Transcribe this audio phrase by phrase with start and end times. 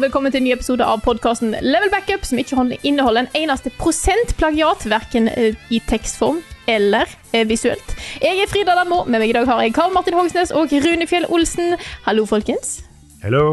[0.00, 2.56] Og velkommen til en ny episode av podkasten Level Backup, som ikke
[2.88, 6.38] inneholder en eneste prosent plagiat, verken eh, i tekstform
[6.70, 7.92] eller eh, visuelt.
[8.22, 11.04] Jeg er Frida Danmo, med meg i dag har jeg Karl Martin Hogsnes og Rune
[11.10, 11.74] Fjell Olsen.
[12.06, 12.78] Hallo, folkens.
[13.20, 13.44] Hello.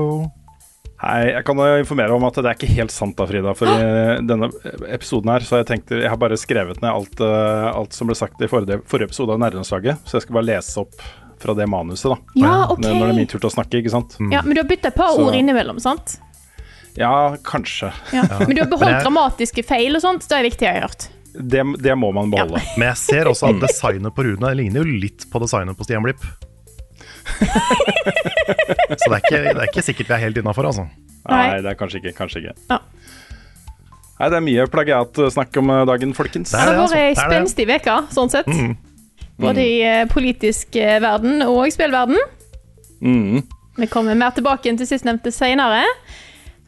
[1.04, 3.52] Hei, jeg kan informere om at det er ikke helt sant da, Frida.
[3.58, 4.48] For i denne
[4.88, 8.16] episoden her, så jeg tenkte, Jeg har bare skrevet ned alt, eh, alt som ble
[8.16, 10.00] sagt i forrige, forrige episode av Nærlandslaget.
[10.08, 10.96] Så jeg skal bare lese opp
[11.44, 12.40] fra det manuset, da.
[12.40, 12.88] Ja, okay.
[12.88, 14.16] Når det er min tur til å snakke, ikke sant.
[14.32, 16.22] Ja, Men du har bytta et par Så- ord innimellom, sant?
[16.98, 17.92] Ja, kanskje.
[18.16, 18.26] Ja.
[18.40, 20.26] Men du har beholdt dramatiske feil og sånt.
[20.26, 21.08] Det er viktig, jeg har hørt.
[21.38, 22.62] Det, det må man beholde.
[22.80, 26.06] Men jeg ser også at designet på Rune ligner jo litt på designet på Stian
[26.06, 26.24] Blipp.
[28.98, 30.88] Så det er, ikke, det er ikke sikkert vi er helt innafor, altså.
[31.28, 31.44] Nei.
[31.52, 32.16] Nei, det er kanskje ikke.
[32.18, 32.56] Kanskje ikke.
[32.72, 32.80] Ja.
[34.18, 36.54] Nei, det er mye plagiatsnakk om eh, dagen, folkens.
[36.54, 36.98] Det er har vært ei altså.
[36.98, 38.50] Det er spenstig uke, sånn sett.
[38.50, 38.74] Mm.
[39.44, 42.18] Både i eh, politisk eh, verden og spillverden.
[43.06, 43.44] Mm.
[43.78, 45.84] Vi kommer mer tilbake til sistnevnte senere,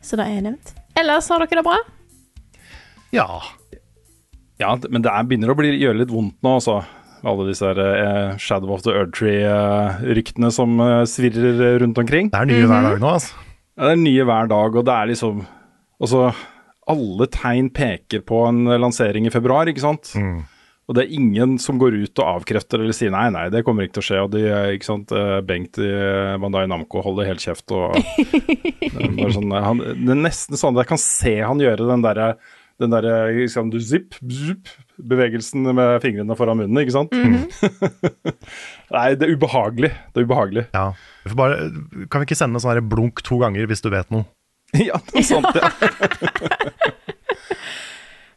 [0.02, 0.74] så det er nevnt.
[1.00, 1.78] Ellers har dere det bra?
[3.16, 3.28] Ja.
[4.60, 6.82] Ja, men det er, begynner å bli, gjøre litt vondt nå, altså.
[7.28, 12.30] Alle disse her, eh, Shadow of the Erdtree-ryktene som eh, svirrer rundt omkring.
[12.32, 13.42] Det er nye hver dag nå, altså.
[13.76, 15.46] Ja, det er nye hver dag, og det er liksom
[16.00, 16.30] Altså,
[16.88, 20.14] alle tegn peker på en lansering i februar, ikke sant?
[20.90, 23.86] Og det er ingen som går ut og avkrefter eller sier nei, nei, det kommer
[23.86, 24.22] ikke til å skje.
[24.26, 27.94] Og de, eh, ikke sant, eh, Bengt i eh, Bandai Namco holder helt kjeft og
[28.00, 32.06] det bare sånn, han, Det er nesten sånn at jeg kan se han gjøre den
[32.06, 32.34] derre
[32.80, 33.04] den der,
[33.36, 34.70] liksom, du zipp, zipp,
[35.04, 37.12] bevegelsen med fingrene foran munnen, ikke sant?
[38.96, 39.90] Nei, det er ubehagelig.
[40.16, 40.64] Det er ubehagelig.
[40.72, 40.86] ja.
[41.26, 41.58] Vi får bare,
[42.08, 44.24] kan vi ikke sende sånn her blunk to ganger hvis du vet noe?
[44.88, 47.10] ja, det er sant, ja.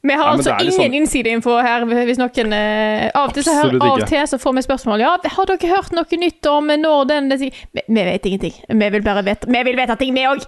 [0.02, 1.84] Vi har Ja, altså ingen sånn- innsideinfo her.
[1.86, 5.12] Hvis noen eh, Av og til så, her, av til så får vi spørsmål Ja,
[5.22, 8.56] har dere hørt noe nytt om når den vi, vi vet ingenting.
[8.68, 10.42] Vi vil bare vite Vi vil vite ting, vi òg!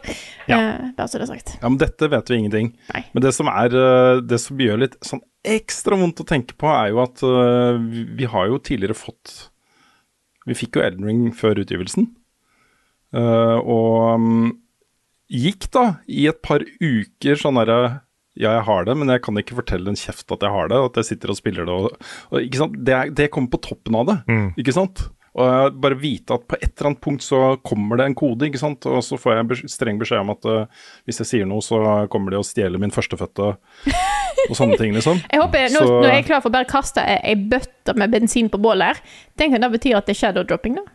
[0.50, 0.58] Ja.
[0.58, 1.54] Eh, bare så det er sagt.
[1.62, 2.72] Ja, men dette vet vi ingenting.
[2.92, 3.04] Nei.
[3.14, 6.66] Men det som er eh, Det som gjør litt sånn ekstra vondt å tenke på,
[6.72, 9.50] er jo at uh, vi, vi har jo tidligere fått
[10.48, 12.08] Vi fikk jo Elden Ring før utgivelsen.
[13.14, 14.48] Uh, og um,
[15.28, 18.00] gikk da i et par uker sånn derre
[18.36, 20.78] ja, jeg har det, men jeg kan ikke fortelle en kjeft at jeg har det.
[20.90, 21.74] At jeg sitter og spiller det.
[21.74, 22.78] Og, og, ikke sant?
[22.84, 24.16] Det, er- det kommer på toppen av det.
[24.58, 25.04] Ikke sant?
[25.34, 28.46] Og jeg bare vite at på et eller annet punkt så kommer det en kode,
[28.46, 28.86] ikke sant.
[28.86, 31.80] Og så får jeg streng beskjed om at uh, hvis jeg sier noe, så
[32.12, 35.18] kommer de og stjeler min førstefødte og sånne ting, liksom.
[35.32, 37.96] Jeg håper, nå, Så- nå er jeg klar for å bare kaste ei ei bøtte
[37.98, 39.02] med bensin på bålet her.
[39.38, 40.86] Tenk om det betyr at det er shadow dropping, da.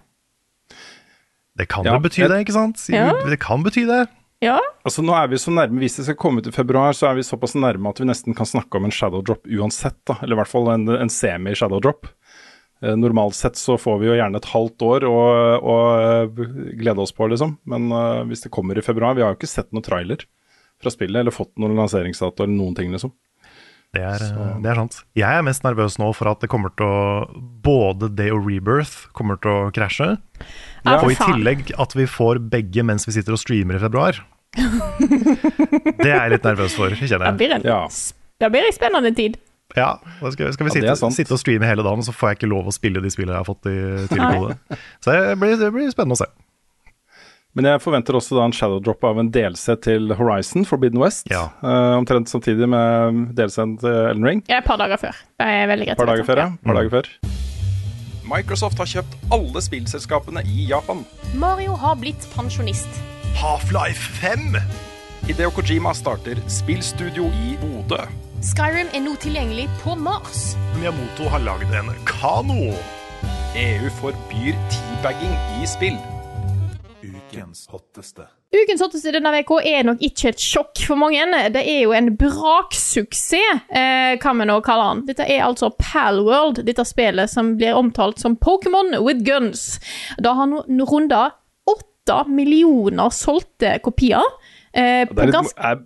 [1.60, 2.80] Det kan Ja, jo bety det, ikke sant?
[2.88, 3.10] Ja.
[3.28, 4.06] Det kan bety det.
[4.44, 4.60] Ja.
[4.88, 7.18] Altså Nå er vi så nærme, Hvis det skal komme ut i februar, så er
[7.18, 10.00] vi såpass nærme at vi nesten kan snakke om en shadow drop uansett.
[10.08, 12.08] da, Eller i hvert fall en, en semi-shadow drop.
[12.82, 15.18] Eh, normalt sett så får vi jo gjerne et halvt år å,
[15.60, 16.44] å eh,
[16.80, 17.58] glede oss på, liksom.
[17.68, 20.24] Men eh, hvis det kommer i februar Vi har jo ikke sett noen trailer
[20.80, 23.12] fra spillet, eller fått noen lanseringsdato eller noen ting, liksom.
[23.96, 24.22] Det er,
[24.62, 25.00] det er sant.
[25.18, 27.00] Jeg er mest nervøs nå for at det kommer til å
[27.66, 30.12] Både det og Rebirth kommer til å krasje.
[30.86, 34.22] Ja, og i tillegg at vi får begge mens vi sitter og streamer i februar.
[36.00, 37.38] Det er jeg litt nervøs for, kjenner jeg.
[37.42, 37.82] blir en, Ja.
[38.42, 39.38] det blir en spennende tid.
[39.78, 42.32] Ja, da skal, skal vi sitte, ja, sitte og streame hele dagen, og så får
[42.32, 43.76] jeg ikke lov å spille de spillene jeg har fått i
[44.10, 44.80] tidlig kode.
[45.06, 46.30] Så det blir, det blir spennende å se.
[47.58, 51.26] Men jeg forventer også da en shadow drop av en DLC til Horizon, Forbidden West.
[51.32, 51.48] Ja.
[51.64, 54.44] Uh, omtrent samtidig med DLC-en til Elden Ring.
[54.52, 55.18] Ja, et par dager før.
[55.42, 55.98] Det er veldig greit.
[55.98, 56.50] Par dager før, ja.
[56.66, 57.10] Par dager før.
[58.30, 61.02] Microsoft har kjøpt alle spillselskapene i Japan.
[61.34, 63.02] Mario har blitt pensjonist.
[63.40, 64.54] Half-Life 5!
[65.26, 68.04] Hideo Kojima starter spillstudio i Bodø.
[68.46, 70.54] Skyrim er nå tilgjengelig på Mars.
[70.78, 72.70] Miyamoto har lagd en kano.
[73.58, 75.98] EU forbyr teabagging i spill.
[77.30, 78.26] Ukens hotteste.
[78.54, 81.22] Ukens hotteste denne uka er nok ikke et sjokk for mange.
[81.54, 85.06] Det er jo en braksuksess, eh, kan vi nå kalle den.
[85.12, 89.80] Dette er altså Palworld, dette spillet som blir omtalt som Pokémon with guns.
[90.20, 91.32] Da har han runda
[91.70, 94.24] åtte millioner solgte kopier.
[94.74, 95.84] Eh, Det, litt, er,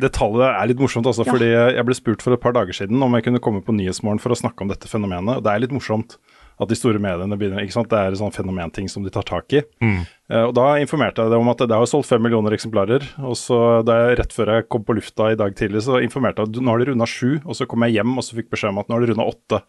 [0.00, 1.32] det tallet er litt morsomt, altså, Ja.
[1.32, 4.20] fordi jeg ble spurt for et par dager siden om jeg kunne komme på Nyhetsmorgen
[4.20, 5.36] for å snakke om dette fenomenet.
[5.36, 6.16] og Det er litt morsomt
[6.60, 7.90] at de store mediene begynner ikke sant?
[7.90, 9.62] Det er en sånn fenomenting som de tar tak i.
[9.80, 13.06] Eh, og Da informerte jeg dem om at det har solgt fem millioner eksemplarer.
[13.24, 16.44] Og så da jeg, Rett før jeg kom på lufta i dag tidlig, så informerte
[16.44, 17.40] jeg at nå har de runda sju.
[17.44, 19.28] Og så kom jeg hjem og så fikk beskjed om at nå har de runda
[19.32, 19.62] åtte.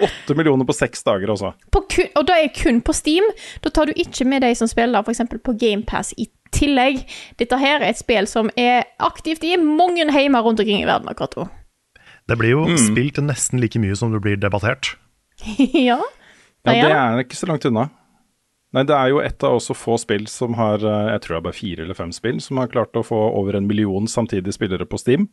[0.00, 1.50] Åtte millioner på seks dager, altså.
[2.16, 3.26] og da er kun på Steam.
[3.60, 5.20] Da tar du ikke med de som spiller f.eks.
[5.44, 7.02] på GamePass i tillegg.
[7.40, 11.10] Dette her er et spill som er aktivt i mange heimer rundt omkring i verden
[11.12, 11.50] akkurat nå.
[12.30, 14.94] Det blir jo spilt nesten like mye som det blir debattert.
[15.88, 16.00] ja.
[16.66, 17.88] Ja, Det er ikke så langt unna.
[18.76, 21.40] Nei, det er jo et av også få spill som har eh, Jeg tror det
[21.40, 24.54] er bare fire eller fem spill som har klart å få over en million samtidige
[24.54, 25.26] spillere på Steam.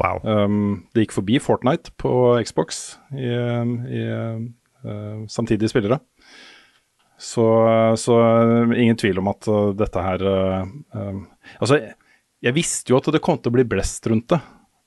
[0.00, 0.22] Wow.
[0.24, 2.10] Um, det gikk forbi Fortnite på
[2.42, 6.00] Xbox i, i uh, samtidige spillere.
[7.20, 7.44] Så,
[8.00, 9.46] så eh, ingen tvil om at
[9.78, 10.64] dette her uh,
[10.98, 11.20] um,
[11.62, 11.78] Altså,
[12.42, 14.40] jeg visste jo at det kom til å bli blest rundt det.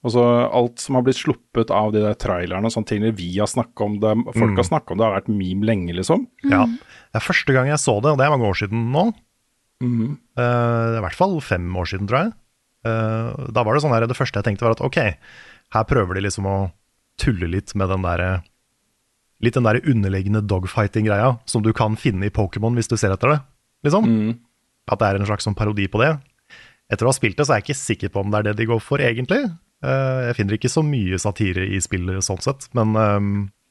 [0.07, 0.23] Altså,
[0.55, 3.83] alt som har blitt sluppet av de der trailerne og sånne ting, vi har snakka
[3.83, 6.27] om det, folk har snakka om det, har vært meme lenge, liksom.
[6.47, 6.63] Ja.
[6.63, 9.09] Det er første gang jeg så det, og det er mange år siden nå.
[10.39, 10.45] Eh,
[10.87, 12.35] det er I hvert fall fem år siden, tror jeg.
[12.87, 14.99] Uh, da var det sånn her, det første jeg tenkte var at ok,
[15.75, 16.57] her prøver de liksom å
[17.19, 18.23] tulle litt med den der
[19.43, 23.35] Litt den der underliggende dogfighting-greia som du kan finne i Pokémon hvis du ser etter
[23.35, 23.37] det.
[23.85, 24.07] liksom.
[24.89, 26.15] At det er en slags sånn parodi på det.
[26.89, 28.55] Etter å ha spilt det, så er jeg ikke sikker på om det er det
[28.57, 29.43] de går for, egentlig.
[29.85, 33.19] Eh, jeg finner ikke så mye satire i spillet sånn sett, men, eh,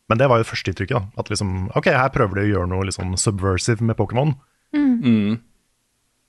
[0.07, 1.11] men det var jo førsteinntrykket.
[1.19, 4.37] At liksom, ok, her prøver de å gjøre noe sånn subversive med Pokémon.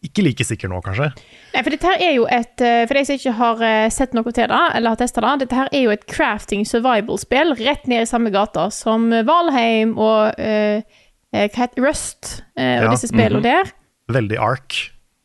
[0.06, 1.10] Ikke like sikker nå, kanskje.
[1.54, 4.14] Nei, for dette her er jo et eh, For de som ikke har eh, sett
[4.14, 7.90] noe til det, eller har testa det, dette her er jo et crafting survival-spill rett
[7.90, 13.44] ned i samme gata som Valheim og hva heter Rust uh, og Ja, disse spillene
[13.44, 13.74] der.
[14.10, 14.78] Veldig ark.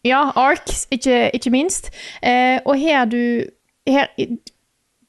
[0.02, 1.93] Ja, Ark, ikke, ikke minst.
[2.25, 3.46] Uh, og her du
[3.88, 4.08] her,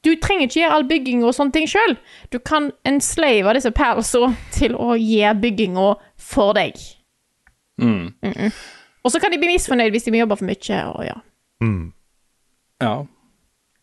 [0.04, 1.96] Du trenger ikke gjøre all bygging og sånne ting sjøl.
[2.32, 5.88] Du kan enslave disse palsa til å gjøre bygginga
[6.20, 6.80] for deg.
[7.80, 8.52] Mm-mm.
[9.04, 10.82] Og så kan de bli misfornøyd hvis de må jobbe for mye.
[10.92, 11.16] Og ja.
[12.84, 12.94] Ja.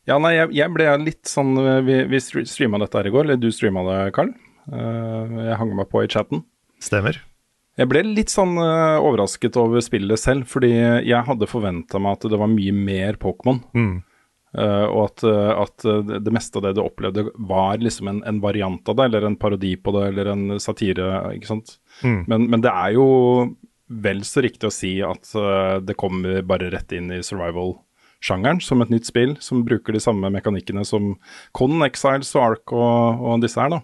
[0.09, 3.27] Ja, nei, jeg, jeg ble litt sånn eh, Vi, vi streama dette her i går,
[3.27, 4.31] eller du streama det, Karl.
[4.71, 6.41] Eh, jeg hang meg på i chatten.
[6.81, 7.19] Stemmer.
[7.79, 12.27] Jeg ble litt sånn eh, overrasket over spillet selv, fordi jeg hadde forventa meg at
[12.33, 13.61] det var mye mer Pokémon.
[13.77, 13.93] Mm.
[14.57, 18.23] Eh, og at, eh, at eh, det meste av det du opplevde var liksom en,
[18.27, 21.07] en variant av det, eller en parodi på det, eller en satire,
[21.37, 21.77] ikke sant.
[22.03, 22.23] Mm.
[22.27, 23.05] Men, men det er jo
[24.01, 28.83] vel så riktig å si at uh, det kommer bare rett inn i survival-sjangeren som
[28.83, 31.17] et nytt spill, som bruker de samme mekanikkene som
[31.57, 33.81] Conan Exiles og Ark og, og disse her, da.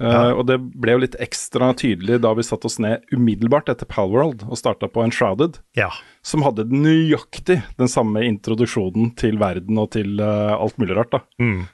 [0.00, 3.86] Eh, og det ble jo litt ekstra tydelig da vi satte oss ned umiddelbart etter
[3.90, 5.90] Palworld og starta på Enshrouded, Ja.
[6.22, 11.20] som hadde nøyaktig den samme introduksjonen til verden og til uh, alt mulig rart, da.
[11.40, 11.64] Mm.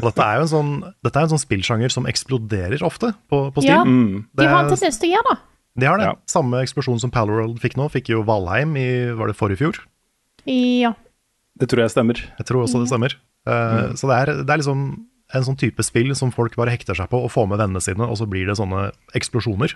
[0.00, 0.72] Og dette er jo en sånn,
[1.04, 3.82] dette er en sånn spillsjanger som eksploderer ofte på, på Ja.
[3.84, 4.26] Mm.
[4.34, 5.38] De har en Det- tendens til å gjøre det.
[5.80, 6.04] De har det.
[6.10, 6.14] Ja.
[6.28, 9.78] Samme eksplosjon som Palworld fikk nå, fikk jo Valheim i var det forrige fjor.
[10.46, 10.92] Ja.
[11.58, 12.18] Det tror jeg stemmer.
[12.38, 13.14] Jeg tror også det stemmer.
[13.46, 14.82] Eh, Så det er, det er liksom
[15.34, 18.04] en sånn type spill som folk bare hekter seg på og får med vennene sine,
[18.04, 19.74] og så blir det sånne eksplosjoner.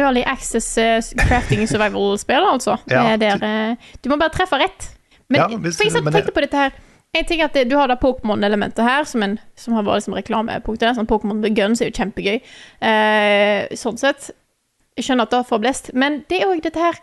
[0.00, 2.78] Early access eh, crafting survival-spill, altså.
[2.88, 3.16] Ja.
[3.20, 4.88] Det er der, du må bare treffe rett.
[5.28, 6.72] Men, Ja, hvis- for satt men jeg- på dette her.
[7.14, 10.00] Jeg ting er at det, Du har da Pokémon-elementet her, som, en, som har vært
[10.00, 10.96] liksom reklamepunktet.
[10.96, 12.40] Sånn Pokémon guns er jo kjempegøy.
[12.80, 14.30] Eh, sånn sett.
[14.96, 15.90] Jeg skjønner at det får blest.
[15.94, 16.94] Men det er òg dette her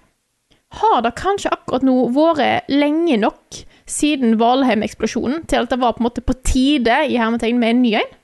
[0.72, 6.04] Har det kanskje akkurat nå vært lenge nok siden Valheim-eksplosjonen til at det var på
[6.04, 8.16] en måte på tide i hermetegn med en ny en?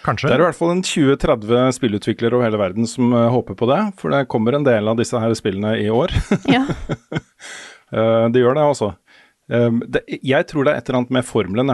[0.00, 0.30] Kanskje.
[0.30, 3.68] Det er i hvert fall en 20-30 spillutviklere over hele verden som eh, håper på
[3.68, 6.14] det, for det kommer en del av disse her spillene i år.
[6.50, 6.66] Ja.
[7.90, 8.86] Eh, det gjør det, altså.
[9.50, 9.78] Eh,
[10.22, 11.72] jeg tror det er et eller annet med formelen.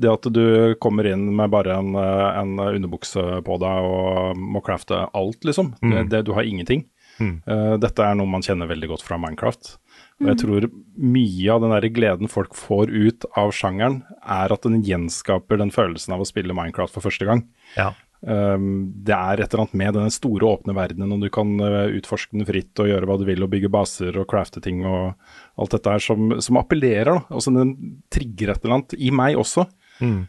[0.00, 0.46] Det at du
[0.80, 5.74] kommer inn med bare en, en underbukse på deg og må crafte alt, liksom.
[5.82, 6.86] Det, det, du har ingenting.
[7.20, 9.74] Eh, dette er noe man kjenner veldig godt fra Minecraft.
[10.18, 10.66] Og jeg tror
[10.98, 15.70] mye av den der gleden folk får ut av sjangeren, er at den gjenskaper den
[15.74, 17.44] følelsen av å spille Minecraft for første gang.
[17.76, 17.92] Ja.
[18.18, 21.86] Um, det er et eller annet med denne store, åpne verdenen, og du kan uh,
[21.94, 25.14] utforske den fritt og gjøre hva du vil, og bygge baser og crafte ting og
[25.54, 27.12] alt dette her som, som appellerer.
[27.12, 27.20] da.
[27.30, 27.76] Altså Den
[28.10, 29.68] trigger et eller annet i meg også.
[30.02, 30.24] Mm.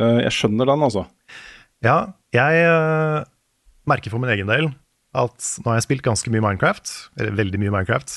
[0.00, 1.04] Uh, jeg skjønner den, altså.
[1.84, 1.98] Ja,
[2.32, 3.28] jeg uh,
[3.92, 4.72] merker for min egen del
[5.14, 8.14] at nå har jeg spilt ganske mye Minecraft, eller veldig mye Minecraft,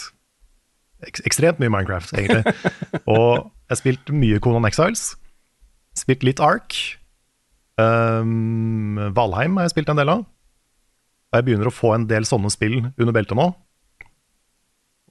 [1.05, 2.53] ek ekstremt mye Minecraft, egentlig.
[3.13, 5.11] og jeg har spilt mye Conan Exiles.
[5.97, 6.75] Spilt litt Ark.
[7.77, 10.25] Um, Valheim har jeg spilt en del av.
[11.27, 13.49] Og jeg begynner å få en del sånne spill under beltet nå.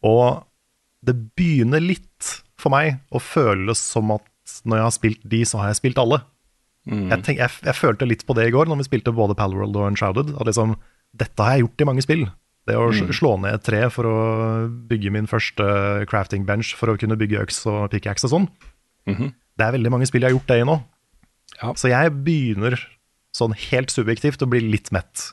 [0.06, 0.42] Og
[1.06, 4.24] det begynner litt for meg å føles som at
[4.66, 6.22] når jeg har spilt de, så har jeg spilt alle.
[6.86, 9.74] Jeg, tenk, jeg, jeg følte litt på det i går, når vi spilte både Palworld
[9.74, 10.34] og Unshrouded.
[10.38, 10.76] At liksom,
[11.18, 12.26] dette har jeg gjort i mange spill.
[12.66, 13.12] Det å mm.
[13.14, 14.16] slå ned et tre for å
[14.90, 15.66] bygge min første
[16.10, 18.48] crafting bench for å kunne bygge øks og pickaxe og sånn.
[19.06, 19.34] Mhm.
[19.56, 20.74] Det er veldig mange spill jeg har gjort det i nå.
[21.62, 21.70] Ja.
[21.78, 22.74] Så jeg begynner
[23.36, 25.32] sånn helt subjektivt å bli litt mett,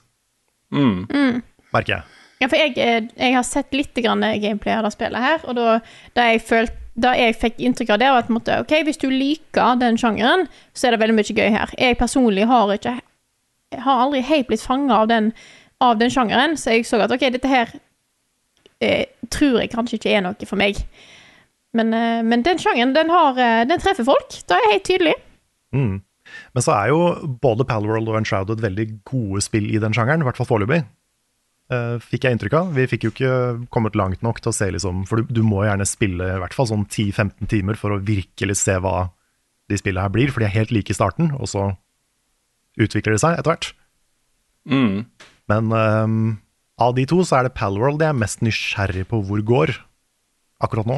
[0.73, 1.41] Mm.
[1.73, 2.03] merker jeg.
[2.41, 5.55] Ja, for jeg, eh, jeg har sett litt grann gameplay av det spillet her, og
[5.55, 5.79] da,
[6.15, 9.07] da jeg følte da jeg fikk inntrykk av det, var at måtte, ok, hvis du
[9.09, 10.47] liker den sjangeren,
[10.77, 11.73] så er det veldig mye gøy her.
[11.79, 12.99] Jeg personlig har ikke
[13.73, 15.33] jeg har aldri helt blitt fanga av, den-
[15.83, 17.73] av den sjangeren, så jeg så at ok, dette her
[18.83, 20.79] eh, tror jeg kanskje ikke er noe for meg.
[21.73, 24.33] Men, eh, men den sjangeren, den, har, eh, den treffer folk.
[24.47, 25.15] Det er helt tydelig.
[25.73, 26.01] Mm.
[26.53, 26.99] Men så er jo
[27.41, 30.83] både Palworld og Unshrouded veldig gode spill i den sjangeren, i hvert fall foreløpig.
[31.73, 32.71] Eh, fikk jeg inntrykk av.
[32.75, 33.33] Vi fikk jo ikke
[33.73, 36.55] kommet langt nok til å se, liksom, for du, du må gjerne spille i hvert
[36.55, 39.09] fall sånn 10-15 timer for å virkelig se hva
[39.71, 41.69] de spillene her blir, for de er helt like i starten, og så
[42.79, 43.69] utvikler det seg etter hvert.
[44.69, 45.05] Mm.
[45.53, 46.37] Men um,
[46.81, 49.69] av de to så er det Palworld jeg er mest nysgjerrig på hvor går
[50.63, 50.97] akkurat nå.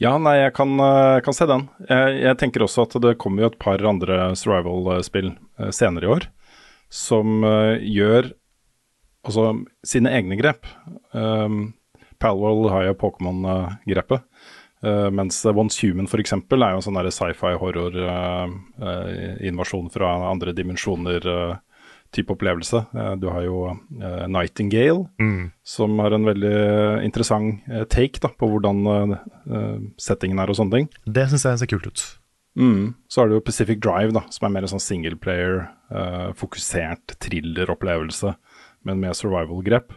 [0.00, 1.66] Ja, nei, jeg kan, eh, kan se den.
[1.84, 5.28] Jeg, jeg tenker også at det kommer jo et par andre survival-spill
[5.60, 6.24] eh, senere i år
[6.90, 8.32] som eh, gjør
[9.28, 9.44] altså
[9.86, 10.64] sine egne grep.
[11.12, 11.74] Um,
[12.20, 14.20] Palworld har jo Pokémon-grepet.
[14.80, 16.32] Uh, mens Once Human f.eks.
[16.32, 21.20] er jo en sånn sci-fi horror-invasjon fra andre dimensjoner.
[21.20, 21.60] eh,
[22.14, 22.84] type opplevelse.
[22.94, 28.48] Eh, Du har jo Nightingale, Nightingale, som har en veldig interessant eh, take da, på
[28.50, 29.16] hvordan eh,
[29.50, 30.88] eh, settingen er og sånne ting.
[31.06, 32.04] Det syns jeg ser kult ut.
[32.58, 32.94] Mm.
[33.08, 37.14] Så har du jo Pacific Drive, da, som er mer en sånn singleplayer, uh, fokusert
[37.22, 38.32] thriller-opplevelse,
[38.84, 39.94] men med survival-grep.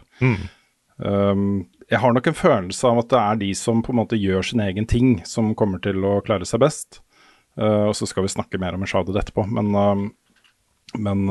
[0.96, 4.18] Um, jeg har nok en følelse av at det er de som på en måte
[4.20, 7.00] gjør sin egen ting, som kommer til å klare seg best.
[7.58, 10.06] Uh, og så skal vi snakke mer om Shadow etterpå, men, um,
[10.98, 11.26] men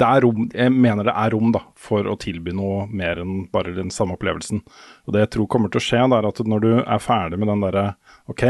[0.00, 3.46] det er rom, jeg mener det er rom da, for å tilby noe mer enn
[3.52, 4.62] bare den samme opplevelsen.
[5.06, 7.40] Og det jeg tror kommer til å skje, det er at når du er ferdig
[7.40, 7.86] med den derre
[8.32, 8.44] OK,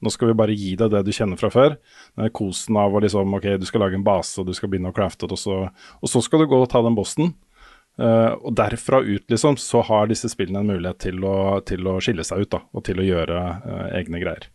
[0.00, 1.76] nå skal vi bare gi deg det du kjenner fra før.
[2.18, 4.92] Den kosen av å liksom OK, du skal lage en base, og du skal begynne
[4.92, 5.62] å crafte og så,
[6.00, 7.34] og så skal du gå og ta den bossen.
[8.00, 11.98] Uh, og derfra ut, liksom, så har disse spillene en mulighet til å, til å
[12.00, 14.46] skille seg ut, da, og til å gjøre uh, egne greier.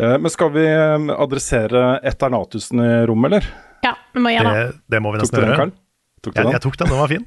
[0.00, 3.48] Eh, men skal vi eh, adressere Eternatusen i rommet, eller?
[3.84, 4.66] Ja, vi må gjøre det.
[4.88, 5.70] Det, må vi nesten gjøre.
[6.20, 6.52] Tok du Jeg, den?
[6.52, 7.26] jeg tok den, den var fin.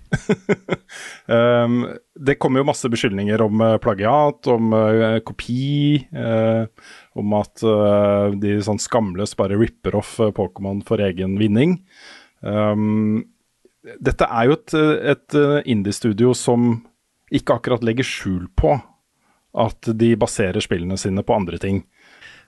[1.25, 1.77] Um,
[2.29, 6.69] det kommer jo masse beskyldninger om eh, plagiat, om uh, kopi, uh,
[7.17, 11.79] om at uh, de sånn skamløst bare ripper off Pokémon for egen vinning.
[12.41, 13.23] Um,
[13.97, 14.77] dette er jo et,
[15.15, 15.37] et
[15.73, 16.75] indie-studio som
[17.33, 18.77] ikke akkurat legger skjul på
[19.53, 21.81] at de baserer spillene sine på andre ting.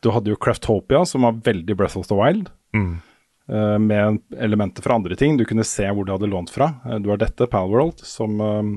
[0.06, 5.00] Du hadde jo Craftopia, som var veldig Breath of the Wild eh, med elementer fra
[5.00, 5.38] andre ting.
[5.40, 6.68] Du kunne se hvor det hadde lånt fra.
[6.86, 8.70] Uh, Du har dette, Palworld, som eh,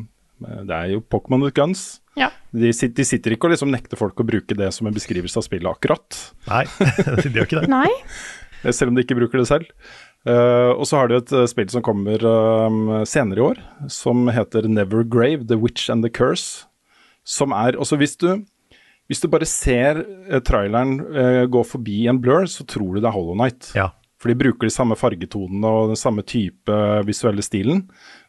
[0.65, 2.01] Det er jo Pokémon with guns.
[2.17, 2.31] Ja.
[2.51, 5.37] De, sit- de sitter ikke og liksom nekter folk å bruke det som en beskrivelse
[5.39, 6.17] av spillet, akkurat.
[6.49, 6.65] Nei,
[7.23, 7.69] de gjør ikke det.
[7.71, 7.91] Nei?
[8.73, 9.69] Selv om de ikke bruker det selv.
[10.27, 13.61] Uh, og så har du et uh, spill som kommer uh, senere i år,
[13.93, 16.65] som heter Nevergrave, The Witch and the Curse.
[17.29, 18.31] Som er også hvis du
[19.09, 23.09] hvis du bare ser eh, traileren eh, gå forbi en blur, så tror du det
[23.09, 23.71] er Hollow Night.
[23.79, 23.91] Ja.
[24.19, 27.85] For de bruker de samme fargetonene og den samme type visuelle stilen.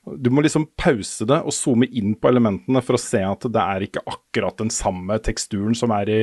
[0.06, 3.64] Du må liksom pause det og zoome inn på elementene for å se at det
[3.64, 6.20] er ikke akkurat den samme teksturen som er i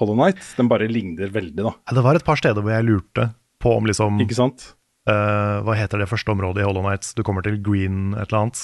[0.00, 0.42] Hollow Night.
[0.58, 1.72] Den bare ligner veldig, da.
[1.96, 3.30] Det var et par steder hvor jeg lurte
[3.60, 4.70] på om liksom Ikke sant?
[5.08, 7.14] Uh, Hva heter det første området i Hollow Nights?
[7.16, 8.62] Du kommer til green et eller annet.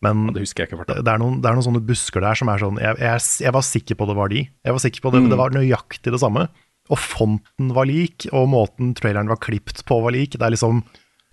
[0.00, 0.86] Men Det husker jeg ikke.
[0.88, 3.20] det det er, noen, det er noen sånne busker der som er sånn jeg, jeg,
[3.44, 4.42] jeg var sikker på det var de.
[4.48, 6.46] Jeg var sikker på det, men det var nøyaktig det samme.
[6.90, 10.38] Og fonten var lik, og måten traileren var klipt på var lik.
[10.38, 10.80] Det er liksom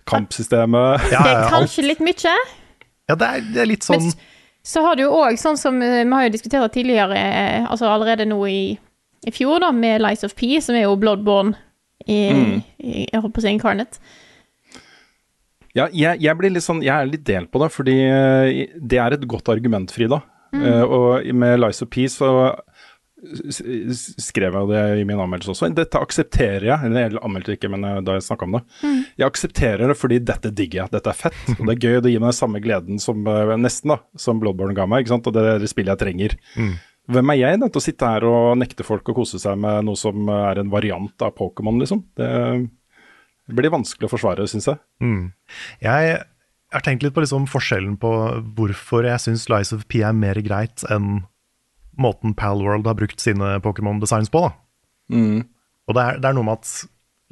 [0.08, 1.52] Kampsystemet ja, Det er er alt.
[1.52, 2.34] kanskje litt mye.
[3.08, 4.12] Ja, det er, det er litt sånn Men
[4.68, 7.88] så har du jo òg, sånn som eh, vi har jo diskutert tidligere, eh, altså
[7.88, 8.62] allerede nå i,
[9.24, 11.54] i fjor, da, med Lies of P, som er jo Bloodborne
[12.04, 12.18] i,
[12.84, 14.00] i Jeg holdt på å si Incarnate.
[15.78, 19.00] Ja, jeg, jeg blir litt sånn Jeg er litt delt på det, fordi eh, det
[19.02, 20.20] er et godt argument, Frida.
[20.56, 22.56] Eh, og med Lies of Peace så
[24.22, 25.68] skrev jeg det i min anmeldelse også.
[25.74, 26.86] Dette aksepterer jeg.
[26.86, 28.62] Eller jeg anmeldte ikke, men eh, da jeg snakka om det.
[29.18, 30.92] Jeg aksepterer det fordi dette digger jeg.
[30.94, 31.40] Dette er fett.
[31.58, 33.26] Og det er gøy, og det gir meg den samme gleden som
[33.58, 35.04] nesten da, som Bloodborne ga meg.
[35.04, 35.30] ikke sant?
[35.30, 36.38] Og det er det spillet jeg trenger.
[37.08, 39.86] Hvem er jeg da, til å sitte her og nekte folk å kose seg med
[39.88, 42.02] noe som er en variant av Pokémon, liksom?
[42.20, 42.28] Det,
[43.48, 44.78] det blir vanskelig å forsvare, syns jeg.
[45.84, 46.18] Jeg
[46.74, 48.10] har tenkt litt på liksom forskjellen på
[48.58, 51.22] hvorfor jeg syns Lies of P er mer greit enn
[51.98, 54.44] måten Palworld har brukt sine Pokémon-designs på.
[54.44, 54.52] Da.
[55.88, 56.74] Og det er, det er noe med at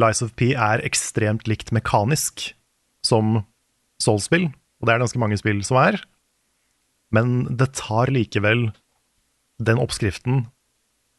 [0.01, 2.49] Lies of P er ekstremt likt mekanisk
[3.05, 3.45] som
[4.03, 4.49] Soul-spill,
[4.81, 6.01] og det er ganske mange spill som er.
[7.15, 8.71] Men det tar likevel
[9.63, 10.47] den oppskriften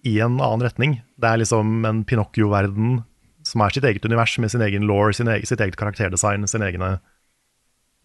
[0.05, 0.99] i en annen retning.
[1.17, 2.99] Det er liksom en Pinocchio-verden
[3.47, 6.91] som er sitt eget univers med sin egen law, sin sitt eget karakterdesign, sine egne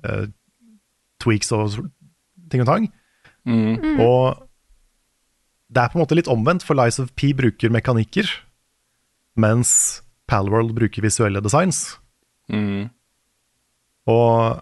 [0.06, 0.24] uh,
[1.22, 1.80] tweaks og
[2.52, 2.88] ting og tang.
[4.02, 4.48] Og
[5.72, 8.28] det er på en måte litt omvendt, for Lies of P bruker mekanikker,
[9.40, 11.96] mens Palworld bruker visuelle designs.
[14.12, 14.60] Og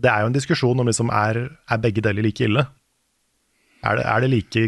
[0.00, 2.64] det er jo en diskusjon om liksom er, er begge deler like ille.
[3.84, 4.64] Er det, er, det like,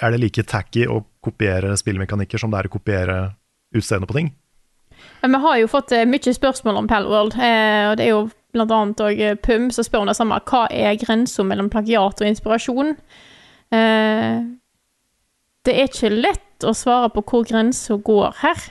[0.00, 3.18] er det like tacky å kopiere spillmekanikker som det er å kopiere
[3.74, 4.30] utseendet på ting?
[5.22, 8.72] Vi har jo fått eh, mye spørsmål om Palworld, eh, og det er jo blant
[8.72, 10.40] annet og eh, Pum som spør om det samme.
[10.48, 12.96] Hva er grensa mellom plagiat og inspirasjon?
[15.60, 18.64] Det er ikke lett å svare på hvor grensa går her.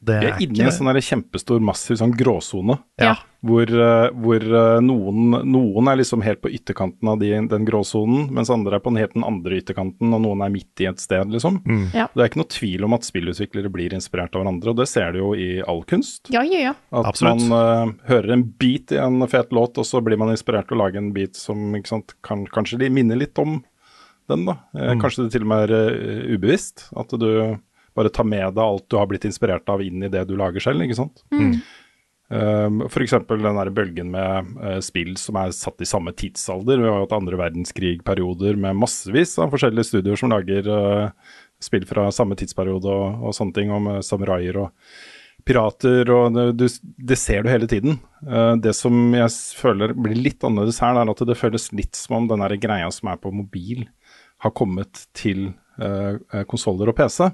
[0.00, 2.78] Det Vi er inne i en sånn kjempestor, massiv sånn gråsone.
[3.00, 3.18] Ja.
[3.44, 8.30] Hvor, eh, hvor eh, noen, noen er liksom helt på ytterkanten av de, den gråsonen,
[8.36, 11.04] mens andre er på den helt den andre ytterkanten, og noen er midt i et
[11.04, 11.60] sted, liksom.
[11.92, 12.08] Ja.
[12.14, 15.12] Det er ikke noe tvil om at spillutviklere blir inspirert av hverandre, og det ser
[15.12, 16.32] du jo i all kunst.
[16.32, 16.74] Ja, ja, ja.
[16.96, 17.44] At Absolutt.
[17.48, 20.80] man uh, hører en beat i en fet låt, og så blir man inspirert til
[20.80, 23.58] å lage en beat som ikke sant, kan, kanskje de minner litt om
[24.32, 24.62] den, da.
[24.76, 25.00] Mm.
[25.02, 26.88] Kanskje det til og med er uh, ubevisst.
[26.96, 27.28] At du
[27.96, 30.62] bare ta med deg alt du har blitt inspirert av inn i det du lager
[30.62, 31.24] selv, ikke sant.
[32.30, 36.78] Um, for eksempel den der bølgen med uh, spill som er satt i samme tidsalder.
[36.78, 42.06] Vi har hatt andre verdenskrig-perioder med massevis av forskjellige studioer som lager uh, spill fra
[42.14, 44.70] samme tidsperiode og, og sånne ting, om uh, samuraier og
[45.42, 46.66] pirater, og du,
[47.10, 47.98] det ser du hele tiden.
[48.22, 52.20] Uh, det som jeg føler blir litt annerledes her, er at det føles litt som
[52.20, 53.88] om den der greia som er på mobil,
[54.40, 55.48] har kommet til
[55.82, 56.14] uh,
[56.48, 57.26] konsoller og PC.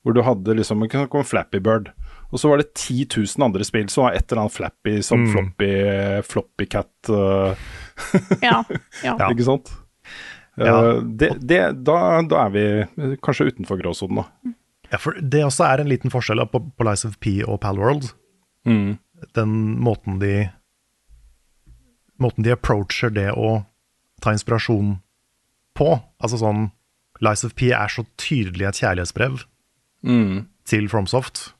[0.00, 1.90] Hvor du hadde liksom en kom Flappy Bird,
[2.30, 5.26] og så var det 10 000 andre spill som var et eller annet Flappy som
[5.28, 5.70] Floppy,
[6.26, 7.52] Floppy Cat uh,
[8.40, 8.62] ja,
[9.04, 9.16] ja.
[9.28, 9.72] Ikke sant?
[10.56, 10.76] Ja.
[10.76, 14.54] Uh, det, det, da, da er vi eh, kanskje utenfor gråsonen, da.
[14.90, 18.08] Ja, for det også er en liten forskjell på, på Lies of P og Palworld.
[19.36, 20.48] Den måten de
[22.20, 23.62] Måten de approacher det å
[24.20, 24.98] ta inspirasjon
[25.78, 25.86] på.
[26.20, 26.66] Altså sånn
[27.24, 29.38] Lies of P er så tydelig et kjærlighetsbrev
[30.70, 31.50] til Fromsoft.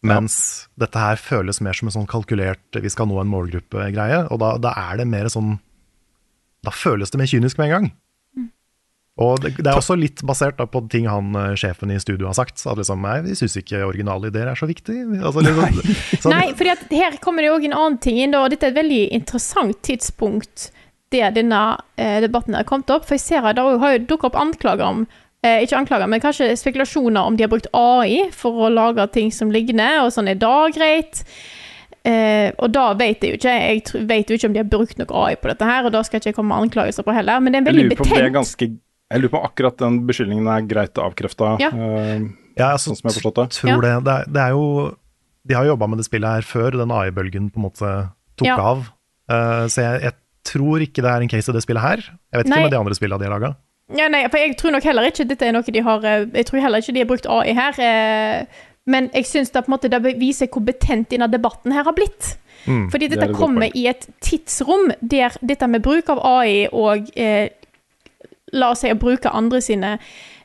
[0.00, 4.22] Mens dette her føles mer som en sånn kalkulert vi skal nå en målgruppe-greie.
[4.32, 5.58] Og da, da er det mer sånn
[6.64, 7.90] Da føles det mer kynisk med en gang.
[9.20, 12.30] Og det, det er også litt basert da, på ting han eh, sjefen i studio
[12.30, 12.62] har sagt.
[12.64, 14.96] At liksom, nei, vi syns ikke originale ideer er så viktig.
[15.18, 15.80] Altså, liksom,
[16.22, 18.80] sånn, Nei, for her kommer det òg en annen ting inn, og dette er et
[18.80, 20.70] veldig interessant tidspunkt
[21.12, 21.60] det denne
[22.00, 23.04] eh, debatten har kommet opp.
[23.08, 25.04] For jeg ser at det har jo dukket opp anklager om
[25.42, 29.30] eh, Ikke anklager, men kanskje spekulasjoner om de har brukt AI for å lage ting
[29.32, 31.24] som ligner, og sånn er da greit.
[32.04, 33.54] Eh, og da vet jeg jo ikke.
[33.60, 36.00] Jeg vet jo ikke om de har brukt noe AI på dette her, og da
[36.06, 37.90] skal jeg ikke komme med anklagelser på heller, men det er en Jeg veldig om
[37.90, 38.68] det er betent ganske
[39.10, 41.68] Jeg lurer på om akkurat den beskyldningen er greit avkrefta, Ja.
[41.74, 42.20] eh,
[42.56, 43.48] ja, altså, sånn som jeg har forstått det.
[43.58, 44.04] tror det.
[44.04, 44.96] Det er, det er jo
[45.48, 47.90] De har jobba med det spillet her før den AI-bølgen på en måte
[48.36, 48.56] tok Ja.
[48.60, 48.90] av.
[49.30, 51.96] Eh, så jeg, jeg tror ikke det er en case i det spillet her.
[52.32, 52.62] Jeg vet ikke Nei.
[52.64, 53.56] med de andre spillene de har laga.
[53.96, 56.46] Ja, nei, for jeg tror nok heller ikke dette er noe de har eh, Jeg
[56.46, 57.80] tror heller ikke de har brukt AI her.
[57.80, 58.46] eh,
[58.86, 61.92] Men jeg syns det på en måte det viser hvor betent denne debatten her har
[61.96, 62.36] blitt.
[62.66, 67.08] Fordi er dette det kommer i et tidsrom der dette med bruk av AI og
[67.16, 67.48] eh,
[68.52, 69.92] La oss si å bruke andre sine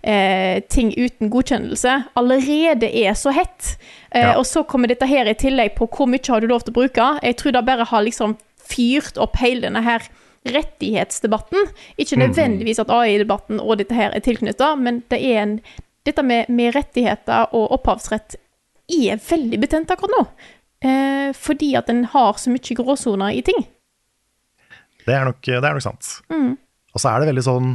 [0.06, 3.78] eh, ting uten godkjennelse allerede er så hett.
[4.12, 4.36] Eh, Ja.
[4.38, 6.80] Og så kommer dette her i tillegg på hvor mye har du lov til å
[6.80, 7.08] bruke.
[7.24, 10.06] Jeg tror det bare har liksom fyrt opp hele denne her
[10.46, 11.70] rettighetsdebatten.
[12.02, 15.56] Ikke nødvendigvis at AI-debatten og dette her er tilknytta, men det er en,
[16.06, 18.38] dette med, med rettigheter og opphavsrett
[18.94, 20.26] er veldig betent akkurat nå.
[20.86, 23.64] Eh, fordi at en har så mye gråsoner i ting.
[25.06, 26.12] Det er nok, det er nok sant.
[26.30, 27.74] Og så er det veldig sånn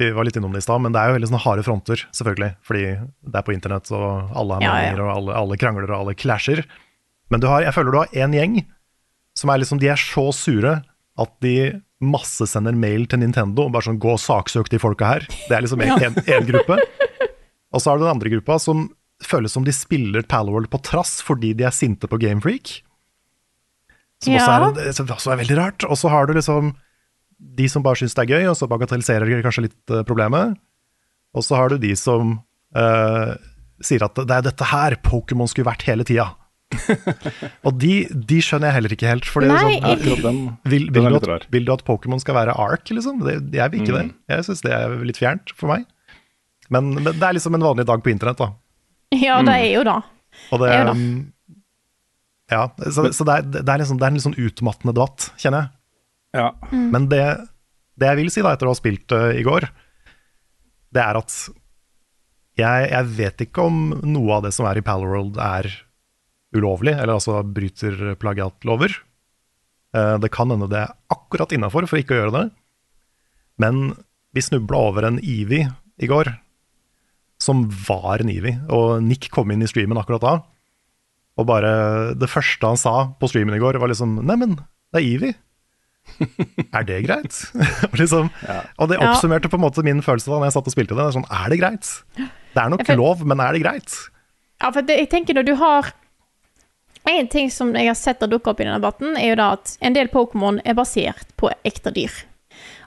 [0.00, 2.00] Vi var litt innom det i stad, men det er jo veldig sånne harde fronter,
[2.16, 2.54] selvfølgelig.
[2.66, 4.94] Fordi det er på internett, og alle har Ja, ja.
[4.98, 6.64] og alle, alle krangler, og alle clasher.
[7.30, 8.56] Men du har, jeg føler du har én gjeng
[9.38, 10.74] som er liksom De er så sure
[11.20, 15.26] at de massesender mail til Nintendo og bare sånn Gå og saksøk de folka her.
[15.48, 16.78] Det er liksom en gruppe.
[17.72, 18.88] Og så har du den andre gruppa som
[19.22, 22.80] føles som de spiller Palworld på trass fordi de er sinte på Gamefreak.
[24.22, 24.72] Som også, Ja.
[24.88, 25.84] er, som også er veldig rart.
[25.86, 26.74] Og så har du liksom
[27.38, 30.58] de som bare syns det er gøy, og så bagatelliserer de kanskje litt uh, problemet.
[31.34, 32.36] Og så har du de som
[32.76, 33.32] uh,
[33.82, 36.28] sier at det er dette her Pokémon skulle vært hele tida.
[37.66, 39.28] og de, de skjønner jeg heller ikke helt.
[39.28, 40.40] For det er Nei, sånn, Ja, akkurat den,
[40.72, 43.20] vil, vil, er du at, vil du at Pokémon skal være ark, liksom?
[43.26, 44.06] Det, jeg vil ikke det.
[44.32, 45.86] Jeg syns det er litt fjernt for meg.
[46.72, 48.52] Men, men det er liksom en vanlig dag på internett, da.
[49.12, 49.98] Ja, det er jo da.
[50.50, 51.06] Og det, Det er jo da.
[52.54, 55.30] ja, så, så det, er, det, er liksom, det er en litt sånn utmattende debatt,
[55.40, 55.74] kjenner jeg.
[56.42, 56.48] Ja.
[56.72, 57.24] Men det,
[58.00, 59.68] det jeg vil si da, etter å ha spilt uh, i går,
[60.92, 61.34] det er at
[62.60, 65.68] jeg, jeg vet ikke om noe av det som er i Palworld er
[66.56, 68.94] ulovlig, eller altså bryter plagiatlover.
[69.96, 72.46] Uh, det kan hende det er akkurat innafor for ikke å gjøre det.
[73.62, 73.92] Men
[74.32, 75.68] vi snubla over en Eevee
[76.02, 76.32] i går,
[77.42, 78.60] som var en Eevee.
[78.72, 80.34] Og Nick kom inn i streamen akkurat da.
[81.40, 81.72] Og bare
[82.18, 84.58] Det første han sa på streamen i går, var liksom Neimen,
[84.92, 85.38] det er Eevee.
[86.76, 87.36] er det greit?
[87.92, 88.58] Og ja.
[88.76, 90.98] Og det oppsummerte på en måte min følelse da når jeg satt og spilte det.
[90.98, 91.90] det er sånn, er det greit?
[92.52, 93.94] Det er nok lov, men er det greit?
[94.62, 95.92] Ja, for det, jeg tenker når du har
[97.10, 99.52] En ting som jeg har sett har dukket opp i denne debatten, er jo da
[99.56, 102.12] at en del Pokémon er basert på ekte dyr.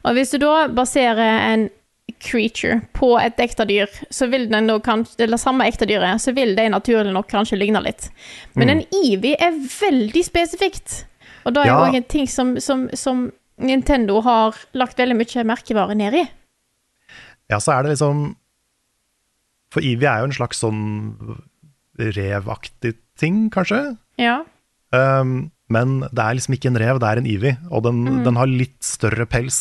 [0.06, 1.66] Og hvis du da baserer en
[2.22, 6.32] creature på et ekte dyr, så vil den da kanskje Eller samme ekte dyret, så
[6.38, 8.08] vil det naturlig nok kanskje ligne litt.
[8.56, 11.06] Men en Eevee er veldig spesifikt.
[11.46, 11.80] Og da er Ja.
[11.82, 16.24] òg en ting som, som, som Nintendo har lagt veldig mye merkevare ned i.
[17.50, 18.36] Ja, så er det liksom
[19.74, 21.42] For Eevee er jo en slags sånn
[21.98, 23.98] revaktig ting, kanskje.
[24.22, 24.40] Ja.
[24.96, 27.58] Um, men det er liksom ikke en rev, det er en Eevee.
[27.72, 29.60] Og den, den har litt større pels.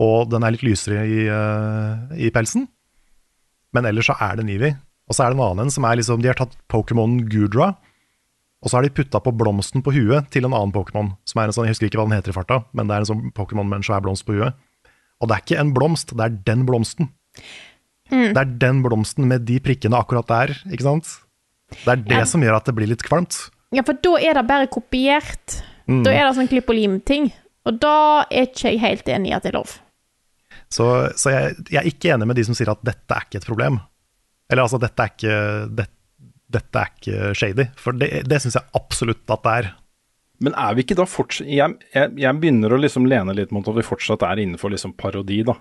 [0.00, 2.68] Og den er litt lysere i, uh, i pelsen.
[3.74, 4.78] Men ellers så er det en Eevee.
[5.08, 7.74] Og så er det en annen en som er liksom De har tatt Pokémon Gudra,
[8.64, 11.10] og så har de putta på blomsten på huet til en annen Pokémon.
[11.28, 13.04] Som er en sånn, Jeg husker ikke hva den heter i farta, men det er
[13.04, 14.56] en sånn Pokémon med en svær blomst på huet.
[15.20, 17.10] Og det er ikke en blomst, det er den blomsten.
[18.32, 21.12] Det er den blomsten med de prikkene akkurat der, ikke sant?
[21.82, 22.24] Det er det Ja.
[22.28, 23.50] som gjør at det blir litt kvalmt.
[23.74, 25.62] Ja, for da er det bare kopiert.
[25.88, 26.02] Mm.
[26.06, 27.32] Da er det sånn klipp og lim-ting.
[27.66, 29.78] Og da er ikke jeg helt enig i at det er lov.
[30.70, 30.86] Så,
[31.18, 33.48] så jeg, jeg er ikke enig med de som sier at dette er ikke et
[33.48, 33.80] problem.
[34.50, 35.38] Eller altså, dette er ikke,
[35.80, 35.86] det,
[36.52, 37.66] dette er ikke shady.
[37.80, 39.70] For det, det syns jeg absolutt at det er.
[40.44, 43.66] Men er vi ikke da fortsatt jeg, jeg, jeg begynner å liksom lene litt mot
[43.70, 45.56] at vi fortsatt er innenfor liksom parodi, da.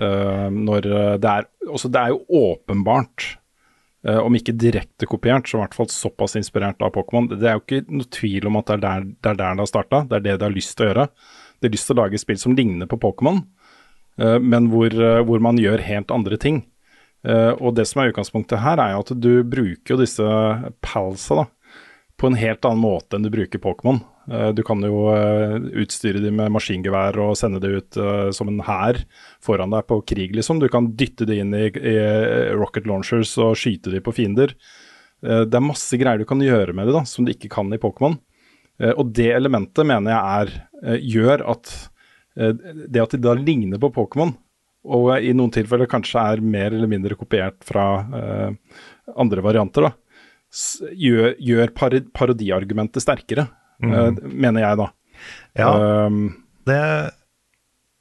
[0.00, 2.22] Uh, når eh, det er også Det er jo
[2.54, 3.26] åpenbart,
[4.02, 7.28] om ikke direkte kopiert, så i hvert fall såpass inspirert av Pokémon.
[7.30, 9.62] Det er jo ikke noe tvil om at det er der det, er der det
[9.62, 10.00] har starta.
[10.10, 11.04] Det er det de har lyst til å gjøre.
[11.62, 13.38] De har lyst til å lage spill som ligner på Pokémon,
[14.18, 16.64] eh, men hvor, eh, hvor man gjør helt andre ting.
[17.22, 20.26] Eh, og det som er utgangspunktet her, er jo at du bruker jo disse
[20.82, 21.46] palsa da,
[22.18, 24.02] på en helt annen måte enn du bruker Pokémon.
[24.30, 28.50] Eh, Du kan jo eh, utstyre dem med maskingevær og sende det ut eh, som
[28.50, 29.00] en hær
[29.42, 30.60] foran deg på krig, liksom.
[30.62, 31.96] Du kan dytte det inn i, i
[32.58, 34.54] rocket launchers og skyte dem på fiender.
[35.22, 37.78] Det er masse greier du kan gjøre med det da, som du ikke kan i
[37.78, 38.16] Pokémon.
[38.98, 41.70] Og det elementet mener jeg er, gjør at
[42.34, 44.32] det at de da ligner på Pokémon,
[44.82, 47.84] og i noen tilfeller kanskje er mer eller mindre kopiert fra
[49.14, 49.92] andre varianter, da,
[50.98, 53.46] gjør parodiargumentet sterkere,
[53.82, 54.90] eh, mener jeg da.
[55.58, 55.70] Ja,
[56.06, 56.78] Um, det,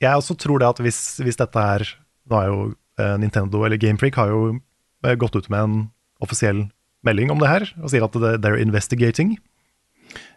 [0.01, 1.85] jeg også tror det at hvis, hvis dette er
[2.31, 2.59] Nå er jo
[3.01, 4.41] eh, Nintendo eller Gamefreak har jo
[5.03, 5.77] eh, gått ut med en
[6.23, 6.67] offisiell
[7.03, 9.33] melding om det her, og sier at they're investigating.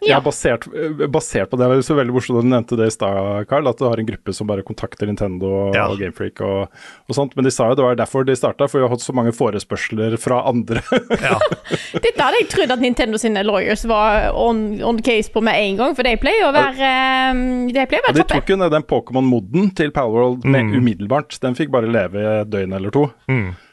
[0.05, 1.67] Ja, basert, eh, basert på det.
[1.71, 3.99] Det er så veldig morsomt at du nevnte det i stad, Carl, at du har
[3.99, 5.87] en gruppe som bare kontakter Nintendo og, Ja.
[5.89, 6.69] og Gamefreak og,
[7.09, 7.35] og sånt.
[7.35, 9.33] Men de sa jo det var derfor de starta, for vi har hatt så mange
[9.35, 10.83] forespørsler fra andre.
[11.21, 11.39] Ja,
[12.05, 15.81] Dette hadde jeg trodd at Nintendo sine lawyers var on, on case på med en
[15.81, 18.59] gang, for de pleier å være eh, De pleier å være ja, de tok jo
[18.61, 20.75] ned den Pokémon-moden til Powerworld mm.
[20.77, 21.39] umiddelbart.
[21.41, 23.07] Den fikk bare leve et døgn eller to.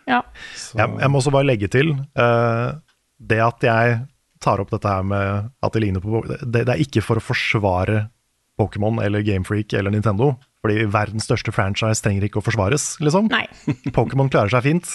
[0.08, 0.22] Ja.
[0.76, 2.72] Jeg, jeg må også bare legge til uh,
[3.22, 4.00] det at jeg
[4.42, 7.24] tar opp dette her med at det ligner på Det, det er ikke for å
[7.24, 8.06] forsvare
[8.60, 10.34] Pokémon eller Gamefreak eller Nintendo.
[10.62, 13.30] Fordi verdens største franchise trenger ikke å forsvares, liksom.
[13.96, 14.90] Pokémon klarer seg fint,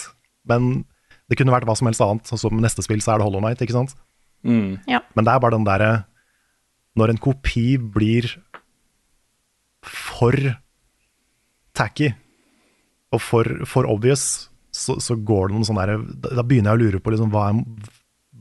[0.48, 0.84] men
[1.28, 2.28] det kunne vært hva som helst annet.
[2.30, 3.92] Sånn som neste spill så er det Hollow Knight, ikke sant.
[4.48, 5.02] mm, Ja.
[5.18, 5.90] Men det er bare den derre
[6.96, 8.30] Når en kopi blir
[9.88, 10.34] for
[11.78, 12.08] tacky
[13.14, 16.78] og for, for obvious, så, så går det noen sånne derre da, da begynner jeg
[16.78, 17.92] å lure på liksom, hva, er,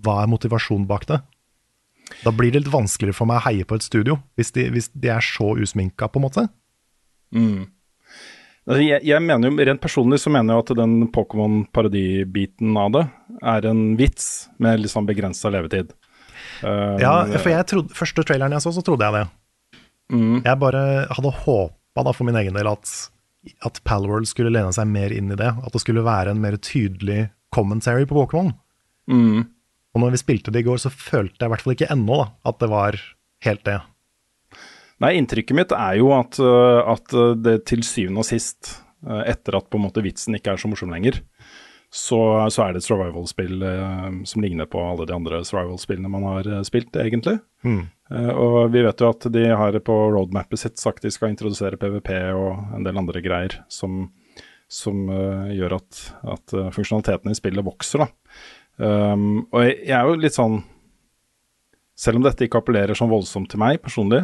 [0.03, 1.21] hva er motivasjonen bak det.
[2.23, 4.91] Da blir det litt vanskeligere for meg å heie på et studio, hvis de, hvis
[4.93, 6.47] de er så usminka, på en måte.
[7.35, 7.65] mm.
[8.67, 13.03] Altså, jeg, jeg mener jo, Rent personlig så mener jeg at den Pokémon-parodibiten av det
[13.53, 14.25] er en vits
[14.59, 15.93] med litt sånn begrensa levetid.
[16.59, 19.77] Uh, Ja, for jeg trodde, første traileren jeg så, så trodde jeg det.
[20.11, 20.41] Mm.
[20.43, 20.81] Jeg bare
[21.15, 22.91] hadde håpa da for min egen del at,
[23.67, 25.53] at Palworld skulle lene seg mer inn i det.
[25.63, 28.51] At det skulle være en mer tydelig commentary på Pokémon.
[29.07, 29.47] mm,
[29.97, 32.21] Og når vi spilte det i går, så følte jeg i hvert fall ikke ennå
[32.21, 32.99] da, at det var
[33.47, 33.79] helt det.
[35.01, 39.23] Nei, inntrykket mitt er jo at, øh, at øh, det til syvende og sist, øh,
[39.25, 41.17] etter at på en måte vitsen ikke er så morsom lenger,
[41.93, 42.19] så,
[42.53, 43.61] så er det et survival-spill
[44.27, 47.37] som ligner på alle de andre survival-spillene man har spilt, egentlig.
[47.63, 47.85] Mm.
[48.11, 51.79] Eh, og vi vet jo at de har på roadmapet sitt sagt de skal introdusere
[51.79, 54.09] PVP og en del andre greier som,
[54.67, 55.07] som
[55.53, 56.03] gjør at,
[56.35, 58.11] at øh, funksjonaliteten i spillet vokser, da.
[58.77, 60.59] Um, og jeg, jeg er jo litt sånn
[61.97, 64.19] Selv om dette ikke appellerer sånn voldsomt til meg personlig,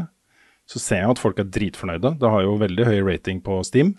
[0.69, 2.11] så ser jeg at folk er dritfornøyde.
[2.21, 3.95] Det har jo veldig høy rating på Steam.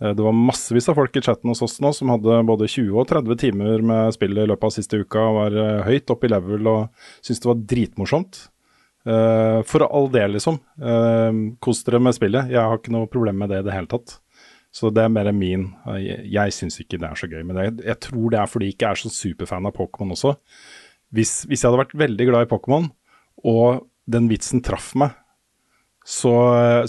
[0.00, 2.96] Eh, Det var massevis av folk i chatten hos oss nå som hadde både 20
[3.02, 6.32] og 30 timer med spillet i løpet av siste uka, var eh, høyt oppe i
[6.32, 6.88] level og
[7.20, 8.40] syntes det var dritmorsomt.
[9.04, 10.56] Eh, For all del, liksom.
[10.80, 12.48] Eh, Kos dere med spillet.
[12.48, 14.21] Jeg har ikke noe problem med det i det hele tatt.
[14.72, 17.42] Så det er mer min eh, Jeg, jeg syns ikke det er så gøy.
[17.44, 20.34] Men jeg, jeg tror det er fordi jeg ikke er så superfan av Pokémon også.
[21.12, 22.88] Hvis, hvis jeg hadde vært veldig glad i Pokémon,
[23.44, 25.12] og den vitsen traff meg,
[26.08, 26.32] så,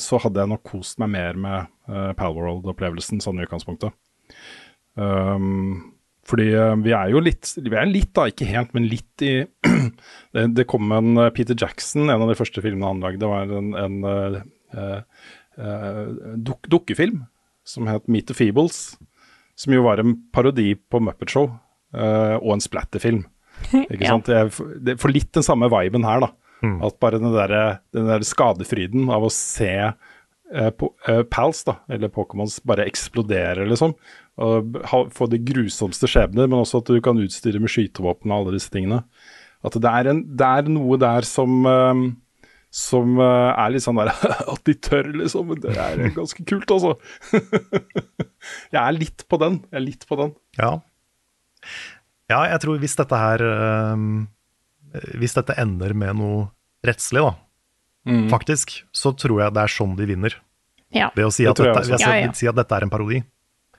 [0.01, 3.91] så hadde jeg nok kost meg mer med uh, Palworld-opplevelsen, sånn i utgangspunktet.
[4.95, 5.91] Um,
[6.25, 9.33] fordi uh, vi er jo litt, vi er litt da, ikke helt, men litt i
[10.33, 13.51] det, det kom en uh, Peter Jackson, en av de første filmene han lagde, var
[13.59, 15.05] en, en uh,
[16.47, 17.25] duk, dukkefilm
[17.67, 18.97] som het Meet the Feebles,
[19.55, 21.49] som jo var en parodi på Muppet Show,
[21.95, 23.23] uh, og en splatterfilm.
[23.85, 24.15] Ikke Ja.
[24.15, 24.27] sant?
[24.33, 26.31] Jeg, får litt den samme viben her, da.
[26.87, 32.59] At bare den der, den der skadefryden av å se uh, Pals, da, eller Pokémons,
[32.63, 33.95] bare eksplodere, liksom.
[34.41, 38.37] Og ha, få de grusomste skjebner, men også at du kan utstyre med skytevåpen og
[38.47, 39.03] alle disse tingene.
[39.63, 41.61] At det er, en, det er noe der som
[42.73, 44.09] som eh, er litt sånn der
[44.53, 45.51] At de tør, liksom.
[45.61, 46.95] Det er ganske kult, altså.
[48.73, 49.59] jeg er litt på den.
[49.69, 50.33] Jeg er litt på den.
[50.57, 50.71] Ja.
[52.33, 54.07] ja, jeg tror hvis dette her øhm,
[55.21, 56.47] Hvis dette ender med noe
[56.85, 57.35] rettslig, da,
[58.03, 58.25] Mm.
[58.27, 60.33] faktisk, så tror jeg det er sånn de vinner.
[60.91, 61.05] Ja.
[61.15, 62.31] Ved å si, at tror jeg dette, ved Ja, ja.
[62.35, 63.21] si at dette er en parodi.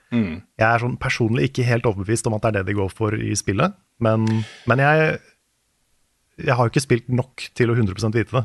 [0.08, 0.38] Mm.
[0.56, 3.12] Jeg er sånn personlig ikke helt overbevist om at det er det de går for
[3.12, 4.24] i spillet, men,
[4.64, 5.18] men jeg,
[6.40, 8.44] jeg har jo ikke spilt nok til å 100% vite det.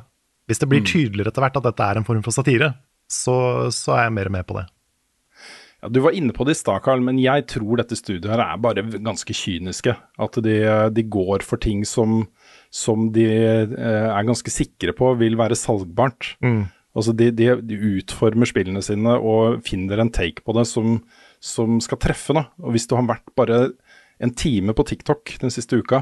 [0.50, 2.72] Hvis det blir tydeligere etter hvert at dette er en form for satire,
[3.10, 4.66] så, så er jeg mer med på det.
[5.82, 8.42] Ja, Du var inne på det i stad, Karl, men jeg tror dette studiet her
[8.44, 9.94] er bare ganske kyniske.
[10.20, 10.56] At de,
[10.92, 12.26] de går for ting som,
[12.74, 13.78] som de eh,
[14.10, 16.34] er ganske sikre på vil være salgbart.
[16.98, 20.98] Altså de, de, de utformer spillene sine og finner en take på det som,
[21.40, 22.34] som skal treffe.
[22.36, 22.48] da.
[22.66, 23.70] Og Hvis du har vært bare
[24.20, 26.02] en time på TikTok den siste uka,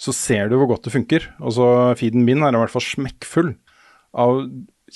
[0.00, 1.28] så ser du hvor godt det funker.
[1.38, 3.54] Altså Feeden min er i hvert fall smekkfull
[4.16, 4.42] av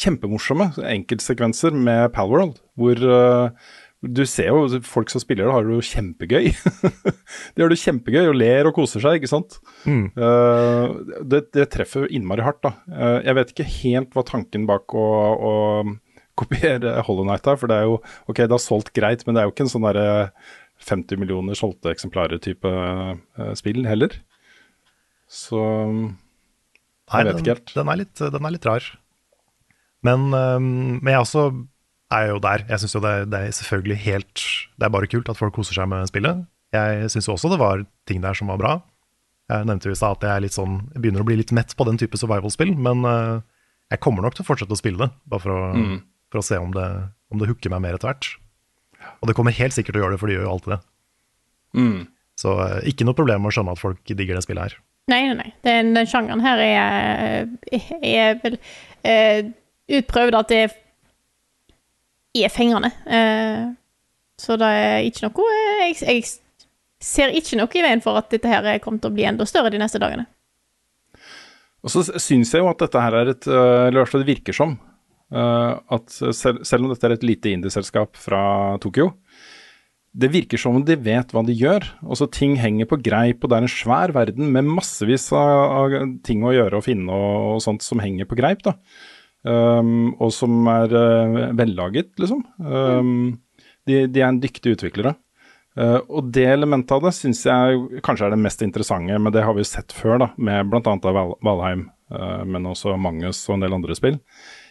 [0.01, 3.51] kjempemorsomme enkeltsekvenser med Palworld, hvor uh,
[4.01, 6.47] du ser jo folk som spiller det, har det jo kjempegøy.
[7.55, 9.59] de har det kjempegøy og ler og koser seg, ikke sant.
[9.85, 10.95] Eh,
[11.29, 12.73] det, det treffer innmari hardt, da.
[12.89, 15.05] Uh, jeg vet ikke helt hva tanken bak å,
[15.37, 15.53] å
[16.41, 19.43] kopiere Hollow Knight er, for det er jo Ok, det har solgt greit, men det
[19.43, 20.09] er jo ikke en sånn derre
[20.81, 22.73] 50 millioner solgte eksemplarer-type
[23.61, 24.17] spill heller.
[25.29, 27.73] Så Nei, Jeg vet den, ikke helt.
[27.75, 28.87] Den er litt, den er litt rar.
[30.07, 31.43] Men, øhm, men jeg også
[32.11, 32.65] er jo der.
[32.69, 34.45] Jeg syns jo det, det er selvfølgelig helt
[34.79, 36.41] Det er bare kult at folk koser seg med spillet.
[36.73, 38.73] Jeg syns jo også det var ting der som var bra.
[39.51, 41.51] Jeg nevnte jo i stad at jeg, er litt sånn, jeg begynner å bli litt
[41.53, 43.41] mett på den type survival-spill, men øh,
[43.91, 45.97] jeg kommer nok til å fortsette å spille det, bare for å, Mm.
[46.31, 46.85] for å se om det,
[47.35, 48.29] om det hooker meg mer etter hvert.
[49.19, 50.81] Og det kommer helt sikkert til å gjøre det, for de gjør jo alltid det.
[51.83, 52.07] mm.
[52.41, 54.77] Så øh, ikke noe problem med å skjønne at folk digger det spillet her.
[55.11, 55.51] Nei, nei, nei.
[55.67, 57.51] Den, den sjangeren her er,
[58.01, 58.57] er vel
[59.03, 59.51] eh,
[59.99, 60.61] utprøvd at det
[62.39, 62.93] er, fengende.
[63.07, 63.71] Eh,
[64.41, 66.27] så det er ikke noe eh, jeg, jeg
[67.03, 69.73] ser ikke noe i veien for at dette her kommer til å bli enda større
[69.73, 70.29] de neste dagene.
[71.81, 74.21] Og så syns jeg jo at dette her er et øh, Eller i hvert fall
[74.21, 74.79] det virker som
[75.31, 78.41] at selv, selv om dette er et lite indieselskap fra
[78.83, 79.13] Tokyo,
[80.11, 81.87] det virker som om de vet hva de gjør.
[82.03, 86.17] Altså Ting henger på greip, og det er en svær verden med massevis av, av
[86.27, 88.65] ting å gjøre og finne og, og sånt som henger på greip.
[88.67, 88.75] da.
[89.41, 92.43] Um, og som er uh, vellaget, liksom.
[92.61, 93.39] Um,
[93.89, 95.15] de, de er en dyktige utviklere.
[95.79, 99.47] Uh, og det elementet av det syns jeg kanskje er det mest interessante, men det
[99.47, 100.97] har vi jo sett før, da, med bl.a.
[101.07, 104.21] Val Valheim uh, men også Mangus og en del andre spill.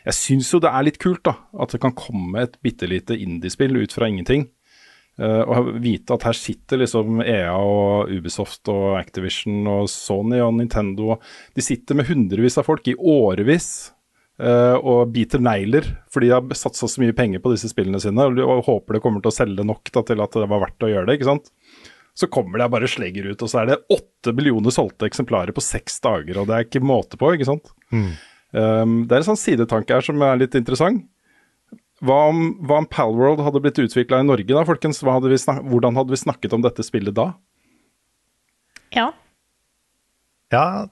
[0.06, 3.18] Jeg syns jo det er litt kult da, at det kan komme et bitte lite
[3.18, 4.48] indiespill ut fra ingenting.
[5.20, 10.54] Uh, og vite at her sitter liksom EA og Ubisoft og Activision og Sony og
[10.56, 11.18] Nintendo
[11.52, 13.68] De sitter med hundrevis av folk i årevis
[14.40, 18.40] og biter negler, fordi de har satsa så mye penger på disse spillene sine og,
[18.40, 20.92] og håper det kommer til å selge nok da, til at det var verdt å
[20.92, 21.18] gjøre det.
[21.18, 21.52] ikke sant?
[22.16, 25.64] Så kommer det bare slegger ut, og så er det åtte millioner solgte eksemplarer på
[25.64, 27.72] seks dager, og det er ikke måte på, ikke sant.
[28.52, 31.06] Um, det er en sånn sidetanke her som er litt interessant.
[32.04, 35.02] Hva om, hva om Palworld hadde blitt utvikla i Norge da, folkens?
[35.04, 35.36] Hadde
[35.68, 37.34] hvordan hadde vi snakket om dette spillet da?
[38.96, 39.10] Ja.
[40.50, 40.88] Ja,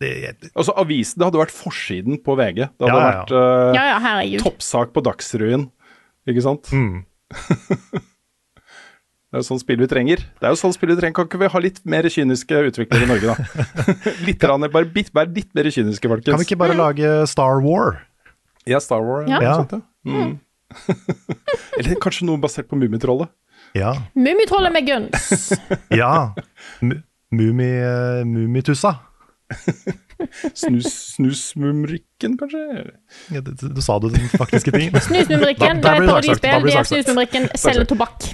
[0.00, 2.62] det, altså avisen, det hadde vært forsiden på VG.
[2.64, 3.18] Det hadde Ja, ja, ja.
[3.20, 5.66] vært uh, Ja, ja, toppsak på Dagsrevyen,
[6.30, 6.70] ikke sant?
[6.72, 7.02] Mm.
[9.30, 10.22] Det er jo sånn spill vi trenger.
[10.40, 11.14] Det er jo sånn spill vi trenger.
[11.14, 13.36] Kan ikke vi ha litt mer kyniske utviklere i Norge, da?
[14.26, 16.32] litt, rann, bare bit, bare litt mer kyniske, folkens.
[16.34, 18.00] Kan vi ikke bare lage Star War?
[18.66, 19.22] Ja, Star War.
[19.30, 19.38] Ja.
[19.44, 19.52] Ja.
[19.60, 19.84] Sånt, ja.
[20.10, 20.32] Mm.
[21.78, 23.30] Eller kanskje noe basert på Mummitrollet.
[23.78, 23.92] Ja.
[24.18, 25.52] Mummitrollet med guns.
[25.94, 26.10] ja.
[26.82, 26.98] Mu-
[27.30, 28.96] Mummi, eh, Mummitussa.
[30.54, 32.60] Snus, snusmumrikken, kanskje?
[33.32, 34.92] Ja, du, du sa det den faktiske ting.
[35.08, 36.68] Snusmumrikken, det er et parodispill.
[36.68, 36.86] Det er.
[36.92, 38.30] Snusmumrikken selger tobakk.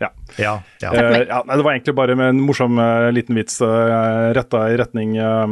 [0.00, 0.08] Ja.
[0.40, 0.90] Ja, ja.
[0.94, 4.78] Uh, ja, det var egentlig bare med en morsom uh, liten vits uh, retta i
[4.80, 5.44] retning uh,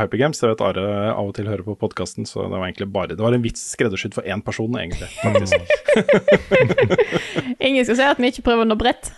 [0.00, 0.40] Hypergames.
[0.40, 3.20] Jeg vet Are av og til hører på podkasten, så det var egentlig bare Det
[3.20, 5.10] var en vits skreddersydd for én person, egentlig.
[7.68, 9.12] Ingen skal si at vi ikke prøver å nå bredt.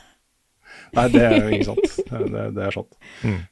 [0.97, 1.97] Nei, det er jo ikke sant.
[2.09, 2.99] Det, det er sant.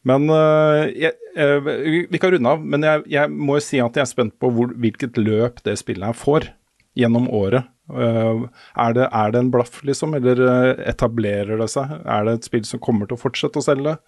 [0.06, 3.80] Men uh, jeg, uh, vi, vi kan runde av, men jeg, jeg må jo si
[3.82, 6.50] at jeg er spent på hvor, hvilket løp det spillet her får
[6.96, 7.68] gjennom året.
[7.86, 8.48] Uh,
[8.82, 10.40] er, det, er det en blaff, liksom, eller
[10.88, 11.98] etablerer det seg?
[12.02, 13.98] Er det et spill som kommer til å fortsette å selge?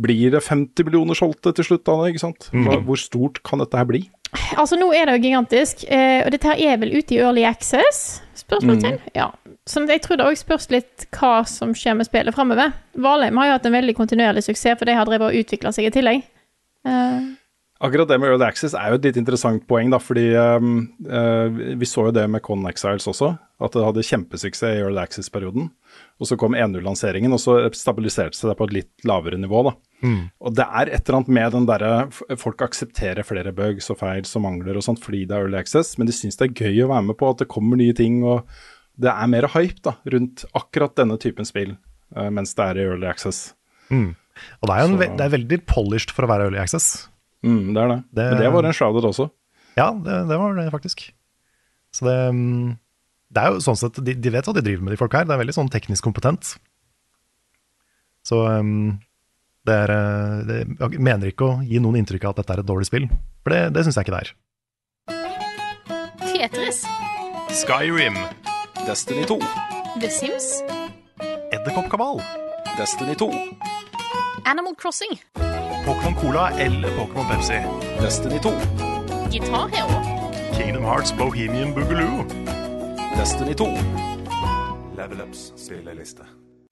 [0.00, 2.14] Blir det 50 millioner solgte til slutt av det?
[2.14, 2.50] ikke sant?
[2.54, 4.06] Hva, hvor stort kan dette her bli?
[4.58, 8.20] Altså, nå er det jo gigantisk, og dette her er vel ute i Early Access?
[8.36, 8.98] Spørsmålstegn?
[9.16, 9.30] Ja.
[9.66, 12.70] Så jeg tror det òg spørs litt hva som skjer med spillet framover.
[13.02, 15.88] Valheim har jo hatt en veldig kontinuerlig suksess, for de har drevet og utvikla seg
[15.88, 16.22] i tillegg.
[16.86, 17.34] Uh.
[17.84, 20.78] Akkurat det med Early Access er jo et litt interessant poeng, da, fordi um,
[21.10, 25.02] uh, vi så jo det med Con Exiles også, at det hadde kjempesuksess i Early
[25.02, 25.66] Access-perioden.
[26.16, 29.66] Og så kom 1.0-lanseringen, og så stabiliserte seg det på et litt lavere nivå.
[29.66, 29.74] da.
[30.40, 34.26] Og det er et eller annet med den derre Folk aksepterer flere bugs og feil
[34.28, 36.84] som mangler og sånt fordi det er Early Access, men de syns det er gøy
[36.84, 38.48] å være med på at det kommer nye ting, og
[38.98, 41.74] det er mer hype da, rundt akkurat denne typen spill
[42.16, 43.52] eh, mens det er i Early Access.
[43.90, 46.58] Og det er jo en, Så- ve- det er veldig polished for å være Early
[46.62, 47.08] Access.
[47.44, 47.98] Mm, det er det.
[48.16, 49.30] Det- Men det var en shrouded også.
[49.76, 51.10] Ja, det, det var det faktisk.
[51.92, 52.78] Så det, mm,
[53.32, 55.24] det er jo sånn sett, de, de vet hva de driver med, de folk her.
[55.28, 56.56] Det er veldig sånn teknisk kompetent.
[58.26, 58.98] Så um,
[59.66, 62.62] det er eh, det, Jeg mener ikke å gi noen inntrykk av at dette er
[62.64, 63.06] et dårlig spill,
[63.44, 64.34] for det, det syns jeg ikke det er.
[66.26, 66.82] Tetris.
[67.56, 68.16] Skyrim,
[68.86, 69.38] Destiny 2.
[70.00, 70.62] The Sims.
[71.50, 72.22] Edderkoppkabal,
[72.78, 73.30] Destiny 2.
[74.44, 75.20] Animal Crossing.
[75.86, 77.58] Pokémon Cola eller Pokémon Pepsi,
[78.00, 78.50] Destiny 2.
[79.30, 80.22] Guitar Hero.
[80.54, 82.24] Kingdom Hearts Bohemian Boogaloo.
[83.16, 83.66] Destiny 2.
[84.96, 86.22] Level Ups spilleliste.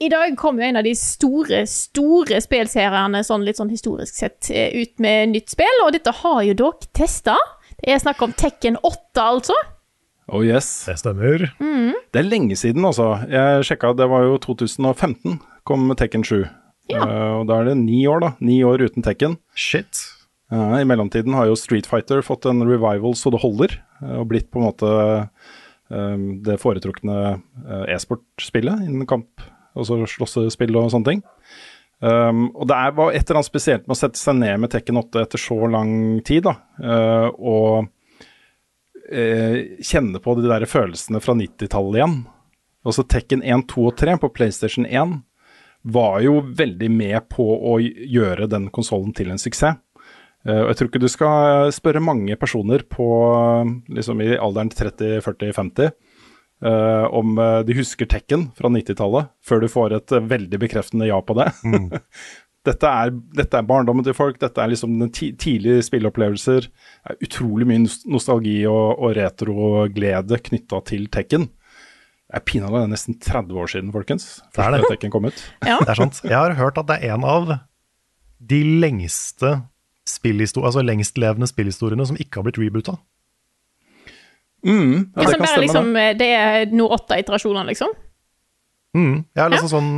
[0.00, 4.50] I dag kom jo en av de store, store spillseriene, sånn litt sånn historisk sett,
[4.50, 7.34] eh, ut med nytt spill, og dette har jo dere testa.
[7.82, 9.54] Det er snakk om Tekken 8, altså.
[10.32, 10.68] Oh yes.
[10.88, 11.50] Det stemmer.
[11.58, 13.10] Det er lenge siden, altså.
[13.28, 16.44] Jeg sjekka, det var jo 2015 kom Tekken 7.
[16.92, 17.00] Ja.
[17.00, 18.30] Uh, og da er det ni år, da.
[18.44, 19.38] Ni år uten Tekken.
[19.56, 20.04] Shit.
[20.52, 24.28] Uh, I mellomtiden har jo Street Fighter fått en revival så det holder, uh, og
[24.32, 24.96] blitt på en måte
[25.94, 27.36] det foretrukne
[27.92, 29.42] e-sportspillet innen kamp,
[29.76, 31.20] altså slåssespill og sånne ting.
[32.04, 34.72] Um, og det er, var et eller annet spesielt med å sette seg ned med
[34.72, 35.92] Tekken 8 etter så lang
[36.26, 37.86] tid, da, eh, og
[39.10, 42.18] eh, kjenne på de der følelsene fra 90-tallet igjen.
[42.84, 45.18] Også Tekken 1, 2 og 3 på PlayStation 1
[45.94, 49.80] var jo veldig med på å gjøre den konsollen til en suksess.
[50.44, 53.06] Eh, og jeg tror ikke du skal spørre mange personer på
[53.92, 55.92] liksom i alderen 30, 40, 50
[56.64, 61.08] eh, om eh, de husker Tekken fra 90-tallet, før du får et eh, veldig bekreftende
[61.08, 61.50] ja på det.
[62.64, 66.66] dette, er, dette er barndommen til folk, dette er liksom den tidlige spilleopplevelser.
[66.70, 71.50] Det er utrolig mye nostalgi og, og retroglede knytta til Tekken.
[72.24, 74.24] Det er pinadø det er nesten 30 år siden, folkens.
[74.56, 74.82] Det er det.
[74.88, 75.44] Tekken kom ut.
[75.68, 75.76] Ja.
[75.82, 76.22] Det er sant.
[76.24, 77.52] Jeg har hørt at det er en av
[78.44, 79.58] de lengste
[80.08, 82.96] spillhisto- altså lengstlevende spillhistoriene som ikke har blitt reboota.
[84.64, 86.02] Mm, ja, det det, kan stemme, liksom, det.
[86.02, 87.92] eh, det er nå åtte iterasjoner, liksom.
[88.96, 89.24] Mm.
[89.36, 89.90] Jeg har liksom sånn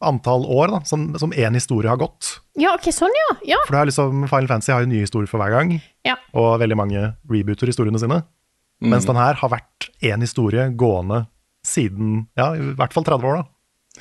[0.00, 2.38] antall år da, som, som én historie har gått.
[2.60, 3.28] Ja, ok, sånn, ja.
[3.54, 3.58] ja.
[3.66, 5.74] For det er liksom, Final Fantasy har jo nye historier for hver gang,
[6.08, 6.16] Ja.
[6.32, 8.22] og veldig mange rebooter historiene sine.
[8.80, 11.26] Mens den her har vært én historie gående
[11.68, 13.42] siden ja, i hvert fall 30 år.
[13.42, 14.00] da.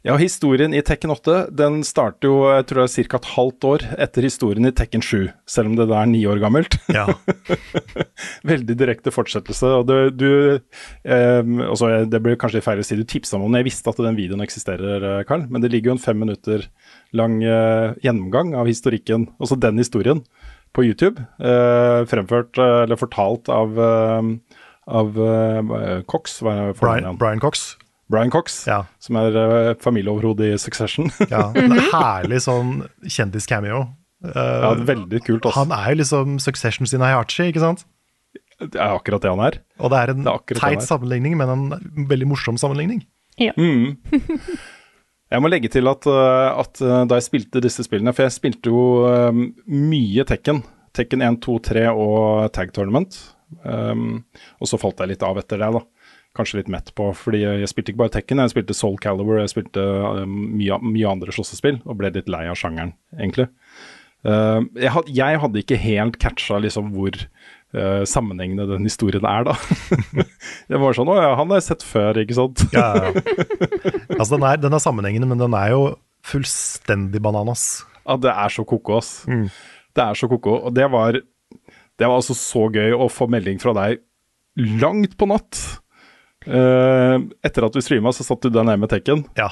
[0.00, 3.18] Ja, historien i Tekken 8 den starter jo jeg tror det er ca.
[3.18, 6.40] et halvt år etter historien i Tekken 7, selv om det da er ni år
[6.40, 6.78] gammelt.
[6.88, 7.04] Ja.
[8.50, 9.74] Veldig direkte fortsettelse.
[9.76, 10.30] og du, du
[11.04, 13.60] eh, også, Det blir kanskje feil å si du tipsa meg om det.
[13.60, 16.64] Jeg visste at den videoen eksisterer, eh, Karl, men det ligger jo en fem minutter
[17.12, 20.24] lang eh, gjennomgang av historikken, altså den historien,
[20.72, 21.20] på YouTube.
[21.44, 24.56] Eh, fremført, eh, eller fortalt av, eh,
[24.88, 27.20] av eh, Cox, er Brian.
[27.20, 27.74] Brian Cox.
[28.10, 28.82] Brian Cox, Ja.
[29.02, 31.10] som er uh, familieoverhode i Succession.
[31.32, 33.84] Ja, en Herlig sånn kjendis-cameo.
[34.20, 35.46] Eh, ja, veldig kult.
[35.48, 35.62] Også.
[35.62, 37.86] han er jo liksom Succession sin Hayachi, ikke sant?
[38.60, 39.56] Det er akkurat det han er.
[39.80, 43.00] Og det er en Det er teit sammenligning, men en veldig morsom sammenligning.
[43.40, 43.54] Ja.
[45.30, 48.34] Jeg må legge til at, uh, at uh, da jeg spilte disse spillene For jeg
[48.34, 50.64] spilte jo um, mye Tekken.
[50.96, 53.14] Tekken 1, 2, 3 og Tag Tournament.
[53.62, 54.24] Um,
[54.58, 55.84] og så falt jeg litt av etter det, da.
[56.38, 59.50] Kanskje litt mett på, fordi jeg spilte ikke bare Tekken, jeg spilte Soul Calibur, jeg
[59.50, 63.48] spilte um, mye, mye andre slåssespill, og ble litt lei av sjangeren, egentlig.
[64.22, 69.48] Uh, jeg, had, jeg hadde ikke helt catcha liksom hvor uh, sammenhengende den historien er,
[69.48, 69.56] da.
[70.70, 72.62] jeg var sånn Å ja, han har jeg sett før, ikke sant?
[72.76, 73.10] Ja, ja.
[74.14, 75.82] altså, den er, den er sammenhengende, men den er jo
[76.30, 77.82] fullstendig bananas.
[78.04, 79.12] Ja, det er så koko, ass.
[79.26, 80.60] Det er så koko.
[80.68, 84.02] Og det var, det var altså så gøy å få melding fra deg
[84.80, 85.58] langt på natt.
[86.46, 89.26] Eh, etter at du streama, så satt du deg ned med Tekken.
[89.36, 89.50] Ja.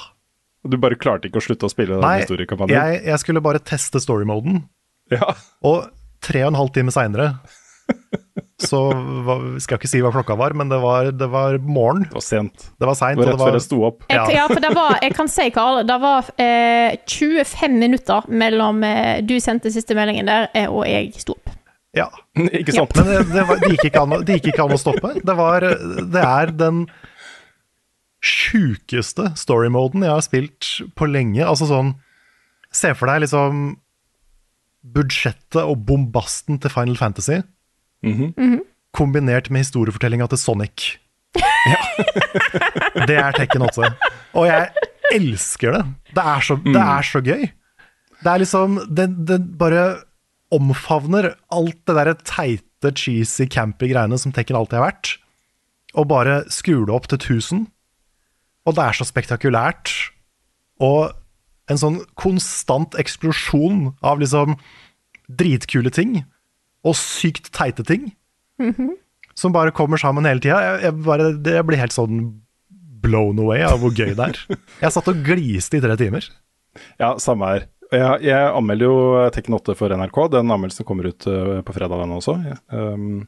[0.64, 2.74] Og du bare klarte ikke å slutte å spille den Nei, historiekampanjen.
[2.74, 4.64] jeg, jeg skulle bare teste story-moden,
[5.12, 5.34] Ja.
[5.62, 7.39] og tre og en halv time seinere
[8.61, 12.03] så hva, skal jeg ikke si hva klokka var, men det var, det var morgen.
[12.11, 12.64] Det var sent.
[12.76, 14.03] Det var sent, Det var og rett det var- før jeg sto opp.
[14.11, 14.26] Jeg, Ja.
[14.34, 19.20] ja, for det var, jeg kan si, Karl, det var eh, 25 minutter mellom eh,
[19.22, 21.47] du sendte siste meldingen der, eh, og jeg sto opp.
[21.97, 22.09] Ja.
[22.61, 22.95] ikke sant?
[22.99, 25.12] Men det, det, var, det, gikk ikke an, det gikk ikke an å stoppe.
[25.20, 25.66] Det, var,
[26.14, 26.86] det er den
[28.24, 31.45] sjukeste story-moden jeg har spilt på lenge.
[31.47, 31.97] Altså sånn
[32.74, 33.78] Se for deg liksom
[34.93, 37.39] budsjettet og bombasten til Final Fantasy
[38.99, 40.89] kombinert med historiefortellinga til Sonic.
[41.68, 43.05] Ja.
[43.09, 43.89] det er Tekken 8.
[44.39, 45.80] Og jeg elsker det.
[46.16, 47.43] Det er så, det er så gøy.
[48.22, 49.82] Det er liksom Det, det bare
[50.55, 55.11] omfavner alt det derre teite, cheesy, campy greiene som Tekken alltid har vært,
[55.99, 57.66] og bare skrur det opp til 1000.
[58.68, 59.92] Og det er så spektakulært.
[60.84, 61.11] Og
[61.72, 64.55] en sånn konstant eksplosjon av liksom
[65.28, 66.20] dritkule ting
[66.86, 68.12] og sykt teite ting
[69.38, 70.61] som bare kommer sammen hele tida.
[70.64, 72.22] Jeg, jeg, bare- jeg blir helt sånn
[73.03, 74.38] blown away av hvor gøy det er.
[74.82, 76.24] Jeg satt og gliste i tre timer.
[77.01, 77.66] Ja, samme her.
[77.89, 78.97] Jeg, jeg anmelder jo
[79.32, 80.18] Tekken 8 for NRK.
[80.34, 82.34] Den anmeldelsen kommer ut eh, på fredag, den også.
[82.68, 83.22] Um,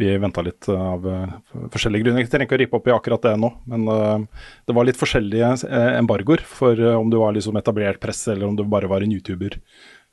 [0.00, 1.36] vi venta litt av eh,
[1.70, 2.24] forskjellige grunner.
[2.24, 4.98] Jeg trenger ikke å rippe opp i akkurat det nå, men uh, det var litt
[4.98, 8.90] forskjellige eh, embargoer for uh, om du var liksom etablert presse, eller om du bare
[8.90, 9.60] var en YouTuber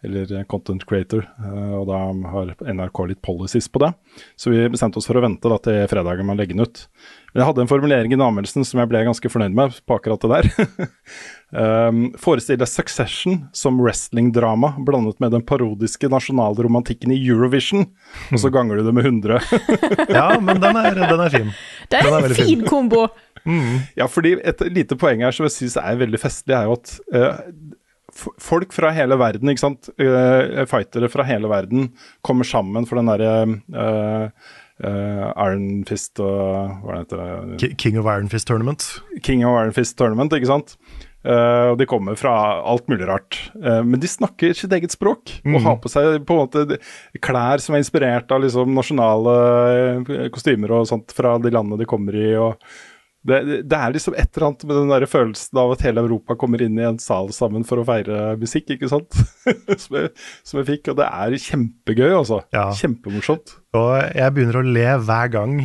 [0.04, 1.26] eller eh, content creator.
[1.42, 2.00] uh, og da
[2.34, 3.92] har NRK litt policies på det.
[4.38, 6.86] Så vi bestemte oss for å vente da, til fredagen med å legge den ut.
[7.34, 10.24] Men jeg hadde en formulering i anmeldelsen som jeg ble ganske fornøyd med på akkurat
[10.24, 10.52] det der.
[11.52, 17.86] Um, forestiller Succession som wrestlingdrama blandet med den parodiske nasjonalromantikken i Eurovision,
[18.36, 19.40] og så ganger du det med 100.
[20.18, 21.54] Ja, men den er, den er fin.
[21.88, 22.68] Det er er en fin fin.
[22.68, 23.08] kombo.
[23.96, 26.96] ja, fordi et lite poeng her som jeg syns er veldig festlig, er jo at
[27.16, 27.40] uh,
[28.44, 31.94] folk fra hele verden, ikke sant, Uh, fightere fra hele verden
[32.28, 33.36] kommer sammen for den derre
[33.72, 37.22] uh, Uh, Iron Fist og Hva heter
[37.58, 37.70] det?
[37.82, 38.84] King of Iron Fist Tournament.
[39.26, 40.76] King of Iron Fist Tournament, ikke sant?
[41.28, 43.40] Eh, og De kommer fra alt mulig rart.
[43.60, 46.80] Uh, men de snakker sitt eget språk og har på seg på en måte
[47.24, 49.34] klær som er inspirert av liksom nasjonale
[49.74, 52.30] eh, kostymer og sånt fra de landene de kommer i.
[53.28, 56.38] det, det er liksom et eller annet med den der følelsen av at hele Europa
[56.40, 59.18] kommer inn i en sal sammen for å feire musikk, ikke sant?
[59.84, 60.14] som, jeg,
[60.48, 60.94] som jeg fikk.
[60.94, 62.44] Og det er kjempegøy, altså.
[62.56, 62.70] Ja.
[62.78, 63.58] Kjempemorsomt.
[63.78, 65.60] Og jeg begynner å le hver gang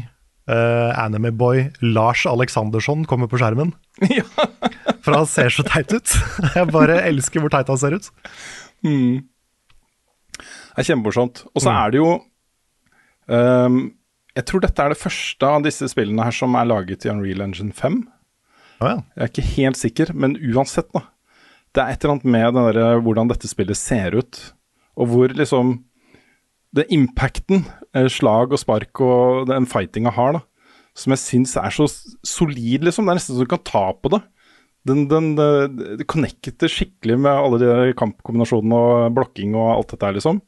[0.53, 3.73] uh, Animeboy Lars Aleksandersson kommer på skjermen.
[4.19, 4.27] ja.
[5.03, 6.15] For han ser så teit ut.
[6.57, 8.11] Jeg bare elsker hvor teit han ser ut.
[8.83, 11.45] Det er kjempemorsomt.
[11.53, 12.09] Og så er det jo
[13.29, 13.79] um,
[14.37, 17.45] Jeg tror dette er det første av disse spillene her som er laget i Unreal
[17.45, 18.03] Engine 5.
[18.83, 18.97] Oh, ja.
[19.15, 21.07] Jeg er ikke helt sikker, men uansett, da.
[21.73, 24.41] Det er et eller annet med den der, hvordan dette spillet ser ut,
[24.99, 25.79] og hvor liksom
[26.73, 30.43] Det impacten, eh, slag og spark og den fightinga har, da,
[30.97, 31.89] som jeg syns er så
[32.25, 33.07] solid, liksom.
[33.07, 34.23] Det er nesten så du kan ta på det.
[34.89, 40.09] Den, den, det, connecter skikkelig med alle de der kampkombinasjonene og blokking og alt dette
[40.09, 40.41] her, liksom.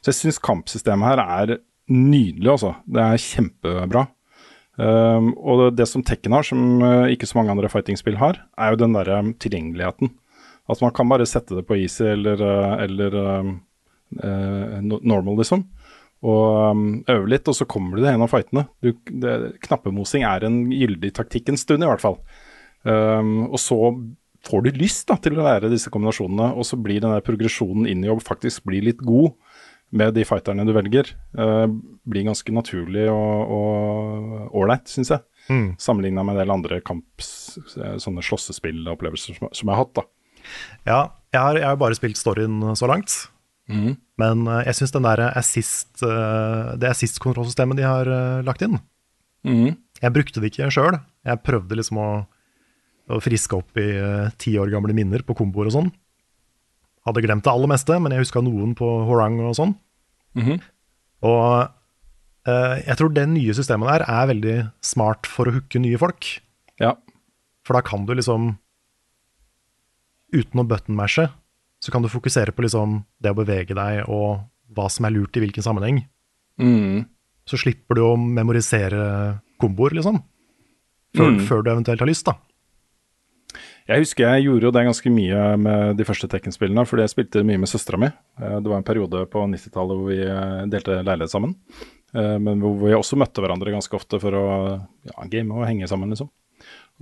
[0.00, 1.60] Så jeg syns kampsystemet her er
[1.90, 2.74] nydelig, altså.
[2.86, 4.06] Det er kjempebra.
[4.80, 8.38] Um, og det, det som Tekken har, som uh, ikke så mange andre fighting-spill har,
[8.56, 10.12] er jo den derre tilgjengeligheten.
[10.70, 13.50] At man kan bare sette det på easy eller, uh, eller um,
[14.10, 15.64] normal, liksom.
[16.20, 18.66] Og um, øve litt, og så kommer du deg gjennom fightene.
[18.84, 18.92] Du,
[19.22, 22.18] det, knappemosing er en gyldig taktikk en stund, i hvert fall.
[22.84, 23.78] Um, og så
[24.44, 27.88] får du lyst da, til å lære disse kombinasjonene, og så blir den der progresjonen
[27.88, 29.32] inn i jobb faktisk blir litt god
[29.96, 31.08] med de fighterne du velger,
[31.40, 31.66] uh,
[32.06, 35.24] blir ganske naturlig og og ålreit, syns jeg.
[35.50, 35.66] Mm.
[35.80, 39.96] Sammenligna med en del andre kamps, eh, sånne slåssespillopplevelser som, som jeg har hatt.
[39.98, 40.04] da.
[40.86, 41.00] Ja,
[41.32, 43.16] jeg har, jeg har bare spilt storyen så langt.
[44.20, 48.78] Men eh, jeg syns assist, eh, det assist-kontrollsystemet de har eh, lagt inn
[50.02, 50.98] Jeg brukte det ikke sjøl.
[51.24, 52.08] Jeg prøvde liksom å,
[53.08, 53.88] å friske opp i
[54.40, 55.90] ti år gamle minner på komboer og sånn.
[57.08, 59.74] Hadde glemt det aller meste, men jeg huska noen på Horang og sånn.
[61.24, 61.48] Og
[62.48, 66.28] uh, jeg tror det nye systemet der er veldig smart for å hooke nye folk.
[66.80, 66.94] Ja.
[67.68, 68.54] For da kan du liksom
[70.30, 71.24] Uten å button-mashe,
[71.80, 74.42] så kan du fokusere på liksom det å bevege deg og
[74.76, 76.02] hva som er lurt i hvilken sammenheng.
[76.60, 77.06] Mm.
[77.48, 80.20] Så slipper du å memorisere komboer, liksom.
[81.16, 81.40] Før, Mm.
[81.48, 82.36] før du eventuelt har lyst, da.
[83.90, 87.42] Jeg husker jeg gjorde jo det ganske mye med de første Tekken-spillene, fordi jeg spilte
[87.42, 88.06] mye med søstera mi.
[88.38, 91.56] Eh, Det var en periode på 90-tallet hvor vi eh, delte leilighet sammen.
[92.14, 94.46] Eh, Men hvor vi også møtte hverandre ganske ofte for å
[95.08, 96.30] ja, game og henge sammen, liksom.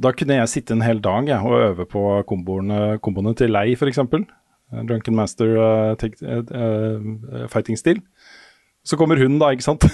[0.00, 3.72] Da kunne jeg sitte en hel dag jeg, og øve på komboene, komboene til Lei,
[3.74, 3.98] f.eks.
[4.72, 8.02] Drunken Master eh, eh, eh, fighting-stil.
[8.84, 9.84] Så kommer hun, da, ikke sant.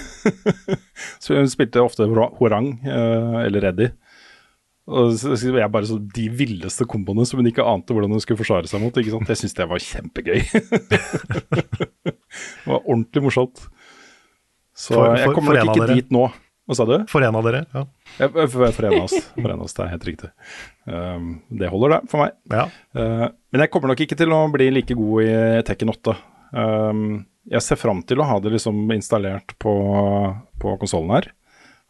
[1.23, 2.07] så hun spilte ofte
[2.39, 3.93] Horang eh, eller Eddie.
[4.85, 8.37] Og så jeg bare så de villeste komboene som hun ikke ante hvordan hun skulle
[8.43, 8.93] forsvare seg mot.
[9.01, 9.31] ikke sant?
[9.33, 10.43] Jeg syns det var kjempegøy.
[11.55, 13.63] det var ordentlig morsomt.
[14.75, 16.27] Så For- jeg kommer nok ikke dit nå.
[16.65, 16.95] Hva sa du?
[17.11, 17.61] For en av dere.
[17.75, 17.83] Ja.
[18.17, 19.13] Ja, For, for en av oss.
[19.35, 20.31] For en av oss, Det er helt riktig.
[20.89, 22.33] Um, det holder, det, for meg.
[22.49, 22.65] ja.
[22.97, 25.35] Uh, men jeg kommer nok ikke til å bli like god i
[25.67, 26.15] Tekken 8.
[26.55, 27.03] Um,
[27.45, 29.73] jeg ser fram til å ha det liksom installert på,
[30.61, 31.29] på konsollen her.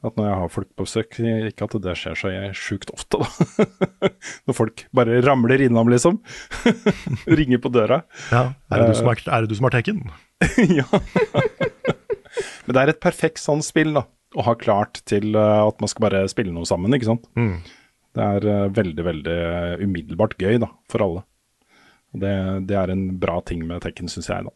[0.06, 4.10] At når jeg har folk på besøk, ikke at det skjer så sjukt ofte, da.
[4.46, 6.20] når folk bare ramler innom, liksom.
[7.40, 8.04] Ringer på døra.
[8.30, 8.52] ja.
[8.70, 10.04] Er, det du som har, er det du som har Tekken?
[10.78, 10.86] ja.
[12.68, 14.06] Men det er et perfekt sånn spill, da.
[14.36, 17.26] Å ha klart til uh, at man skal bare spille noe sammen, ikke sant.
[17.40, 17.58] Mm.
[18.16, 19.38] Det er uh, veldig, veldig
[19.86, 21.24] umiddelbart gøy, da, for alle.
[22.16, 22.34] Det,
[22.68, 24.54] det er en bra ting med Tekken, syns jeg, da.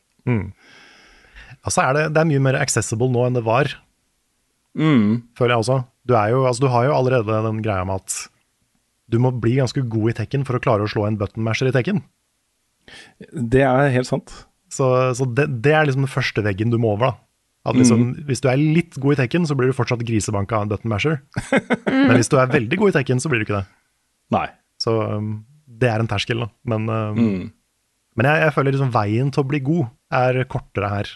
[1.66, 3.72] Altså er det, det er mye mer accessible nå enn det var,
[4.80, 5.24] Mm.
[5.36, 5.76] føler jeg også.
[6.08, 8.14] Du, er jo, altså, du har jo allerede den greia med at
[9.10, 11.74] du må bli ganske god i Tekken for å klare å slå en button-masher i
[11.74, 12.04] Tekken.
[13.34, 14.32] Det er helt sant.
[14.72, 14.86] Så,
[15.18, 17.10] så det, det er liksom den første veggen du må over.
[17.10, 17.29] da.
[17.70, 20.66] At liksom, Hvis du er litt god i Tekken, så blir du fortsatt grisebanka av
[20.66, 21.20] en button masher.
[21.86, 23.68] Men hvis du er veldig god i Tekken, så blir du ikke det.
[24.34, 24.48] Nei.
[24.82, 25.32] Så um,
[25.80, 26.50] det er en terskel, da.
[26.72, 27.48] Men, um, Mm.
[28.18, 31.12] men jeg, jeg føler liksom veien til å bli god er kortere her.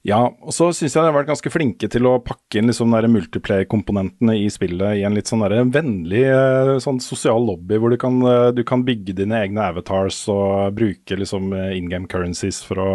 [0.00, 2.88] Ja, og så syns jeg de har vært ganske flinke til å pakke inn liksom
[2.88, 7.98] multiplayer-komponentene i spillet i en litt sånn der vennlig eh, sånn sosial lobby, hvor du
[8.00, 12.62] kan, eh, du kan bygge dine egne avatars og bruke liksom eh, in game currencies
[12.64, 12.88] for å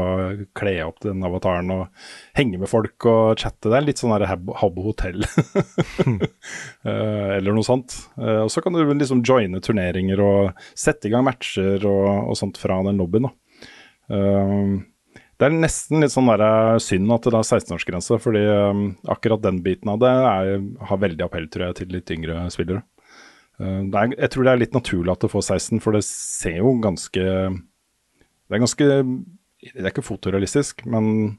[0.58, 3.70] kle opp den avataren og henge med folk og chatte.
[3.70, 5.22] Det er litt sånn Habbo hotell
[6.86, 7.96] Eh, eller noe sånt.
[8.22, 12.60] Og så kan du liksom joine turneringer og sette i gang matcher og, og sånt
[12.62, 13.26] fra den lobbyen.
[13.26, 13.32] da.
[14.16, 14.76] Eh,
[15.36, 19.44] det er nesten litt sånn der, eh, synd at det er 16-årsgrense, fordi um, akkurat
[19.44, 20.52] den biten av det er,
[20.90, 22.86] har veldig appell tror jeg, til litt yngre spillere.
[23.56, 26.58] Det er, jeg tror det er litt naturlig at det får 16, for det ser
[26.58, 28.88] jo ganske Det er ganske
[29.64, 31.38] Det er ikke fotorealistisk, men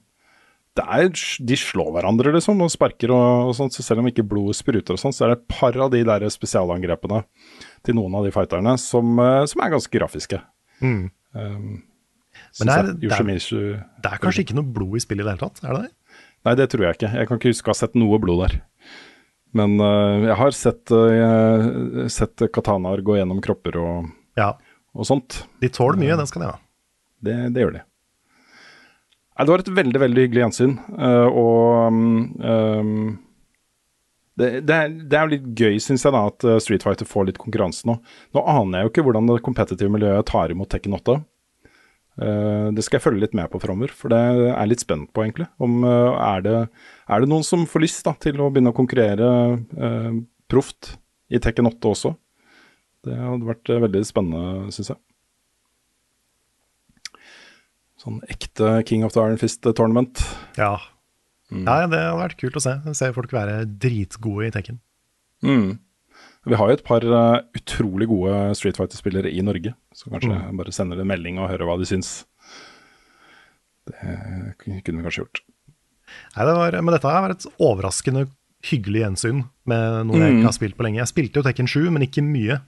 [0.76, 1.10] det er,
[1.48, 4.96] de slår hverandre liksom, og sparker og, og sånt, så selv om ikke blodet spruter
[4.96, 7.22] og sånn, så er det et par av de der spesialangrepene
[7.86, 10.40] til noen av de fighterne som, eh, som er ganske grafiske.
[10.84, 11.06] Mm.
[11.36, 11.70] Um,
[12.60, 13.10] Men det er- jeg.
[13.10, 13.58] Yoshimitsu
[14.02, 15.62] Det er kanskje ikke noe blod i spillet i det hele tatt?
[15.64, 15.92] er det det?
[16.46, 17.12] Nei, det tror jeg ikke.
[17.18, 18.60] Jeg kan ikke huske å ha sett noe blod der.
[19.56, 24.52] Men uh, jeg har sett, uh, sett katanaer gå gjennom kropper og, Ja.
[24.94, 25.42] og sånt.
[25.60, 26.58] De tåler mye, det skal de ha.
[27.22, 27.82] Det, det gjør de.
[29.36, 30.76] Det var et veldig, veldig hyggelig gjensyn.
[30.96, 33.18] Uh, og um,
[34.36, 37.26] det, det, er, det er jo litt gøy, syns jeg, da, at Street Fighter får
[37.30, 37.98] litt konkurranse nå.
[38.36, 41.18] Nå aner jeg jo ikke hvordan det kompetitive miljøet tar imot Tekken 8.
[42.16, 45.10] Eh, det skal jeg følge litt med på framover, for det er jeg litt spent
[45.12, 45.48] på, egentlig.
[45.62, 46.60] Om, eh, er, det,
[47.12, 50.14] er det noen som får lyst da, til å begynne å konkurrere eh,
[50.48, 50.94] proft
[51.28, 52.14] i Tekken 8 også?
[53.06, 55.02] Det hadde vært eh, veldig spennende, syns jeg.
[58.00, 60.20] Sånn ekte King of the Iron Fist tournament.
[60.56, 60.76] Ja.
[61.50, 61.58] ja,
[61.90, 62.76] det hadde vært kult å se.
[62.96, 64.80] Se folk være dritgode i Tekken.
[65.44, 65.76] Mm.
[66.46, 70.56] Vi har jo et par eh, utrolig gode Street Fighter-spillere i Norge, så kanskje Mm.
[70.60, 72.24] bare sender en melding og hører hva de syns.
[73.86, 75.40] Det kunne vi kanskje gjort.
[76.36, 78.26] Nei, det var, men dette var et overraskende
[78.66, 80.38] hyggelig gjensyn med noe jeg Mm.
[80.40, 80.98] ikke har spilt på lenge.
[81.02, 82.60] Jeg spilte jo Tekken 7, men ikke mye.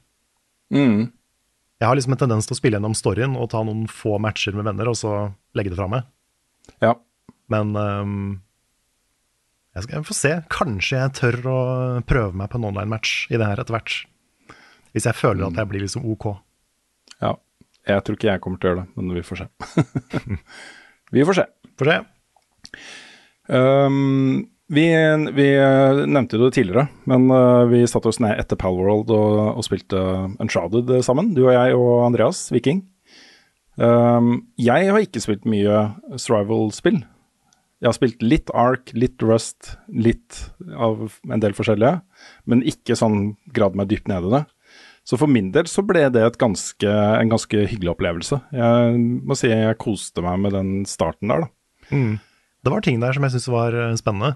[0.73, 1.13] Mm.
[1.81, 4.53] Jeg har liksom en tendens til å spille gjennom storyen og ta noen få matcher
[4.55, 6.03] med venner, og så legge det fra meg.
[6.83, 6.95] Ja.
[7.49, 8.41] Men ehm,
[9.79, 10.35] jeg skal få se.
[10.53, 11.59] Kanskje jeg tør å
[12.09, 13.97] prøve meg på en online-match i det her etter hvert.
[14.95, 16.33] Hvis jeg føler at jeg blir liksom OK.
[17.23, 17.37] ja.
[17.89, 19.47] Jeg tror ikke jeg kommer til å gjøre det, men vi får se.
[21.17, 21.45] vi får se.
[21.81, 21.95] Får se.
[23.49, 24.85] Um, vi,
[25.33, 29.39] vi eh, nevnte jo det tidligere, men eh, vi satte oss ned etter Palworld og,
[29.55, 30.03] og spilte
[30.37, 32.83] Unshrouded sammen, du og jeg og Andreas Viking.
[33.81, 35.87] Um, jeg har ikke spilt mye
[36.19, 37.01] survival-spill.
[37.79, 42.01] Jeg har spilt litt Ark, litt Rust, litt av en del forskjellige,
[42.51, 44.45] men ikke sånn grad meg dypt ned i det.
[45.07, 48.41] Så for min del så ble det et ganske, en ganske hyggelig opplevelse.
[48.53, 51.95] Jeg må si jeg koste meg med den starten der, da.
[51.95, 52.19] Mm.
[52.67, 54.35] Det var ting der som jeg syntes var eh, spennende.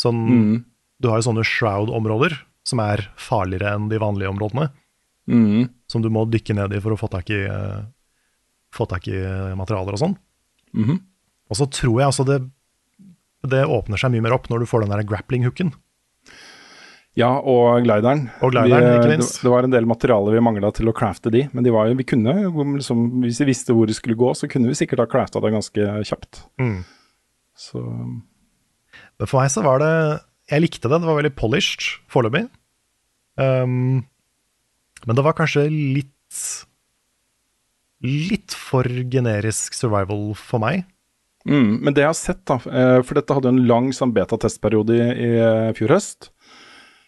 [0.00, 0.54] Sånn, Mm.
[1.02, 4.70] Du har jo sånne shroud-områder som er farligere enn de vanlige områdene.
[5.28, 5.66] Mm.
[5.90, 7.82] Som du må dykke ned i for å få tak i, eh,
[8.72, 10.16] få tak i eh, materialer og sånn.
[10.72, 11.02] Mhm.
[11.54, 12.40] Og så tror jeg altså det,
[13.46, 15.70] det åpner seg mye mer opp når du får den der grappling-hooken.
[17.14, 18.24] Ja, og glideren.
[18.42, 19.36] Og glideren, vi, ikke minst.
[19.36, 21.86] Det, det var en del materiale vi mangla til å crafte de, men de var
[21.86, 25.04] jo, vi kunne liksom, hvis vi visste hvor det skulle gå, så kunne vi sikkert
[25.04, 26.42] ha crafta det ganske kjapt.
[26.58, 26.80] Mm.
[27.54, 29.92] Så Men for meg så var det
[30.50, 32.48] Jeg likte det, det var veldig polished foreløpig.
[33.38, 34.02] Um,
[35.06, 36.10] men det var kanskje litt
[38.04, 40.82] Litt for generisk survival for meg.
[41.48, 44.96] Mm, Men det jeg har sett, da, eh, for dette hadde en lang sånn betatestperiode
[44.96, 46.30] i, i eh, fjor høst.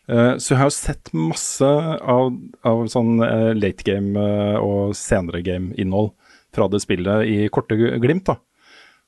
[0.09, 2.33] Eh, Så jeg har jo sett masse av,
[2.65, 3.19] av sånn
[3.59, 4.27] late game
[4.61, 6.13] og senere game-innhold
[6.55, 8.27] fra det spillet i korte glimt.
[8.31, 8.39] da.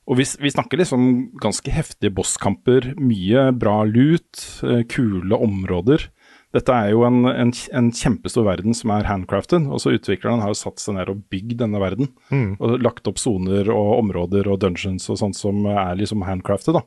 [0.09, 1.05] Og vi, vi snakker liksom
[1.41, 4.41] ganske heftige bosskamper, mye bra lut,
[4.89, 6.09] kule områder.
[6.57, 10.55] Dette er jo en, en, en kjempestor verden som er handcrafted, og så utvikleren har
[10.55, 12.09] jo satt seg ned og bygd denne verden.
[12.33, 12.55] Mm.
[12.57, 16.79] Og lagt opp soner og områder og dungeons og sånt som er liksom handcrafted.
[16.79, 16.87] da.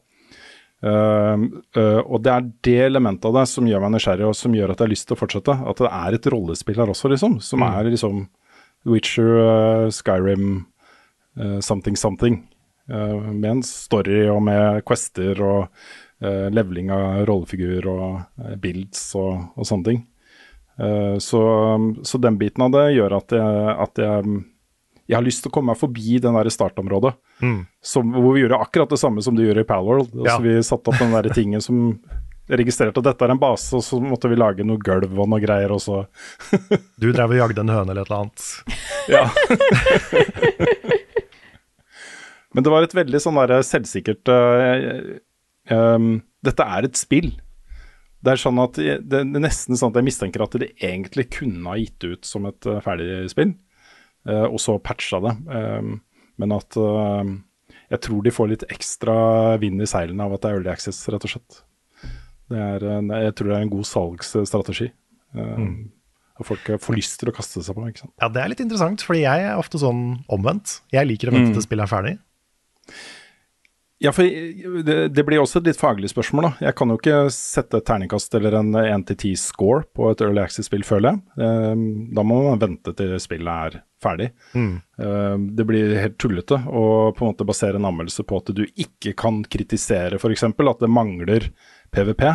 [0.82, 1.38] Uh,
[1.78, 4.74] uh, og det er det elementet av det som gjør meg nysgjerrig, og som gjør
[4.74, 5.58] at jeg har lyst til å fortsette.
[5.70, 7.38] At det er et rollespill her også, liksom.
[7.46, 8.24] Som er liksom
[8.90, 10.64] Witcher, uh, Skyrim,
[11.38, 12.48] uh, something something.
[12.92, 15.70] Med en story og med quester og
[16.22, 20.02] leveling av rollefigurer og uh, builds og, og sånne ting.
[20.82, 21.42] Uh, så,
[22.08, 24.42] så den biten av det gjør at jeg, at jeg
[25.12, 27.12] jeg har lyst til å komme meg forbi den der startområdet.
[27.44, 27.66] Mm.
[27.84, 30.14] Som, hvor vi gjorde akkurat det samme som du gjør i Palworld.
[30.16, 32.00] Altså, Vi satte opp den der tingen som
[32.52, 35.42] registrerte at dette er en base, og så måtte vi lage noe gulv og noe
[35.44, 36.06] greier, og så
[37.02, 38.40] Du drev og jagde en høne eller et eller annet.
[39.12, 39.26] Ja.
[42.52, 45.20] Men det var et veldig sånn der selvsikkert eh,
[45.72, 47.32] ehm, Dette er et spill.
[48.22, 51.70] Det er sånn at det er nesten sånn at jeg mistenker at de egentlig kunne
[51.70, 53.56] ha gitt det ut som et uh, ferdig spill,
[54.30, 55.34] uh, og så patcha det.
[55.50, 55.96] Um,
[56.42, 57.26] men at uh,
[57.94, 59.16] jeg tror de får litt ekstra
[59.62, 61.62] vind i seilene av at det er early access, rett og slett.
[62.52, 62.86] Det er,
[63.26, 64.90] jeg tror det er en god salgsstrategi.
[65.38, 65.74] Mm.
[66.42, 67.86] Og folk eh, får lyst til å kaste seg på.
[67.88, 68.14] ikke sant?
[68.20, 70.02] Ja, det er litt interessant, fordi jeg er ofte sånn
[70.32, 70.80] omvendt.
[70.92, 71.56] Jeg liker å vente Mm.
[71.56, 72.16] til spillet er ferdig.
[74.02, 76.48] Ja, for det, det blir også et litt faglig spørsmål.
[76.48, 76.52] da.
[76.66, 81.12] Jeg kan jo ikke sette et terningkast eller en 1-10-score på et Early Access-spill, føler
[81.12, 81.22] jeg.
[81.46, 81.84] Eh,
[82.18, 84.32] Da må man vente til spillet er ferdig.
[84.58, 84.72] Mm.
[84.98, 88.64] Eh, Det blir helt tullete å på en måte basere en anmeldelse på at du
[88.74, 90.48] ikke kan kritisere f.eks.
[90.50, 91.52] at det mangler
[91.94, 92.26] PVP.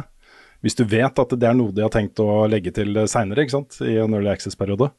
[0.62, 3.98] Hvis du vet at det er noe de har tenkt å legge til seinere i
[3.98, 4.92] en Early Access-periode.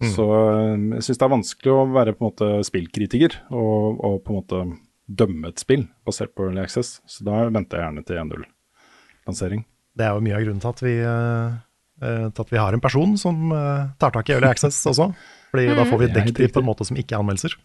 [0.00, 4.22] Så eh, jeg syns det er vanskelig å være på en måte spillkritiker og, og
[4.24, 4.62] på en måte
[5.10, 7.00] dømme et spill basert på Early Access.
[7.10, 9.66] Så da venter jeg gjerne til 1.0-lansering.
[9.98, 12.82] Det er jo mye av grunnen til at vi, eh, til at vi har en
[12.82, 15.10] person som uh, tar tak i Early Access også.
[15.50, 17.56] Fordi da får vi er dekket de på en måte som ikke er anmeldelser.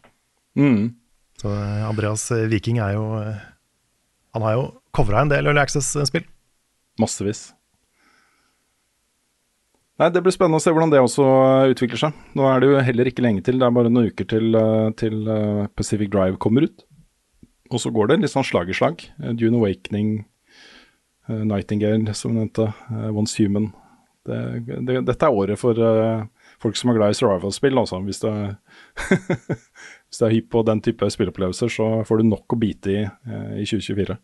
[0.57, 0.95] Mm.
[1.37, 1.51] Så
[1.85, 3.03] Andreas Viking er jo
[4.31, 4.61] Han har jo
[4.95, 6.25] covra en del Early Access-spill.
[6.99, 7.49] Massevis.
[9.99, 11.25] Nei, Det blir spennende å se hvordan det også
[11.71, 12.17] utvikler seg.
[12.35, 14.57] Nå er det jo heller ikke lenge til, det er bare noen uker til,
[14.99, 15.21] til
[15.75, 16.83] Pacific Drive kommer ut.
[17.73, 19.01] Og så går det litt sånn slag i slag.
[19.21, 20.25] Eh, Dune Awakening,
[21.29, 23.71] eh, Nightingale som du nevnte, eh, Once Human.
[24.25, 24.37] Det,
[24.85, 25.77] det, dette er året for,
[26.57, 27.99] folk som er glad i survival-spill, altså.
[28.01, 28.55] Hvis du er,
[30.09, 33.03] hvis du er hypp på den type spilleopplevelser, så får du nok å bite i
[33.05, 34.17] i 2024.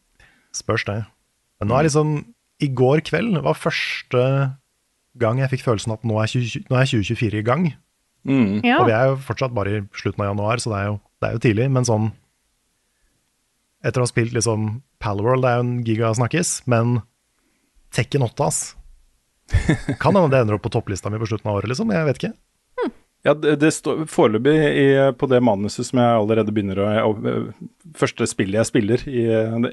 [0.57, 0.97] Spørs det.
[1.61, 2.15] Men nå er liksom
[2.65, 4.23] I går kveld var første
[5.21, 7.69] gang jeg fikk følelsen at nå er, 20, nå er 2024 i gang.
[8.25, 8.79] Ja.
[8.81, 11.29] Og vi er jo fortsatt bare i slutten av januar, så det er jo, det
[11.29, 11.69] er jo tidlig.
[11.77, 12.09] Men sånn
[13.83, 16.99] Etter å ha spilt liksom Palworld, det er jo en gigasnakkis, men
[17.95, 18.59] Tekken 8, ass.
[20.01, 21.89] Kan hende det ender opp på topplista mi på slutten av året, liksom.
[21.91, 22.33] Jeg vet ikke.
[23.25, 27.41] Ja, det, det står foreløpig i- på det manuset som jeg allerede begynner å å-
[27.97, 29.25] Første spillet jeg spiller i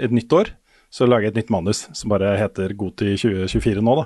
[0.02, 0.50] et nytt år,
[0.92, 4.04] så lager jeg et nytt manus som bare heter God til 2024 nå, da.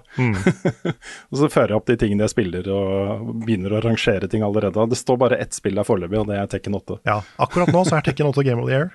[1.30, 4.86] og så fører jeg opp de tingene jeg spiller og begynner å rangere ting allerede.
[4.90, 7.00] Det står bare ett spill der foreløpig, og det er Tekken 8.
[7.09, 8.90] Ja, akkurat nå så er Tekken 8 Game of the Year.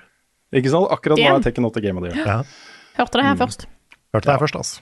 [0.56, 0.88] Ikke sant?
[0.94, 2.26] Akkurat nå er Tekken 8 Game of the Year.
[2.28, 2.38] Ja,
[2.98, 3.66] Hørte det her først.
[4.16, 4.82] Hørte det her først, altså.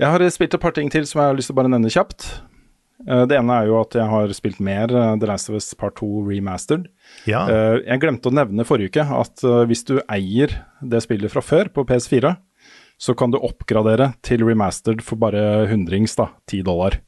[0.00, 1.90] Jeg har spilt et par ting til som jeg har lyst til å bare nevne
[1.92, 2.24] kjapt.
[3.06, 5.72] Eh, Det ene er jo at jeg har spilt mer eh, The Last of Us
[5.74, 6.88] Part 2 Remastered.
[7.28, 7.44] Ja.
[7.48, 11.68] Eh, Jeg glemte å nevne forrige uke at hvis du eier det spillet fra før
[11.72, 12.36] på PS4,
[13.00, 16.98] så kan du oppgradere til remastered for bare hundrings, da, ti dollar.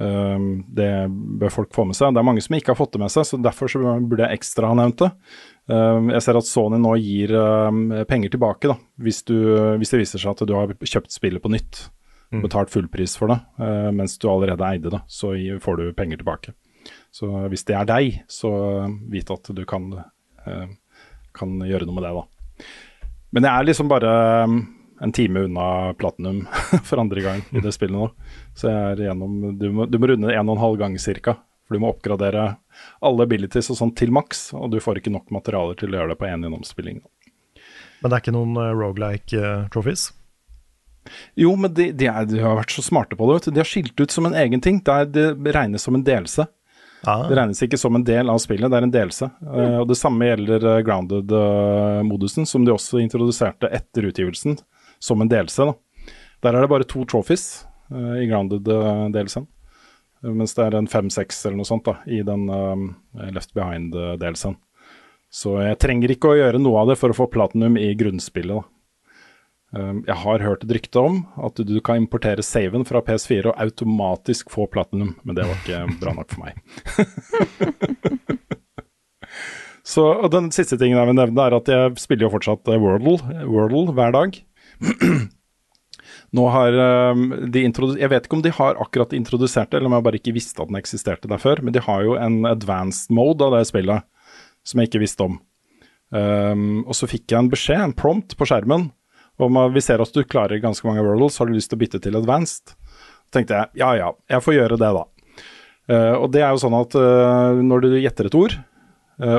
[0.00, 2.14] Um, det bør folk få med seg.
[2.14, 4.40] Det er mange som ikke har fått det med seg, så derfor så burde jeg
[4.40, 5.10] ekstra ha nevnt det.
[5.68, 9.36] Um, jeg ser at Sony nå gir um, penger tilbake da, hvis, du,
[9.76, 11.84] hvis det viser seg at du har kjøpt spillet på nytt.
[12.30, 15.02] Betalt fullpris for det, uh, mens du allerede eide det.
[15.10, 16.54] Så får du penger tilbake.
[17.12, 18.50] Så hvis det er deg, så
[19.10, 19.90] vit at du kan,
[20.46, 20.68] uh,
[21.36, 22.70] kan gjøre noe med det, da.
[23.36, 24.14] Men jeg er liksom bare
[25.00, 26.42] en time unna platinum
[26.84, 28.10] for andre gang i det spillet nå.
[28.54, 31.38] Så jeg er gjennom Du må, du må runde en og en halv gang cirka.
[31.66, 32.46] For du må oppgradere
[33.04, 36.12] alle abilities og sånt til maks, og du får ikke nok materialer til å gjøre
[36.12, 37.02] det på én gjennomspilling.
[38.00, 40.08] Men det er ikke noen uh, rogelike uh, trophies?
[41.38, 43.38] Jo, men de, de, er, de har vært så smarte på det.
[43.38, 43.54] Vet du.
[43.56, 44.80] De har skilt ut som en egen ting.
[44.84, 46.46] Det, er, det regnes som en delelse.
[47.02, 49.30] Ah, Det regnes ikke som en del av spillet, det er en delelse.
[49.40, 54.58] Eh, og Det samme gjelder eh, grounded-modusen, som de også introduserte etter utgivelsen
[55.02, 55.30] som en.
[55.30, 55.74] Da.
[56.44, 59.48] Der er det bare to trophies uh, i grounded-delelsen.
[60.20, 64.58] Mens det er en fem-seks eller noe sånt da, i den eh, left behind-delelsen.
[65.32, 68.60] Så jeg trenger ikke å gjøre noe av det for å få platinum i grunnspillet.
[68.60, 68.68] da.
[70.10, 74.52] Jeg har hørt et rykte om at du kan importere saven fra PS4 og automatisk
[74.52, 76.52] få platinum, men det var ikke bra nok for meg.
[79.90, 82.80] Så, og Den siste tingen jeg vil nevne, er at jeg spiller jo fortsatt eh,
[82.82, 83.16] Wordle,
[83.48, 84.36] Wordle hver dag.
[86.36, 86.76] Nå har
[87.10, 90.20] um, de Jeg vet ikke om de har akkurat introdusert det, eller om jeg bare
[90.20, 93.56] ikke visste at den eksisterte der før, men de har jo en advanced mode av
[93.56, 94.06] det spillet
[94.66, 95.38] som jeg ikke visste om.
[96.10, 98.90] Um, og så fikk jeg en beskjed, en prompt, på skjermen
[99.40, 101.82] om at vi ser at du klarer ganske mange Wordles, har du lyst til å
[101.82, 102.74] bytte til advanced?
[102.74, 105.04] Så tenkte jeg ja ja, jeg får gjøre det da.
[105.90, 108.58] Uh, og det er jo sånn at uh, når du gjetter et ord,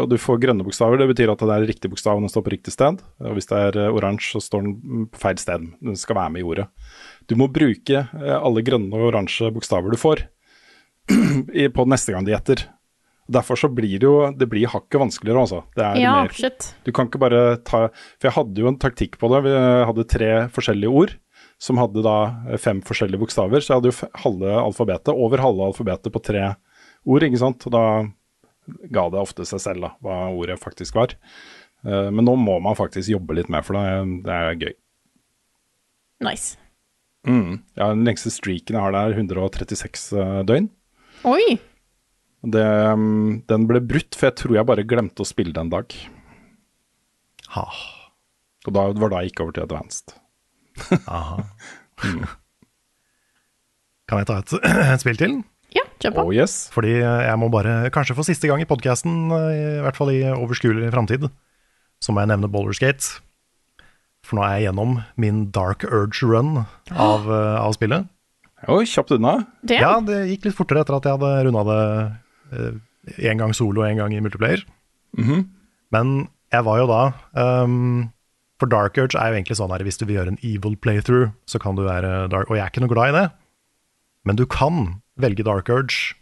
[0.02, 2.44] og du får grønne bokstaver, det betyr at det er riktig bokstav når den står
[2.46, 3.00] på riktig sted.
[3.24, 5.66] Og hvis det er eh, oransje, så står den på feil sted.
[5.82, 6.68] Den skal være med i ordet.
[7.30, 10.26] Du må bruke eh, alle grønne og oransje bokstaver du får
[11.78, 12.68] på neste gang de gjetter.
[13.32, 15.62] Derfor så blir det jo det blir hakket vanskeligere, altså.
[15.78, 16.74] Det er Ja, mer shit.
[16.84, 17.86] du kan ikke bare ta
[18.20, 19.44] For jeg hadde jo en taktikk på det.
[19.46, 19.54] Vi
[19.88, 21.14] hadde tre forskjellige ord
[21.62, 23.62] som hadde da fem forskjellige bokstaver.
[23.62, 26.56] Så jeg hadde jo halve alfabetet, over halve alfabetet på tre
[27.06, 27.66] ord, ikke sant.
[27.70, 27.84] Og da
[28.94, 31.16] ga det ofte seg selv da, hva ordet faktisk var.
[31.86, 34.22] Eh, Men nå må man faktisk jobbe litt mer for det.
[34.28, 34.74] Det er gøy.
[36.22, 36.58] Nice.
[37.28, 37.62] Mm.
[37.78, 40.70] Ja, Den lengste streaken jeg har der, 136 døgn.
[41.26, 41.58] Oi!
[42.42, 42.66] Det,
[42.98, 45.94] mm, den ble brutt, for jeg tror jeg bare glemte å spille det en dag.
[47.58, 47.66] ha.
[48.66, 50.14] Og da var da jeg gikk over til advanced.
[51.10, 51.42] Aha.
[54.10, 54.54] Kan jeg ta et,
[54.94, 55.38] et spill til?
[55.76, 56.24] Ja, kjør på.
[56.28, 56.56] Oh yes.
[56.74, 60.92] Fordi jeg må bare, kanskje for siste gang i podkasten, i hvert fall i overskuelig
[60.92, 61.30] framtid,
[62.02, 63.22] så må jeg nevne Boulderskate.
[64.28, 68.06] For nå er jeg gjennom min Dark Urge run av, eh, av spillet.
[68.70, 69.48] Oi, kjapt unna.
[69.66, 72.82] Det, Ja, det gikk litt fortere etter at jeg hadde runda det
[73.18, 74.62] én gang solo og én gang i multiplayer.
[75.92, 77.02] Men jeg var jo da
[77.64, 78.12] um,
[78.62, 81.32] For Dark Urge er jo egentlig sånn her hvis du vil gjøre en evil playthrough,
[81.50, 82.50] så kan du være dark.
[82.52, 83.26] Og jeg er ikke noe glad i det.
[84.30, 86.18] Men du kan velge Dark Urge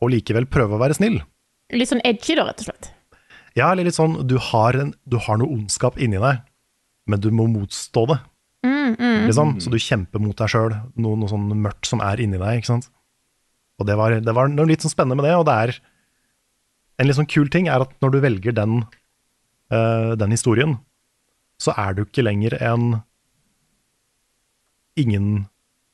[0.00, 1.20] og likevel prøve å være snill.
[1.74, 2.90] Litt sånn edgy, da, rett og slett.
[3.58, 6.42] Ja, eller litt sånn du har, en, du har noe ondskap inni deg,
[7.10, 8.20] men du må motstå det.
[9.30, 9.56] Liksom.
[9.62, 12.60] Så du kjemper mot deg sjøl, noe, noe sånn mørkt som er inni deg.
[12.60, 12.90] ikke sant?
[13.80, 15.78] Og det var, det var noe litt sånn spennende med det, og det er
[17.00, 18.82] En litt sånn kul ting er at når du velger den,
[19.72, 20.74] uh, den historien,
[21.56, 22.98] så er du ikke lenger en
[25.00, 25.46] ingen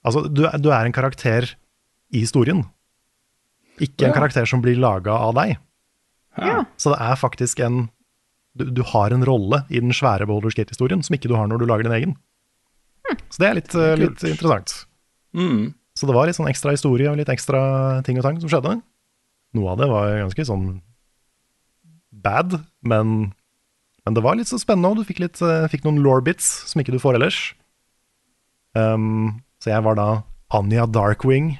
[0.03, 1.47] Altså, du, du er en karakter
[2.15, 2.65] i historien.
[3.81, 5.59] ikke en karakter som blir laga av deg.
[6.41, 6.65] Ja.
[6.81, 7.89] Så det er faktisk en
[8.57, 11.61] du, du har en rolle i den svære Boulder Skate-historien som ikke du har når
[11.61, 12.15] du lager din egen.
[13.29, 14.73] Så det er litt, eh, litt interessant.
[15.37, 15.75] Mm.
[15.97, 18.79] Så det var litt sånn ekstra historie og litt ekstra ting og tang som skjedde.
[19.57, 20.67] Noe av det var ganske sånn
[22.13, 23.33] bad, men,
[24.05, 26.49] men det var litt så spennende og Du fikk, litt, eh, fikk noen law bits
[26.71, 27.41] som ikke du får ellers.
[28.77, 30.09] Um, så jeg var da
[30.57, 31.55] Anja Darkwing,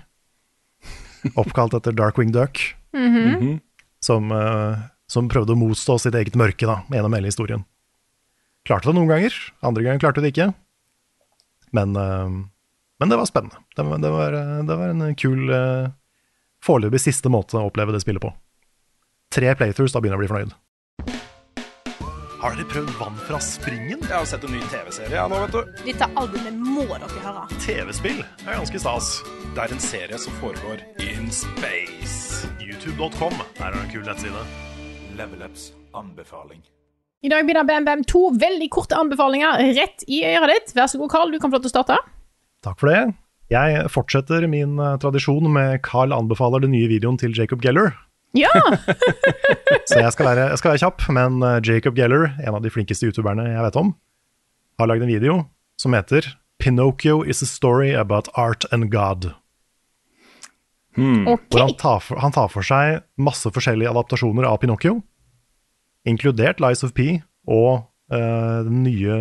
[1.35, 2.61] oppkalt etter Darkwing Duck,
[2.95, 3.61] Mhm.
[4.01, 4.77] som, eh,
[5.09, 7.65] som prøvde å motstå sitt eget mørke da, gjennom hele historien.
[8.67, 10.55] Klarte det noen ganger, andre ganger klarte det ikke.
[11.73, 12.29] Men, eh,
[13.01, 13.59] men det var spennende.
[13.77, 15.51] Det var, det var, eh, det var en kul,
[16.65, 18.33] foreløpig siste måte å oppleve det spillet på.
[19.31, 20.55] Tre playthroughs, da begynner jeg å bli fornøyd.
[22.47, 24.05] Har dere prøvd Vann fra springen?
[24.07, 25.81] Jeg har sett en ny TV-serie nå, vet du.
[25.83, 27.41] Dette albumet må dere høre.
[27.59, 29.09] TV-spill er ganske stas.
[29.57, 32.47] Det er en serie som foregår in space.
[32.63, 34.45] YouTube.com er en kul nettside.
[35.19, 36.63] Level Ups anbefaling.
[37.27, 40.77] I dag begynner BMBM Bam Bam to veldig korte anbefalinger rett i øret ditt.
[40.79, 41.99] Vær så god, Carl, du kan få lov til å starte.
[42.63, 43.03] Takk for det.
[43.51, 47.97] Jeg fortsetter min eh, tradisjon med Carl anbefaler den nye videoen til Jacob Geller.
[48.35, 48.51] Ja!
[49.89, 52.73] Så jeg skal være, jeg skal være kjapp, men eh, Jacob Geller, en av de
[52.73, 53.95] flinkeste youtuberne jeg vet om,
[54.81, 55.39] har lagd en video
[55.81, 59.33] som heter Pinocchio is a story about art and God.
[60.97, 61.51] OK.
[61.53, 65.03] Hvor han tar, for, han tar for seg masse forskjellige adaptasjoner av Pinocchio,
[66.09, 69.19] inkludert Lies of P og uh, nye,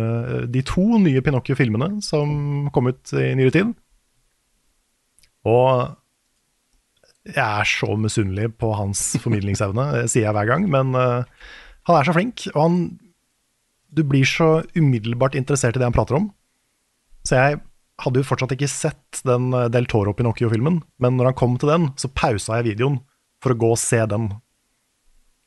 [0.48, 3.74] de to nye Pinocchio-filmene som kom ut i nyere tid.
[5.46, 5.92] Og
[7.34, 11.24] jeg er så misunnelig på hans formidlingsevne, det sier jeg hver gang, men uh,
[11.88, 12.78] han er så flink, og han
[13.96, 16.24] Du blir så umiddelbart interessert i det han prater om.
[17.24, 17.60] Så jeg
[18.02, 21.70] hadde jo fortsatt ikke sett den eh, Del Toro Pinocchio-filmen, men når han kom til
[21.70, 22.98] den, så pausa jeg videoen
[23.40, 24.26] for å gå og se den,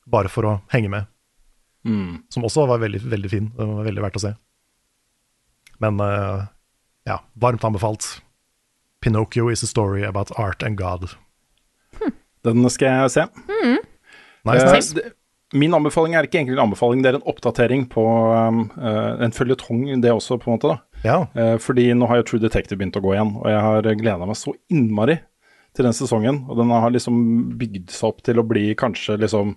[0.10, 1.12] bare for å henge med.
[1.86, 2.24] Mm.
[2.34, 3.52] Som også var veldig, veldig fin.
[3.60, 4.34] Den var veldig verdt å se.
[5.84, 6.48] Men uh,
[7.06, 8.08] ja, varmt anbefalt.
[9.04, 11.12] Pinocchio is a story about art and God.
[12.46, 13.26] Den skal jeg se.
[14.48, 14.98] Nice, Eh, nice.
[14.98, 15.16] Uh,
[15.58, 19.34] Min anbefaling er ikke egentlig en anbefaling, det er en oppdatering på um, uh, en
[19.34, 20.70] føljetong, det også, på en måte.
[20.70, 21.00] da.
[21.04, 23.90] Ja, Uh, fordi nå har jo True Detective begynt å gå igjen, og jeg har
[23.98, 25.18] gleda meg så innmari
[25.74, 26.44] til den sesongen.
[26.50, 27.18] Og den har liksom
[27.58, 29.56] bygd seg opp til å bli kanskje liksom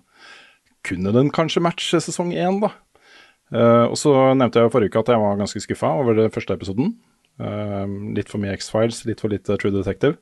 [0.83, 2.73] Kunne den kanskje matche sesong én, da?
[3.55, 6.57] Eh, og så nevnte jeg forrige uke at jeg var ganske skuffa over den første
[6.57, 6.97] episoden.
[8.17, 10.17] Litt for mye X-Files, litt for lite True Detective.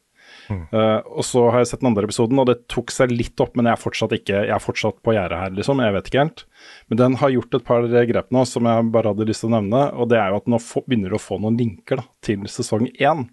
[0.50, 3.56] Eh, og så har jeg sett den andre episoden, og det tok seg litt opp,
[3.58, 5.82] men jeg er fortsatt ikke Jeg er fortsatt på gjerdet her, liksom.
[5.84, 6.44] Jeg vet ikke helt.
[6.90, 9.56] Men den har gjort et par grep nå som jeg bare hadde lyst til å
[9.58, 12.46] nevne, og det er jo at nå begynner du å få noen linker da, til
[12.50, 13.26] sesong én.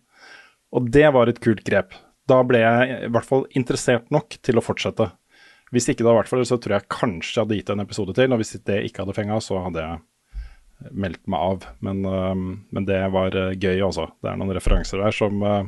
[0.76, 1.96] Og det var et kult grep.
[2.28, 5.12] Da ble jeg i hvert fall interessert nok til å fortsette.
[5.72, 8.16] Hvis ikke da, i hvert fall, så tror jeg kanskje jeg hadde gitt en episode
[8.16, 11.66] til, og hvis det ikke hadde fenga, så hadde jeg meldt meg av.
[11.84, 14.08] Men, uh, men det var øh, gøy, altså.
[14.22, 15.68] Det er noen referanser der som øh,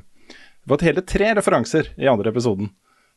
[0.70, 2.68] Det var hele tre referanser i andre episoden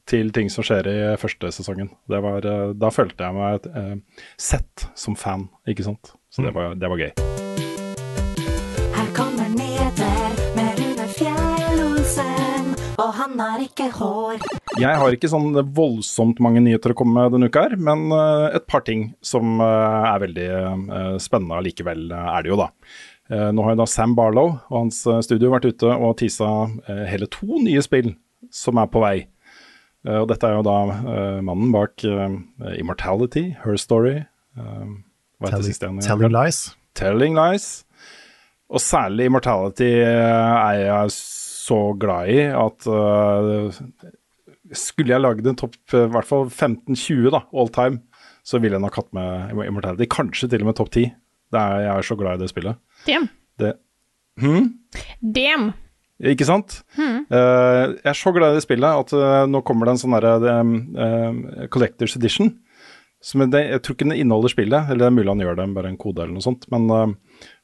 [0.09, 1.91] til ting som skjer i første sesongen.
[2.09, 3.99] Det var, øh, da følte jeg meg øh,
[4.41, 6.15] sett som fan, ikke sant.
[6.33, 7.13] Så det var, det var gøy.
[8.97, 14.41] Her kommer nyheter med Rune Fjell-Olsen, og han har ikke hår.
[14.81, 18.49] Jeg har ikke sånn voldsomt mange nyheter å komme med denne uka her, men eh,
[18.57, 22.73] et par ting som eh, er veldig eh, spennende allikevel, eh, er det jo da.
[23.33, 26.49] Eh, nå har jo da Sam Barlow og hans eh, studio vært ute og teasa
[26.91, 28.13] eh, hele to nye spill
[28.53, 29.17] som er på vei.
[30.03, 30.73] Og dette er jo da
[31.47, 34.17] mannen bak Immortality, Her Story.
[36.01, 36.09] igjen?
[36.09, 36.59] Telling Lies.
[36.99, 37.67] Telling Lies.
[38.67, 42.89] Og særlig Immortality er jeg så glad i at
[44.75, 48.03] skulle jeg lagd en topp i hvert fall 15-20 da, all time,
[48.43, 50.11] så ville jeg nok hatt med Immortality.
[50.11, 51.13] Kanskje til og med topp 10.
[51.55, 52.83] Det er, jeg er så glad i det spillet.
[53.07, 53.31] Damn.
[53.61, 53.77] Det,
[54.41, 54.69] Hmm?
[55.21, 55.73] Damn.
[56.23, 56.79] Ikke sant?
[56.97, 60.15] Eh, jeg er så glad i det spillet at uh, nå kommer det en sånn
[60.15, 62.53] derre uh, Collectors Edition.
[63.23, 65.67] Som det, jeg tror ikke den inneholder spillet, eller det er mulig han gjør det
[65.71, 66.65] med bare en kode eller noe sånt.
[66.75, 66.89] Men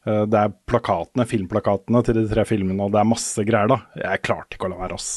[0.07, 3.81] det er plakatene, filmplakatene til de tre filmene, og det er masse greier, da.
[3.99, 5.09] Jeg klarte ikke å la være, ass.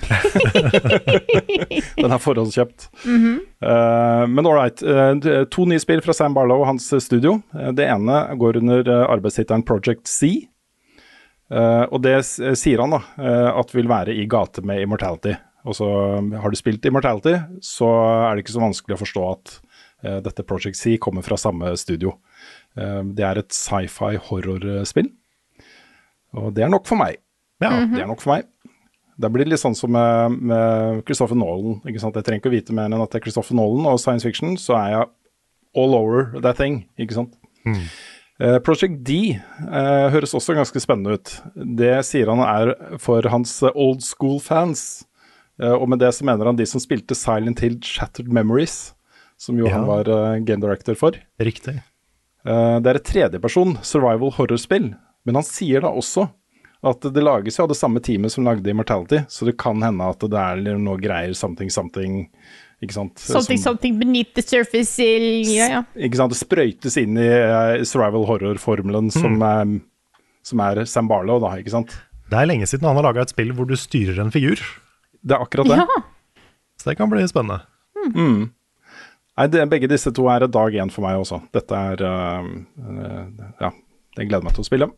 [2.00, 2.88] Den er forhåndskjøpt.
[3.04, 4.82] Eh, men ålreit.
[4.82, 5.26] right.
[5.26, 7.40] eh, to nye spill fra Sam Barlow og hans studio.
[7.54, 10.50] Uh, det ene går under uh, arbeidstittelen Project C.
[11.50, 15.34] Eh, og det sier han da, eh, at vil være i gate med Immortality.
[15.66, 15.86] Og så
[16.40, 17.88] Har du spilt Immortality, så
[18.30, 19.56] er det ikke så vanskelig å forstå at
[20.04, 22.16] eh, dette Project C kommer fra samme studio.
[22.76, 25.10] Eh, det er et sci-fi horrorspill,
[26.32, 27.18] og det er nok for meg.
[27.60, 27.84] Ja.
[27.84, 28.46] Det er nok for meg.
[29.20, 31.80] Da blir litt sånn som med, med Christopher Nolan.
[31.84, 32.16] ikke sant?
[32.16, 34.54] Jeg trenger ikke å vite mer enn at det er Christopher Nolan og science fiction,
[34.60, 35.10] så er jeg
[35.80, 37.36] all over that thing, ikke sant.
[38.40, 41.34] Eh, Project D uh, høres også ganske spennende ut.
[41.54, 45.04] Det sier han er for hans eh, old school fans.
[45.60, 48.94] Uh, og med det så mener han de som spilte Silent Hill Shattered Memories,
[49.36, 49.76] som jo Ja.
[49.76, 51.20] han var eh, game director for.
[51.40, 51.76] Riktig.
[52.48, 54.94] Eh, det er et tredjeperson survival horror-spill,
[55.28, 56.30] men han sier da også
[56.86, 60.06] at det lages jo av det samme teamet som lagde Immortality, så det kan hende
[60.08, 62.22] at det er noe greier something something,
[62.80, 63.18] ikke sant?
[63.20, 64.96] Something, Som- something beneath the surface.
[64.98, 65.82] Ja, ja.
[65.96, 66.32] ikke sant?
[66.32, 69.74] Det sprøytes inn i uh, survival horror-formelen som, er,
[70.46, 71.92] som er Sam Barlow, da, ikke sant?
[72.30, 74.56] Det er lenge siden han har laga et spill hvor du styrer en figur,
[75.20, 75.76] Det er akkurat det.
[75.82, 76.00] ja.
[76.80, 77.60] så det kan bli spennende.
[79.36, 81.42] Nei, det, begge disse to er dag én for meg også.
[81.52, 82.48] Dette er uh,
[82.88, 83.70] uh, Ja,
[84.16, 84.88] det gleder meg til å spille.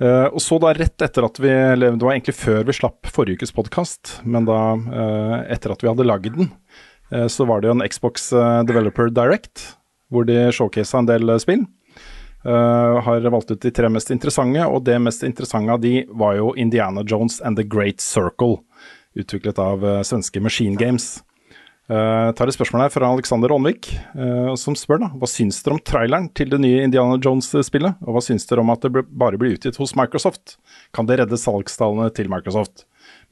[0.00, 3.06] Eh, og så da rett etter at vi eller Det var egentlig før vi slapp
[3.06, 6.50] forrige ukes podkast, men da uh, etter at vi hadde lagd den,
[7.14, 8.32] uh, så var det jo en Xbox
[8.66, 9.76] Developer Direct,
[10.10, 11.66] hvor de showcasa en del spill.
[12.44, 16.50] Har valgt ut de tre mest interessante, og det mest interessante av de var jo
[16.60, 18.58] Indiana Jones and The Great Circle,
[19.16, 21.22] utviklet av svenske Machine Games.
[21.84, 25.76] Uh, tar et spørsmål her fra Alexander Aanvik, uh, som spør da, hva syns dere
[25.76, 29.02] om traileren til det nye Indiana Jones-spillet, og hva syns dere om at det ble,
[29.04, 30.56] bare blir utgitt hos Microsoft?
[30.96, 32.86] Kan det redde salgstallene til Microsoft?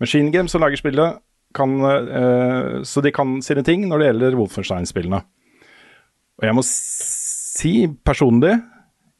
[0.04, 1.22] Machine Games som lager spillet,
[1.56, 5.22] kan, uh, så de kan sine ting når det gjelder Wolfenstein-spillene.
[6.42, 7.74] Og jeg må si
[8.04, 8.58] personlig,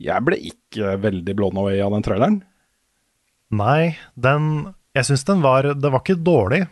[0.03, 2.39] jeg ble ikke veldig blown away av den traileren.
[3.53, 6.67] Nei, den Jeg syns den var Det var ikke dårlig.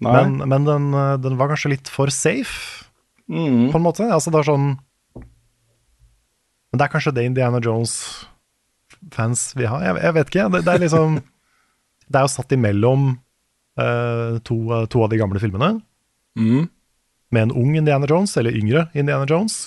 [0.00, 2.86] Men, men den, eh, den var kanskje litt for safe,
[3.30, 3.68] Mm.
[3.70, 4.02] på en måte.
[4.10, 4.64] Altså, det er sånn
[6.72, 9.78] Men det er kanskje det Indiana Jones-fans vil ha.
[9.84, 10.46] Jeg, jeg vet ikke.
[10.50, 11.18] Det, det er liksom
[12.10, 13.04] Det er jo satt imellom
[13.78, 14.56] uh, to,
[14.90, 15.76] to av de gamle filmene.
[16.34, 16.64] Mm.
[17.30, 19.60] Med en ung Indiana Jones, eller yngre Indiana Jones.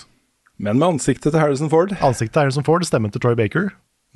[0.60, 1.96] Men med ansiktet til Harrison Ford.
[2.04, 3.70] Ansiktet til Harrison Ford, stemmen til Troy Baker.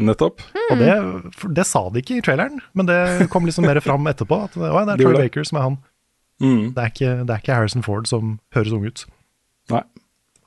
[0.04, 0.44] Nettopp.
[0.68, 0.92] Og det,
[1.56, 4.42] det sa de ikke i traileren, men det kom liksom mer fram etterpå.
[4.50, 5.16] At det er Troy.
[5.24, 5.80] Baker som er han.
[6.44, 6.74] Mm.
[6.76, 9.06] Det er, ikke, det er ikke Harrison Ford som høres ung ut.
[9.74, 9.82] Nei.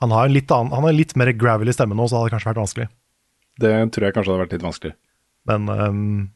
[0.01, 2.35] Han har en litt, annen, han har litt mer gravelly stemme nå, så det hadde
[2.37, 2.87] kanskje vært vanskelig.
[3.61, 4.93] Det tror jeg kanskje hadde vært litt vanskelig.
[5.51, 6.31] Men um,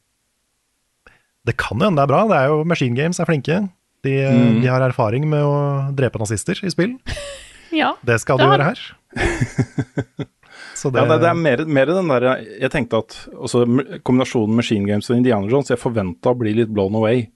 [1.49, 2.21] det kan jo hende det er bra.
[2.29, 3.63] Det er jo Machine Games er flinke.
[4.05, 4.59] De, Mm.
[4.61, 5.55] de har erfaring med å
[5.97, 6.99] drepe nazister i spill.
[7.73, 7.95] ja.
[8.05, 8.83] Det skal Det de gjøre her.
[10.75, 12.27] Så det, Ja, det, det er mer, mer den der
[12.61, 13.63] Jeg tenkte at også
[14.05, 17.29] kombinasjonen Machine Games og Indiana Jones Jeg forventa å bli litt blown away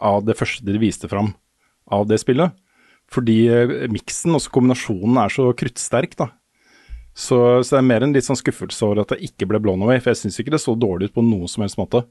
[0.00, 1.30] av det første de viste fram
[1.94, 2.54] av det spillet.
[3.08, 6.30] Fordi eh, miksen, også kombinasjonen, er så kruttsterk, da.
[7.18, 9.80] Så, så det er mer en litt sånn skuffelse over at jeg ikke ble blown
[9.82, 12.04] away, for jeg syns ikke det så dårlig ut på noen som helst måte.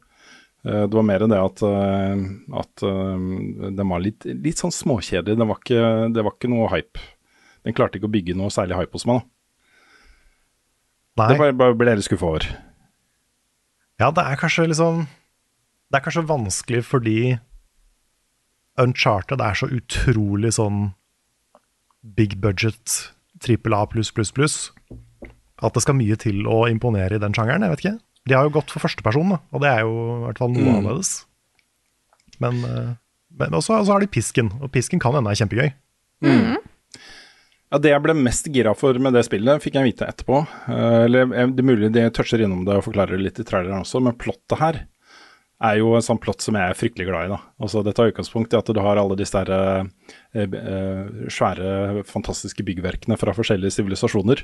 [0.66, 2.26] Eh, Det var mer det at, eh,
[2.64, 5.38] at den var litt, litt sånn småkjedelig.
[5.38, 5.86] Det var ikke,
[6.18, 7.00] det var ikke noe hype.
[7.68, 9.22] Den klarte ikke å bygge noe særlig hype hos meg.
[11.18, 11.24] da.
[11.24, 12.46] nei, Det bare, bare ble jeg litt skuffa over.
[14.00, 15.06] ja, det er kanskje liksom
[15.90, 17.18] Det er kanskje vanskelig fordi
[18.78, 20.92] Uncharted er så utrolig sånn
[22.18, 23.12] big budget,
[23.44, 24.58] trippel A pluss, pluss, pluss,
[25.62, 27.66] at det skal mye til å imponere i den sjangeren.
[27.66, 27.96] Jeg vet ikke.
[28.28, 30.64] De har jo gått for førsteperson, da, og det er jo i hvert fall noe
[30.68, 30.76] Mm.
[30.78, 31.12] annerledes.
[32.40, 32.94] Men, eh,
[33.40, 35.72] men også, også har de pisken, og pisken kan hende er kjempegøy.
[37.72, 40.38] Ja, Det jeg ble mest gira for med det spillet, fikk jeg vite etterpå.
[40.70, 43.44] Eh, eller eh, Det er mulig de toucher innom det og forklarer det litt i
[43.44, 44.88] traileren også, men plottet her
[45.64, 47.32] er jo en sånn plott som jeg er fryktelig glad i.
[47.34, 47.40] da.
[47.64, 49.90] Altså Det tar utgangspunkt i at du har alle disse der,
[50.36, 54.44] eh, eh, svære, fantastiske byggverkene fra forskjellige sivilisasjoner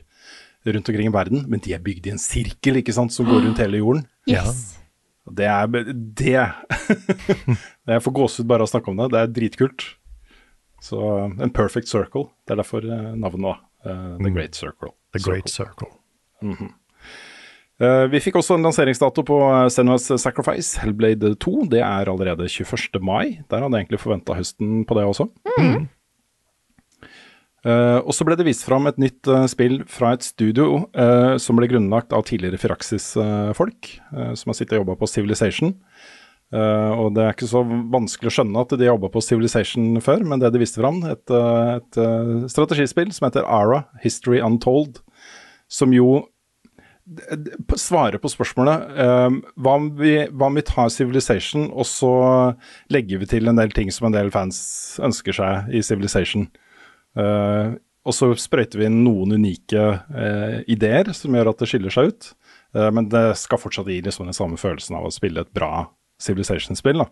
[0.65, 3.43] rundt omkring i verden, men de er bygd i en sirkel ikke sant, som går
[3.45, 4.07] rundt hele jorden.
[4.29, 4.79] Yes.
[5.29, 6.53] Det er det
[7.87, 9.11] Jeg får gåsehud bare av å snakke om det.
[9.13, 9.85] Det er dritkult.
[10.83, 10.99] Så
[11.39, 12.27] en perfect circle.
[12.43, 13.53] Det er derfor eh, navnet, nå.
[13.83, 14.93] Uh, The Great Circle.
[15.15, 15.87] The Great Circle.
[16.43, 16.65] Eh,
[18.11, 21.65] vi fikk også en lanseringsdato på uh, Senua's Sacrifice, Hellblade 2.
[21.73, 23.01] Det er allerede 21.
[23.01, 23.39] mai.
[23.49, 25.29] Der hadde jeg egentlig forventa høsten på det også.
[27.63, 31.37] Eh, og så ble det vist fram et nytt uh, spill fra et studio uh,
[31.39, 35.71] som ble grunnlagt av tidligere Firaxis-folk, eh, som har sittet og jobba på Civilization.
[36.53, 40.21] Eh, og det er ikke så vanskelig å skjønne at de jobba på Civilization før,
[40.27, 45.01] men det de viste fram, et, eh, et eh, strategispill som heter Ara, History Untold,
[45.71, 46.27] som jo
[47.77, 52.13] svarer på spørsmålet eh, hva, om vi, hva om vi tar Civilization, og så
[52.93, 54.61] legger vi til en del ting som en del fans
[55.03, 56.47] ønsker seg i Civilization.
[57.13, 61.93] Uh, og så sprøyter vi inn noen unike uh, ideer som gjør at det skiller
[61.93, 62.29] seg ut.
[62.73, 65.85] Uh, men det skal fortsatt gi liksom den samme følelsen av å spille et bra
[66.23, 67.03] Civilization-spill.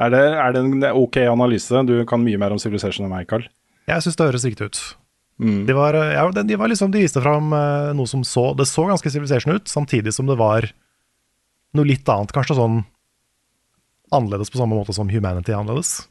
[0.00, 1.84] Er er det en ok analyse?
[1.88, 3.46] Du kan mye mer om Civilization enn meg, Carl.
[3.88, 4.82] Jeg syns det høres riktig ut.
[5.40, 5.64] Mm.
[5.66, 8.66] De, var, ja, de, de, var liksom, de viste fram eh, noe som så Det
[8.68, 10.66] så ganske Civilization ut, samtidig som det var
[11.76, 12.34] noe litt annet.
[12.36, 12.82] Kanskje sånn
[14.12, 16.02] annerledes på samme måte som Humanity er annerledes.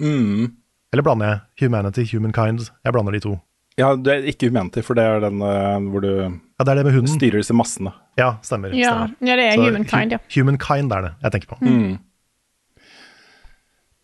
[0.00, 0.52] Mm.
[0.94, 2.68] Eller blander jeg Humanity, Humankind?
[2.86, 3.36] Jeg blander de to.
[3.78, 6.80] Ja, det er ikke Humanity, for det er den eh, hvor du Ja, det er
[6.80, 7.12] det med hunden.
[7.12, 7.92] styrer disse massene.
[8.18, 8.72] Ja, stemmer.
[8.76, 9.28] Ja, stemmer.
[9.28, 10.18] ja, det er Så Humankind, ja.
[10.34, 11.60] Humankind er det jeg tenker på.
[11.64, 11.98] Mm.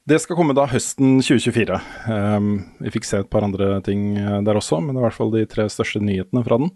[0.06, 1.78] Det skal komme da høsten 2024.
[2.06, 5.06] Um, vi fikk se et par andre ting eh, der også, men det er i
[5.08, 6.70] hvert fall de tre største nyhetene fra den.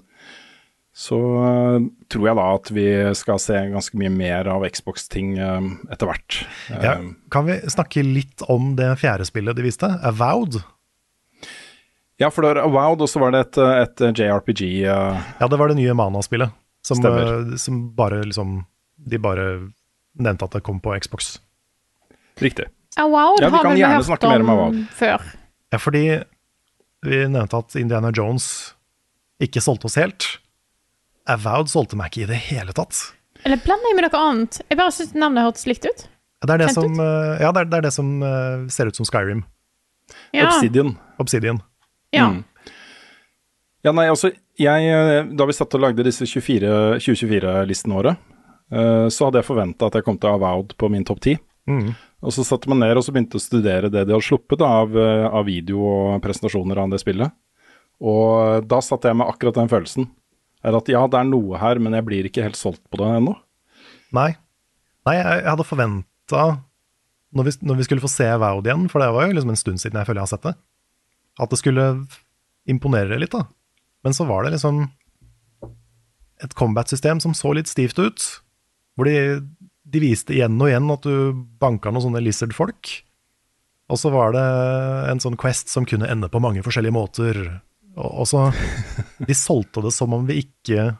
[0.90, 1.76] Så uh,
[2.10, 6.40] tror jeg da at vi skal se ganske mye mer av Xbox-ting um, etter hvert.
[6.74, 9.86] Ja, Um, kan vi snakke litt om det fjerde spillet de viste?
[10.02, 10.58] Avowed?
[12.20, 14.64] ja, for det var Avowed, og så var det et, et JRPG.
[14.90, 16.50] uh, Ja, det var det nye Mana-spillet.
[16.82, 18.64] Som, eh, som bare liksom
[18.96, 19.70] De bare
[20.18, 21.38] nevnte at det kom på Xbox.
[22.40, 22.66] riktig.
[22.98, 25.24] Avowed Ja, vi har vel vi gjerne hørt om om før.
[25.70, 26.04] Ja, fordi
[27.06, 28.74] vi nevnte at Indiana Jones
[29.40, 30.26] ikke solgte oss helt.
[31.30, 32.98] Avowed solgte meg ikke i det hele tatt.
[33.46, 34.60] Eller blander jeg med noe annet?
[34.68, 36.04] Jeg bare syns navnet hørtes likt ut.
[36.40, 38.88] Det er det Kjent som, eh, ja, det er, det er det som eh, ser
[38.88, 39.42] ut som Skyrim.
[40.34, 40.48] Ja.
[40.48, 40.96] Obsidian.
[41.22, 41.60] Obsidian.
[42.16, 42.30] ja.
[42.30, 42.44] Mm.
[43.80, 44.28] Ja, nei, altså,
[44.60, 48.12] jeg, eh, da vi satt og lagde disse 2024-listene våre,
[48.74, 51.32] uh, så hadde jeg forventa at jeg kom til Avowed på min topp ti.
[51.70, 51.94] Mm.
[52.20, 54.68] Og så satte man ned og så begynte å studere det de hadde sluppet da,
[54.82, 57.32] av, eh, av video og presentasjoner av det spillet.
[58.00, 60.08] Og da satt jeg med akkurat den følelsen.
[60.64, 63.08] Er at ja, det er noe her, men jeg blir ikke helt solgt på det
[63.16, 63.32] ennå.
[64.12, 64.34] Nei.
[65.08, 66.42] Nei, jeg, hadde forventa,
[67.32, 69.60] når, vi- når vi skulle få se Woud igjen, for det var jo liksom en
[69.62, 70.54] stund siden jeg føler jeg har sett det,
[71.40, 71.86] at det skulle
[72.68, 73.46] imponere litt, da.
[74.04, 74.90] Men så var det liksom
[76.44, 78.26] et combat-system som så litt stivt ut,
[78.96, 79.40] hvor de,
[79.90, 82.92] de viste igjen og igjen at du banka noen sånne lizard-folk.
[83.90, 84.46] Og så var det
[85.10, 87.40] en sånn quest som kunne ende på mange forskjellige måter.
[87.98, 88.48] Og, så
[89.28, 90.92] De solgte det som om vi ikke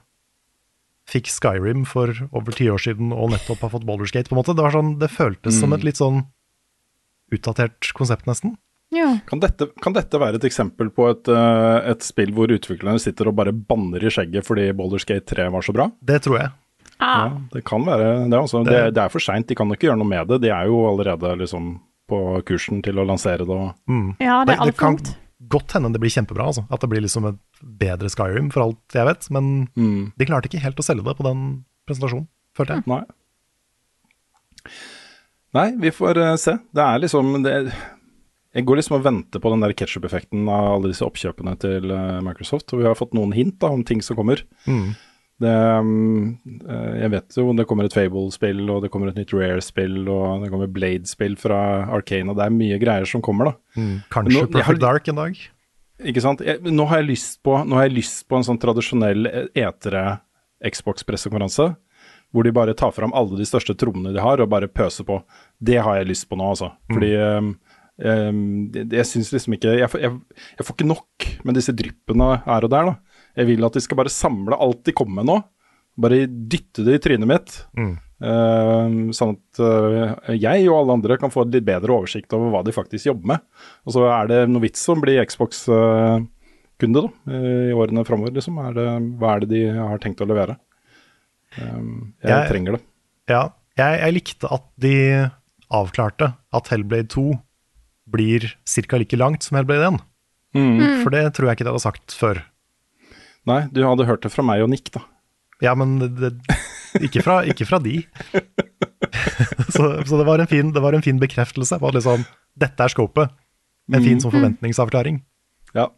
[1.10, 4.42] fikk Skyrim for over ti år siden og nettopp har fått Baldur's Gate, på en
[4.42, 4.54] måte.
[4.54, 6.24] Det, var sånn, det føltes som et litt sånn
[7.34, 8.56] utdatert konsept, nesten.
[8.94, 9.16] ja.
[9.30, 13.30] Kan dette, kan dette være et eksempel på et, eh, et spill hvor utviklerne sitter
[13.30, 15.90] og bare banner i skjegget fordi Baldur's Gate 3 var så bra?
[16.02, 16.54] Det tror jeg.
[17.00, 18.38] Ah, Ja, det kan være det.
[18.38, 18.62] Altså.
[18.64, 20.40] Det, Det- det er for seint, de kan ikke gjøre noe med det.
[20.42, 21.80] De er jo allerede liksom
[22.10, 23.48] på kursen til å lansere det.
[23.48, 24.16] Og, Mm.
[24.20, 25.16] ja, det er altfor kan ungt.
[25.48, 26.66] godt hende det blir kjempebra, altså.
[26.70, 29.30] At det blir liksom et bedre Skyrim, for alt jeg vet.
[29.30, 32.26] Men mm, de klarte ikke helt å selge det på den presentasjonen,
[32.56, 32.86] følte jeg.
[32.86, 33.02] nei.
[35.54, 36.54] Nei, vi får uh, se.
[36.74, 37.72] Det er liksom det,
[38.54, 42.20] Jeg går liksom og venter på den der ketsjup-effekten av alle disse oppkjøpene til uh,
[42.26, 42.72] Microsoft.
[42.74, 44.42] Og vi har fått noen hint da, om ting som kommer.
[44.66, 44.92] Mm.
[45.40, 45.52] Det,
[45.86, 46.24] mm,
[46.68, 50.42] eh, jeg vet jo det kommer et Fable-spill, og det kommer et nytt Rare-spill, og
[50.44, 51.60] det kommer Blade-spill fra
[51.96, 53.80] Arcane, og det er mye greier som kommer, da.
[53.80, 53.94] Mm.
[54.12, 55.38] Kanskje Nå- Perfect har Dark en dag.
[56.00, 56.40] Ikke sant?
[56.44, 59.48] Jeg, nå, har jeg lyst på, nå har jeg lyst på en sånn tradisjonell eh,
[59.64, 60.04] etere
[60.64, 61.70] Xbox-pressekonferanse,
[62.30, 65.18] hvor de bare tar fram alle de største trommene de har, og bare pøser på.
[65.58, 66.70] Det har jeg lyst på nå, altså.
[66.92, 67.50] Fordi mm.
[68.04, 70.12] um, det- jeg syns liksom ikke jeg, jeg,
[70.60, 72.94] jeg får ikke nok med disse dryppene her og der, da.
[73.38, 75.38] Jeg vil at de skal bare samle alt de kommer med nå.
[76.00, 77.56] Bare dytte det i trynet mitt.
[77.76, 77.92] Mm.
[78.20, 82.50] Uh, sånn at uh, jeg og alle andre kan få et litt bedre oversikt over
[82.52, 83.44] hva de faktisk jobber med.
[83.88, 88.34] Og så er det noe vits å bli Xbox-kunde da, i årene framover.
[88.36, 88.58] Liksom.
[88.66, 88.86] Er det,
[89.20, 90.58] hva er det de har tenkt å levere?
[91.58, 92.82] Um, jeg, Jeg- trenger det.
[93.30, 93.42] Ja,
[93.78, 94.94] jeg, jeg likte at de
[95.70, 97.28] avklarte at Hellblade 2
[98.10, 98.98] blir ca.
[98.98, 100.00] like langt som Hellblade 1.
[100.56, 100.80] Mm.
[101.04, 102.40] For det tror jeg ikke de hadde sagt før.
[103.48, 105.04] Nei, du hadde hørt det fra meg og Nick, da.
[105.64, 106.32] Ja, men det,
[107.00, 108.02] ikke, fra, ikke fra de.
[109.74, 112.26] så så det, var en fin, det var en fin bekreftelse på at liksom,
[112.60, 113.32] dette er scopet.
[113.90, 115.22] En fin sånn forventningsavklaring.
[115.74, 115.88] Ja.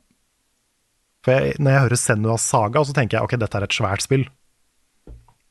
[1.22, 4.04] For jeg, når jeg hører Senuas saga, så tenker jeg ok, dette er et svært
[4.04, 4.24] spill.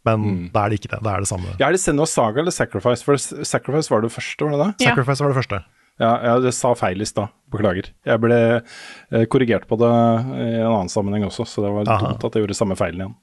[0.07, 1.01] Men da er det ikke det.
[1.05, 1.51] Det er det samme.
[1.59, 3.05] Ja, er det Senua Saga eller Sacrifice?
[3.05, 4.87] For Sacrifice var det første, var det det?
[4.87, 5.59] Sacrifice var det første.
[5.99, 7.29] Ja, jeg sa feil i stad.
[7.51, 7.89] Beklager.
[8.07, 8.37] Jeg ble
[9.11, 12.13] eh, korrigert på det i en annen sammenheng også, så det var Aha.
[12.13, 13.15] dumt at jeg gjorde samme feilen igjen.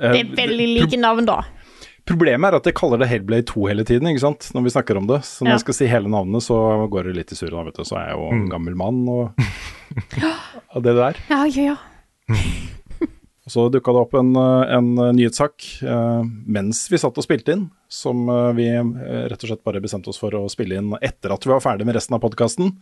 [0.00, 1.38] Eh, Det er veldig like navn, da.
[2.06, 4.50] Problemet er at jeg kaller det Hellblade 2 hele tiden, ikke sant?
[4.54, 5.20] når vi snakker om det.
[5.26, 5.54] Så når Ja.
[5.56, 6.58] jeg skal si hele navnet, så
[6.90, 7.82] går det litt i surr, da, vet du.
[7.84, 9.32] Så er jeg jo en gammel mann og,
[10.74, 11.16] og det der.
[11.30, 12.36] Ja, ja, ja.
[13.46, 17.54] Og så dukka det opp en, eh, en nyhetssak eh, mens vi satt og spilte
[17.54, 20.96] inn, som eh, vi eh, rett og slett bare bestemte oss for å spille inn
[20.98, 22.74] etter at vi var ferdig med resten av podkasten.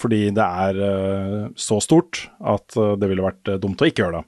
[0.00, 4.02] Fordi det er eh, så stort at eh, det ville vært eh, dumt å ikke
[4.02, 4.26] gjøre det.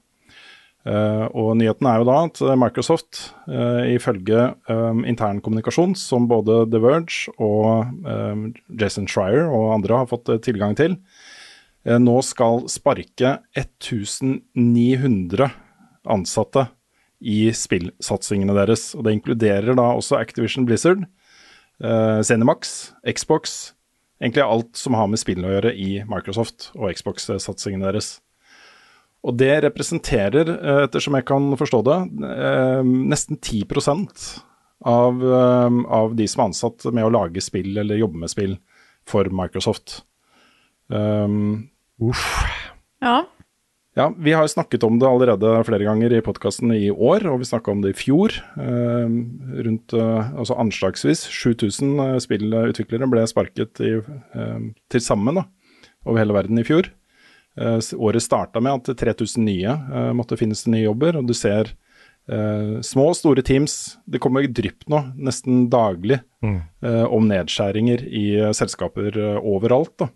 [0.83, 6.65] Eh, og nyheten er jo da at Microsoft, eh, ifølge eh, intern kommunikasjon som både
[6.71, 8.47] The Verge og eh,
[8.79, 10.97] Jason Schreier og andre har fått eh, tilgang til,
[11.87, 15.51] eh, nå skal sparke 1900
[16.09, 16.67] ansatte
[17.23, 18.91] i spillsatsingene deres.
[18.97, 21.05] Og det inkluderer da også Activision Blizzard,
[21.83, 23.73] eh, Cinemax, Xbox,
[24.21, 28.17] egentlig alt som har med spill å gjøre i Microsoft og Xbox-satsingene deres.
[29.23, 34.43] Og det representerer, eh, ettersom jeg kan forstå det, eh, nesten 10
[34.85, 38.57] av, eh, av de som er ansatt med å lage spill eller jobbe med spill
[39.05, 40.01] for Microsoft.
[40.89, 41.69] Um,
[43.01, 43.25] Ja.
[43.93, 47.49] Ja, vi har snakket om det allerede flere ganger i podkasten i år, og vi
[47.49, 48.33] snakka om det i fjor.
[48.57, 49.13] Eh,
[49.67, 53.93] rundt eh, altså anslagsvis 7000 eh, spillutviklere ble sparket i,
[54.89, 55.45] til sammen da,
[56.07, 56.89] over hele verden i fjor.
[57.53, 61.35] Eh, året starta med at 3000 nye eh, måtte finnes til nye jobber, og du
[61.37, 61.69] ser
[62.25, 63.99] eh, små og store teams.
[64.09, 68.25] Det kommer drypp nå, nesten daglig, eh, om nedskjæringer i
[68.57, 69.95] selskaper overalt.
[70.01, 70.09] da.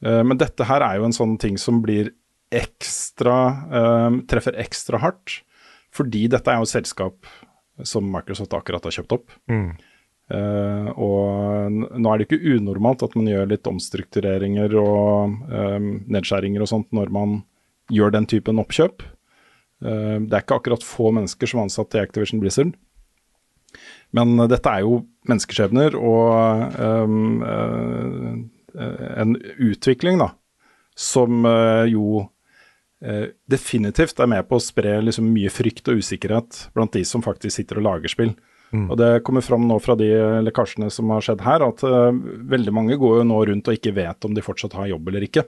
[0.00, 2.06] Men dette her er jo en sånn ting som blir
[2.50, 3.36] ekstra
[3.70, 5.40] eh, treffer ekstra hardt,
[5.94, 7.30] fordi dette er jo et selskap
[7.86, 9.32] som Microsoft akkurat har kjøpt opp.
[9.50, 9.70] Mm.
[10.30, 15.78] Eh, og nå er det ikke unormalt at man gjør litt omstruktureringer og eh,
[16.14, 17.40] nedskjæringer og sånt når man
[17.90, 19.02] gjør den typen oppkjøp.
[19.82, 22.76] Eh, det er ikke akkurat få mennesker som er ansatt i Activision Blizzard.
[24.14, 28.32] Men dette er jo menneskeskjebner og um, uh,
[29.22, 30.32] en utvikling da,
[30.98, 32.24] som uh, jo
[33.48, 37.54] definitivt er med på å spre liksom mye frykt og usikkerhet blant de som faktisk
[37.56, 38.34] sitter og lager spill.
[38.70, 40.08] Og Det kommer fram nå fra de
[40.46, 42.10] lekkasjene som har skjedd her, at uh,
[42.52, 45.26] veldig mange går jo nå rundt og ikke vet om de fortsatt har jobb eller
[45.26, 45.42] ikke.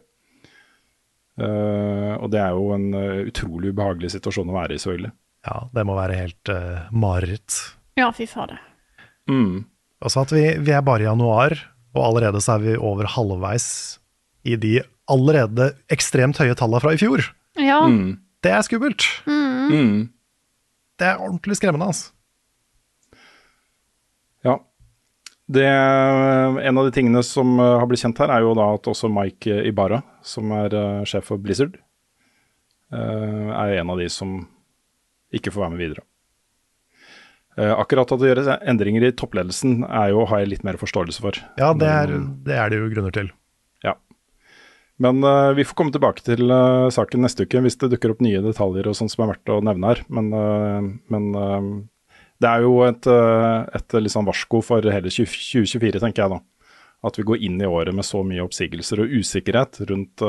[1.39, 5.13] Uh, og det er jo en uh, utrolig ubehagelig situasjon å være i, selvfølgelig.
[5.47, 7.61] Ja, det må være helt uh, mareritt.
[7.99, 8.59] Ja, fy fader.
[9.31, 9.65] Mm.
[10.03, 11.55] Altså at vi, vi er bare i januar,
[11.95, 13.69] og allerede så er vi over halvveis
[14.49, 14.81] i de
[15.13, 17.23] allerede ekstremt høye tallene fra i fjor.
[17.61, 17.83] Ja.
[17.87, 18.19] Mm.
[18.43, 19.07] Det er skummelt.
[19.27, 20.11] Mm.
[20.99, 22.13] Det er ordentlig skremmende, altså.
[24.47, 24.59] Ja.
[25.53, 28.89] Det, en av de tingene som eh, har blitt kjent her, er jo da at
[28.89, 31.77] også Mike Ibarra, som er eh, sjef for Blizzard,
[32.95, 34.41] eh, er en av de som
[35.35, 36.07] ikke får være med videre.
[37.59, 41.25] Eh, akkurat at det gjøres endringer i toppledelsen er jo, har jeg litt mer forståelse
[41.25, 41.37] for.
[41.61, 42.15] Ja, det er,
[42.47, 43.29] det er det jo grunner til.
[45.03, 48.23] Men uh, vi får komme tilbake til uh, saken neste uke hvis det dukker opp
[48.23, 50.03] nye detaljer og sånt som er verdt å nevne her.
[50.13, 50.79] Men, uh,
[51.13, 51.29] men
[52.43, 56.41] det er jo et, et sånn varsko for hele 20, 2024, tenker jeg da.
[57.07, 60.23] At vi går inn i året med så mye oppsigelser og usikkerhet rundt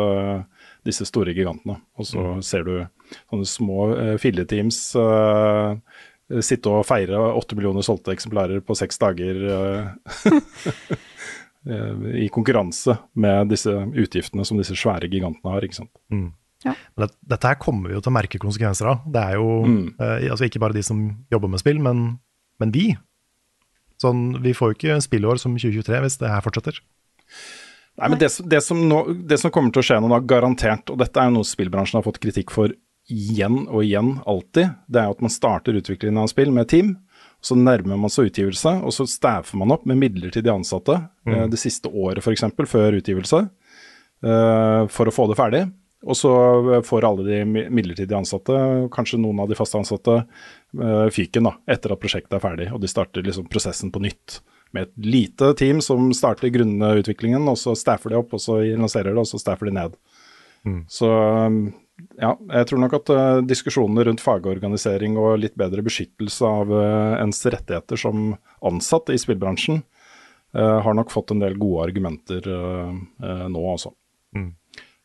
[0.86, 1.80] disse store gigantene.
[1.98, 2.76] Og så ser du
[3.32, 3.88] sånne små
[4.22, 4.80] filleteams
[6.45, 9.41] sitte og feire åtte millioner solgte eksemplarer på seks dager.
[11.69, 15.61] eh, i konkurranse med disse utgiftene som disse svære gigantene har.
[15.68, 15.91] ikke sant?
[16.11, 16.31] Mm.
[16.64, 16.73] Ja.
[16.98, 19.02] Det, dette her kommer vi jo til å merke konsekvenser av.
[19.11, 19.81] Det er jo Mm.
[19.99, 22.06] eh, altså ikke bare de som jobber med spill, men,
[22.60, 22.94] men vi.
[24.02, 26.80] Sånn, vi får jo ikke spillår som 2023 hvis det her fortsetter.
[27.99, 30.90] Nei, men det, det, som nå, det som kommer til å skje nå, da, garantert,
[30.90, 32.73] og dette er jo noe spillbransjen har fått kritikk for
[33.11, 36.94] igjen og igjen, alltid, det er jo at man starter utviklingen av spill med team.
[37.44, 40.95] Så nærmer man seg utgivelse, og så staffer man opp med midlertidig ansatte
[41.28, 42.45] eh, det siste året f.eks.
[42.72, 43.41] før utgivelse,
[44.24, 45.64] eh, for å få det ferdig.
[46.03, 46.32] Og så
[46.78, 48.56] eh, får alle de mi- midlertidig ansatte,
[48.95, 50.22] kanskje noen av de faste ansatte,
[51.14, 54.40] fyken da, etter at prosjektet er ferdig, og de starter liksom prosessen på nytt.
[54.74, 59.11] Med et lite team som starter grunnutviklingen, og så staffer de opp, og så lanserer
[59.11, 59.99] det, og så staffer de ned.
[60.90, 61.60] Så um,
[62.18, 67.18] ja, jeg tror nok at uh, diskusjonene rundt fagorganisering og litt bedre beskyttelse av uh,
[67.22, 68.34] ens rettigheter som
[68.65, 69.84] ansatt i spillbransjen,
[70.57, 72.90] uh, har nok fått en del gode argumenter uh,
[73.24, 73.94] uh, nå, altså.
[74.36, 74.52] Mm.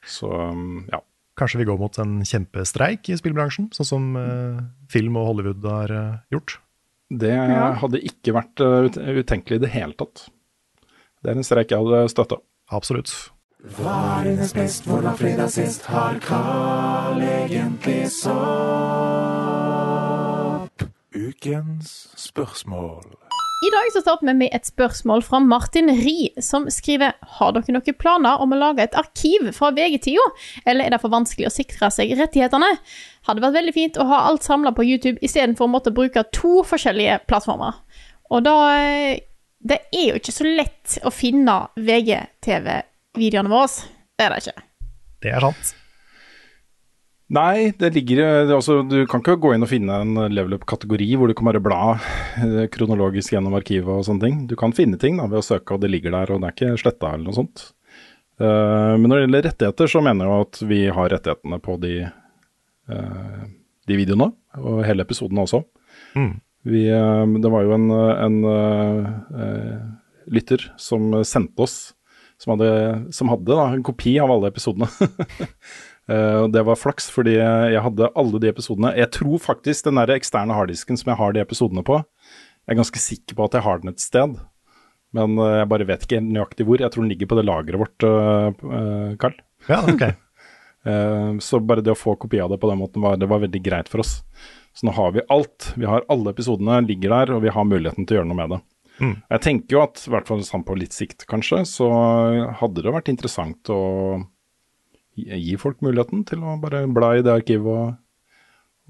[0.08, 1.02] Så um, ja.
[1.38, 4.06] Kanskje vi går mot en kjempestreik i spillbransjen, sånn som
[4.90, 5.92] film og Hollywood har
[6.34, 6.56] gjort.
[7.08, 7.72] Det Ja.
[7.78, 10.26] hadde ikke vært uh, utenkelig i det hele tatt.
[11.22, 12.40] Det er en streik jeg hadde støtta.
[12.74, 13.12] Absolutt.
[13.58, 15.82] Hva er dines best, hvor var fredag sist?
[15.90, 18.28] Har Carl egentlig sopp?
[21.10, 23.02] Ukens spørsmål.
[23.66, 27.74] I dag så starter vi med et spørsmål fra Martin Ri, som skriver Har dere
[27.74, 30.22] noen planer om å lage et arkiv fra VG-tida,
[30.62, 32.70] eller er det for vanskelig å sikre seg rettighetene?
[33.26, 36.62] Hadde vært veldig fint å ha alt samla på YouTube istedenfor å måtte bruke to
[36.62, 37.74] forskjellige plattformer.
[38.30, 39.18] Og da eh,
[39.58, 41.66] Det er jo ikke så lett å finne
[43.18, 43.90] VGTV-videoene våre.
[44.18, 44.64] Det er det ikke.
[45.22, 45.74] Det er sant.
[47.28, 51.10] Nei, det ligger det også, Du kan ikke gå inn og finne en level up-kategori
[51.18, 51.80] hvor du kan bare bla
[52.40, 54.38] eh, kronologisk gjennom arkivet og sånne ting.
[54.48, 56.56] Du kan finne ting da, ved å søke, og det ligger der, og det er
[56.56, 57.66] ikke sletta eller noe sånt.
[58.38, 61.94] Uh, men når det gjelder rettigheter, så mener jeg at vi har rettighetene på de,
[62.94, 63.40] uh,
[63.90, 64.30] de videoene,
[64.62, 65.64] og hele episoden også.
[66.14, 66.32] Mm.
[66.70, 67.90] Vi, uh, det var jo en,
[68.24, 68.40] en
[70.32, 71.78] lytter som sendte oss,
[72.38, 72.70] som hadde,
[73.14, 74.90] som hadde da, en kopi av alle episodene.
[76.08, 78.94] Eh, det var flaks, fordi jeg hadde alle de episodene.
[78.96, 82.78] Jeg tror faktisk den der eksterne harddisken som jeg har de episodene på, jeg er
[82.78, 84.38] ganske sikker på at jeg har den et sted.
[85.12, 86.80] Men eh, jeg bare vet ikke nøyaktig hvor.
[86.80, 88.06] Jeg tror den ligger på det lageret vårt,
[89.20, 89.36] Carl.
[89.36, 89.68] eh.
[89.68, 90.06] Ja, ok.
[91.44, 93.60] Så bare det å få kopi av det på den måten, var, det var veldig
[93.68, 94.22] greit for oss.
[94.72, 95.74] Så nå har vi alt.
[95.76, 98.54] Vi har alle episodene ligger der, og vi har muligheten til å gjøre noe med
[98.54, 98.60] det.
[99.00, 99.14] Mm.
[99.30, 101.86] Jeg tenker jo at, i hvert fall sånn på litt sikt kanskje, så
[102.58, 103.78] hadde det vært interessant å
[105.18, 107.96] gi folk muligheten til å bare bla i det arkivet og,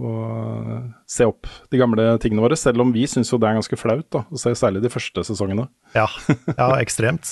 [0.04, 2.56] og se opp de gamle tingene våre.
[2.60, 5.24] Selv om vi syns jo det er ganske flaut, da, å se særlig de første
[5.28, 5.68] sesongene.
[5.96, 6.06] Ja,
[6.54, 7.28] ja ekstremt.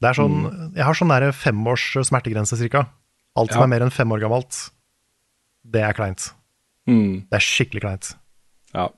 [0.00, 0.38] Det er sånn,
[0.76, 2.86] Jeg har sånn nære femårs smertegrense cirka.
[3.38, 3.66] Alt som Ja.
[3.68, 4.56] er mer enn fem år gammelt,
[5.64, 6.30] det er kleint.
[6.88, 8.14] Mm, Det er skikkelig kleint.
[8.74, 8.88] ja.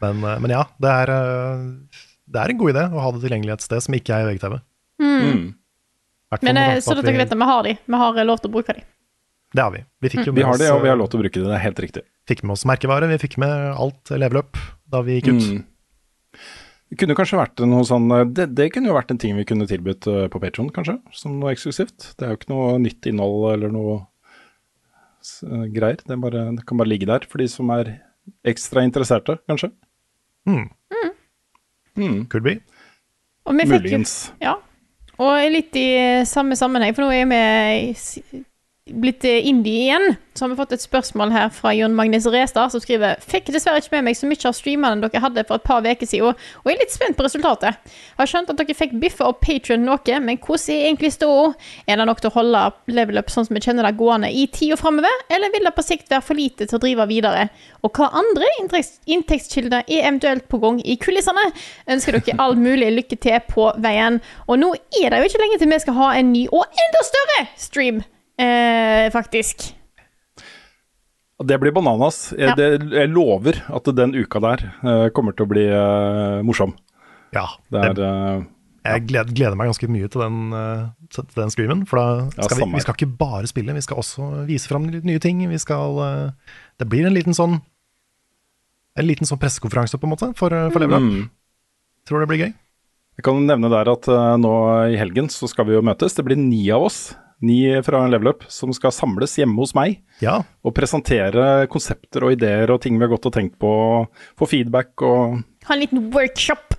[0.00, 3.22] Men, eh, men ja, det er, eh, det er en god idé å ha det
[3.24, 4.54] tilgjengelig et sted som ikke er i VGTV.
[5.02, 5.42] Mm.
[6.28, 7.74] Hvertfall Men eh, så at dere vet vi, at vi har de.
[7.88, 8.84] Vi har eh, lov til å bruke de.
[9.56, 9.82] det har vi.
[10.04, 11.48] Vi fikk jo Vi har det, og vi har eh, lov til å bruke det.
[11.48, 12.04] Det er helt riktig.
[12.28, 14.60] fikk med oss merkevare, vi fikk med alt leveløp
[14.92, 15.44] da vi gikk ut.
[15.44, 15.62] Mm.
[16.88, 19.46] Det kunne kanskje vært noe sånn eh, Det, det kunne jo vært en ting vi
[19.48, 22.14] kunne tilbudt eh, på Patron, kanskje, som noe eksklusivt.
[22.16, 26.00] Det er jo ikke noe nytt innhold eller noe eh, greier.
[26.00, 27.98] Det, bare, det kan bare ligge der for de som er
[28.48, 29.70] ekstra interesserte, kanskje.
[30.48, 30.68] Mm.
[31.98, 32.24] Mm.
[32.30, 32.58] Could be.
[33.48, 34.16] Og vi fikk Muligens.
[34.44, 34.56] Ja.
[35.18, 35.88] Og litt i
[36.28, 38.42] samme sammenheng, for nå er vi
[38.92, 40.16] blitt eh, indie igjen.
[40.38, 43.80] Så har vi fått et spørsmål her fra Jon Magnus Restad, som skriver Fikk dessverre
[43.82, 46.70] ikke med meg så mye av streamene dere hadde for et par uker siden, og
[46.70, 47.78] er litt spent på resultatet.
[48.20, 51.48] Har skjønt at dere fikk biffa opp Patrion noe, men hvordan er egentlig ståa?
[51.90, 52.62] Er det nok til å holde
[52.94, 55.86] level up sånn som vi kjenner det gående i tida framover, eller vil det på
[55.86, 57.48] sikt være for lite til å drive videre?
[57.82, 61.48] Og hva andre inntektskilder er eventuelt på gang i kulissene?
[61.90, 64.20] Ønsker dere all mulig lykke til på veien.
[64.46, 64.70] Og nå
[65.02, 68.02] er det jo ikke lenge til vi skal ha en ny og enda større stream,
[68.38, 69.74] eh, faktisk.
[71.38, 72.32] Det blir bananas.
[72.34, 72.54] Jeg, Ja.
[72.58, 76.72] det, jeg lover at den uka der eh, kommer til å bli eh, morsom.
[77.34, 78.42] Ja, Det er eh,
[78.88, 80.38] Jeg gleder, gleder meg ganske mye til den,
[81.12, 81.84] til den streamen.
[81.86, 82.06] For da
[82.40, 85.42] Ja, vi, vi skal ikke bare spille, vi skal også vise fram nye ting.
[85.50, 86.32] Vi skal,
[86.80, 87.60] det blir en liten sånn
[88.98, 91.04] En liten sånn pressekonferanse, på en måte, for, for Level Up.
[91.04, 91.28] mm.
[92.08, 92.52] Tror det blir gøy.
[93.18, 94.08] Jeg kan nevne der at
[94.40, 94.50] nå
[94.90, 96.16] i helgen så skal vi jo møtes.
[96.18, 100.00] Det blir ni av oss, ni fra Level Up, som skal samles hjemme hos meg
[100.20, 103.70] Ja, og presentere konsepter og ideer og ting vi har gått og tenkt på.
[104.38, 105.38] Få feedback og
[105.68, 106.74] Ha en liten workshop.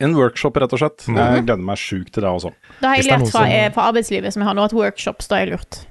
[0.00, 1.04] en workshop, rett og slett.
[1.10, 2.52] Jeg gleder meg sjukt til det også.
[2.80, 4.72] Da har jeg det lært fra, som- eh, fra arbeidslivet som jeg har nå, at
[4.72, 5.86] workshops da er lurt.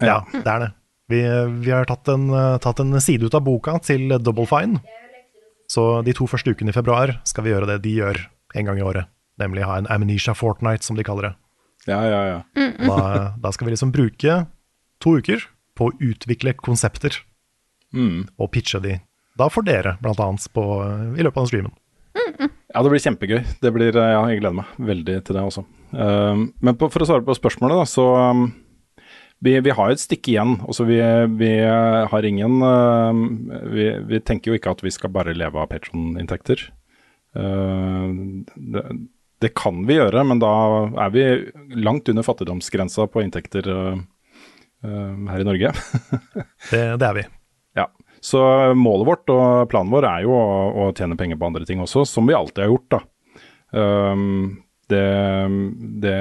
[0.00, 0.72] ja, det er det.
[1.10, 1.20] Vi,
[1.66, 4.80] vi har tatt en, eh, tatt en side ut av boka til Double Fine.
[5.68, 8.16] Så de to første ukene i februar skal vi gjøre det de gjør
[8.56, 9.06] en gang i året.
[9.38, 11.34] Nemlig ha en Amnesia Fortnight, som de kaller det.
[11.88, 12.40] Ja, ja, ja.
[12.84, 14.42] Da, da skal vi liksom bruke
[15.00, 15.46] to uker
[15.78, 17.22] på å utvikle konsepter
[17.90, 18.28] Mm.
[18.38, 19.00] og pitche de.
[19.34, 20.62] Da får dere, blant annet, på,
[21.18, 21.72] i løpet av streamen.
[22.70, 23.40] Ja, det blir kjempegøy.
[23.62, 25.64] Det blir, eh, ja, jeg gleder meg veldig til det også.
[25.90, 28.44] Um, men på, for å svare på spørsmålet, da, så um,
[29.42, 30.52] vi, vi har et stykke igjen.
[30.62, 31.00] Altså, vi,
[31.40, 31.50] vi
[32.12, 33.10] har ingen uh,
[33.72, 36.68] vi, vi tenker jo ikke at vi skal bare leve av Patron-inntekter.
[37.34, 38.14] Uh,
[39.40, 40.52] det, kan vi gjøre, men da
[41.06, 41.26] er vi
[41.80, 44.00] langt under fattigdomsgrensa på inntekter uh,
[44.84, 45.74] uh, her i Norge.
[46.70, 47.26] Det, det er vi.
[47.78, 47.86] Ja,
[48.20, 48.40] så
[48.76, 50.50] målet vårt og planen vår er jo å,
[50.84, 53.00] å tjene penger på andre ting også, som vi alltid har gjort da.
[53.70, 54.58] Um,
[54.90, 55.06] det,
[56.02, 56.18] det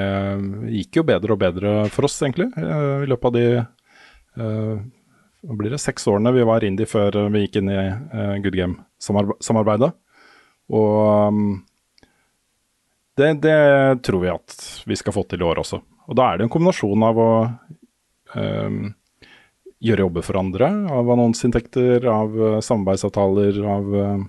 [0.76, 3.46] gikk jo bedre og bedre for oss egentlig, eh, i løpet av de
[4.40, 4.76] uh,
[5.58, 9.90] blir det, seks årene vi var indie før vi gikk inn i uh, Good Game-samarbeidet.
[10.70, 11.48] Og um,
[13.20, 13.58] det, det
[14.08, 14.56] tror vi at
[14.90, 15.82] vi skal få til i år også.
[16.10, 17.30] Og da er det en kombinasjon av å
[18.36, 18.80] um,
[19.84, 24.24] gjøre jobber for andre, av annonseinntekter, av eh, samarbeidsavtaler, av eh,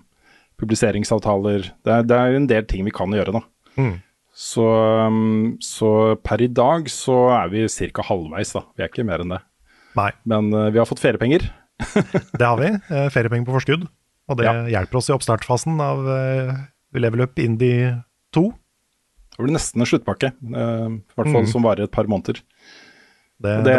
[0.61, 1.71] publiseringsavtaler.
[1.87, 3.43] Det er, det er en del ting vi kan gjøre, da.
[3.81, 3.97] Mm.
[4.41, 5.91] Så, um, så
[6.23, 8.05] per i dag så er vi ca.
[8.07, 8.62] halvveis, da.
[8.77, 9.41] Vi er ikke mer enn det.
[9.99, 11.49] Nei, Men uh, vi har fått feriepenger.
[12.39, 12.71] det har vi.
[12.77, 13.89] Eh, feriepenger på forskudd.
[14.31, 14.55] Og det Ja.
[14.77, 16.55] hjelper oss i oppstartfasen av uh,
[16.95, 17.97] Level Up Indie
[18.37, 18.45] 2.
[19.41, 21.51] Det blir nesten en sluttpakke, eh, i hvert fall mm.
[21.51, 22.43] som varer et par måneder.
[23.41, 23.75] Det, det,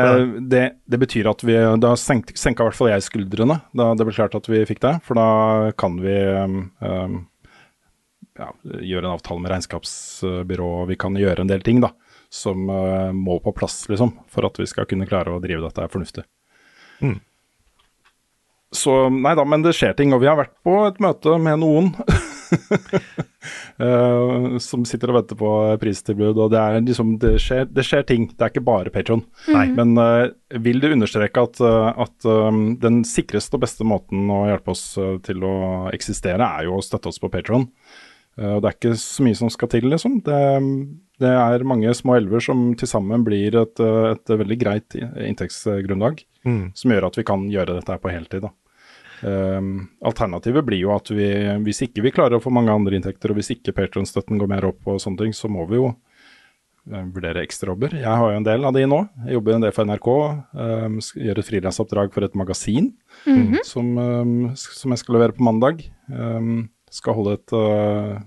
[0.49, 4.07] Det, det, betyr at vi Da senk, senka i hvert fall jeg skuldrene da det
[4.07, 4.95] ble klart at vi fikk det.
[5.05, 5.27] For da
[5.77, 6.63] kan vi um,
[8.41, 11.93] ja, gjøre en avtale med regnskapsbyrå, vi kan gjøre en del ting da
[12.31, 15.87] som uh, må på plass, liksom, for at vi skal kunne klare å drive dette
[15.91, 16.23] fornuftig.
[17.03, 17.19] Mm.
[18.71, 21.59] Så nei da, men det skjer ting, og vi har vært på et møte med
[21.59, 21.91] noen.
[23.85, 25.51] eh, som sitter og venter på
[25.81, 28.27] pristilbud, og det, er liksom, det, skjer, det skjer ting.
[28.31, 29.23] Det er ikke bare Patron.
[29.77, 30.31] Men uh,
[30.63, 34.85] vil du understreke at, eh, at um, den sikreste og beste måten å hjelpe oss
[35.27, 35.55] til å
[35.93, 37.67] eksistere, er jo å støtte oss på Patron.
[38.39, 40.21] Uh, det er ikke så mye som skal til, liksom.
[40.27, 40.41] Det,
[41.21, 46.71] det er mange små elver som til sammen blir et, et veldig greit inntektsgrunnlag, Mm.
[46.73, 48.41] som gjør at vi kan gjøre dette her på heltid.
[48.41, 48.49] da.
[49.21, 51.27] Um, alternativet blir jo at vi,
[51.65, 54.65] hvis ikke vi klarer å få mange andre inntekter, og hvis ikke Patron-støtten går mer
[54.71, 57.99] opp og sånne ting, så må vi jo eh, vurdere ekstrajobber.
[58.01, 59.03] Jeg har jo en del av de nå.
[59.27, 60.09] Jeg jobber en del for NRK.
[60.57, 62.89] Um, gjør et frilansoppdrag for et magasin
[63.67, 65.85] som, um, som jeg skal levere på mandag.
[66.09, 68.17] Um, skal holde et uh,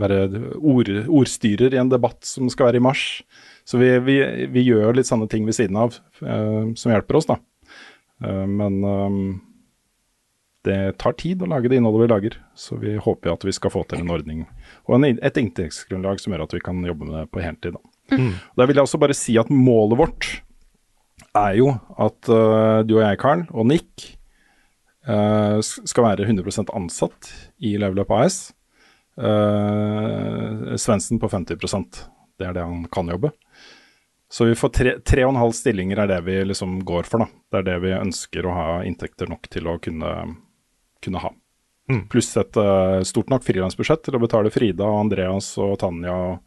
[0.00, 0.18] være
[0.58, 3.22] ord, ordstyrer i en debatt som skal være i mars.
[3.68, 4.18] Så vi, vi,
[4.50, 5.94] vi gjør litt sånne ting ved siden av
[6.24, 7.38] uh, som hjelper oss, da.
[8.22, 9.24] Uh, men um,
[10.66, 13.72] det tar tid å lage det innholdet vi lager, så vi håper at vi skal
[13.74, 14.44] få til en ordning
[14.86, 17.78] og en, et inntektsgrunnlag som gjør at vi kan jobbe med det på heltid.
[18.12, 18.34] Mm.
[18.58, 20.28] Da vil jeg også bare si at målet vårt
[21.38, 24.06] er jo at uh, du og jeg, Karl, og Nick
[25.08, 27.32] uh, skal være 100% ansatt
[27.62, 28.52] i Level Up AS.
[29.18, 31.98] Uh, Svendsen på 50%
[32.40, 33.32] Det er det han kan jobbe.
[34.32, 37.20] Så vi får tre, tre og en halv stillinger er det vi liksom går for,
[37.20, 37.26] da.
[37.52, 40.12] Det er det vi ønsker å ha inntekter nok til å kunne,
[41.04, 41.30] kunne ha.
[41.92, 42.06] Mm.
[42.08, 46.38] Pluss et uh, stort nok frilansbudsjett til å betale Frida og Andreas og Tanja og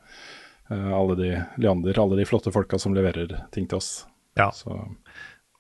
[0.72, 1.30] uh, alle de
[1.62, 3.92] Leander, alle de flotte folka som leverer ting til oss.
[4.34, 4.48] Ja.
[4.50, 4.80] Så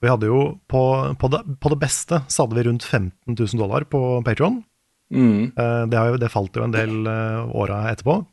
[0.02, 0.82] Vi hadde jo på,
[1.22, 4.64] på, det, på det beste så hadde vi rundt 15 000 dollar på Patron.
[5.14, 5.54] mm,
[5.94, 8.24] det, jo, det falt jo en del uh, åra etterpå.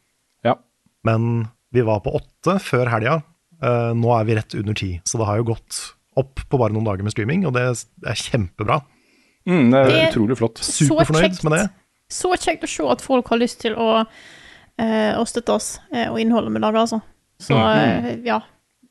[0.48, 0.56] ja.
[1.05, 3.19] Men vi var på åtte før helga.
[3.62, 5.78] Eh, nå er vi rett under ti, så det har jo gått
[6.18, 8.80] opp på bare noen dager med streaming, og det er kjempebra.
[9.47, 10.59] Mm, det er Det- utrolig flott.
[10.59, 11.70] Superfornøyd med det.
[12.10, 16.10] Så kjekt å se at folk har lyst til å, uh, å støtte oss uh,
[16.12, 17.01] og innholdet vi lager, altså.
[17.40, 18.43] Så uh, ja.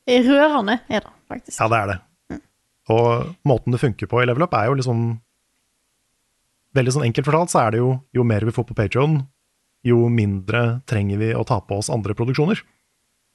[0.07, 1.60] Rørende er det, faktisk.
[1.60, 1.99] Ja, det er det.
[2.89, 5.19] Og måten det funker på i Level Up er jo liksom
[6.73, 9.27] Veldig sånn enkelt fortalt så er det jo jo mer vi får på Patron,
[9.84, 12.61] jo mindre trenger vi å ta på oss andre produksjoner.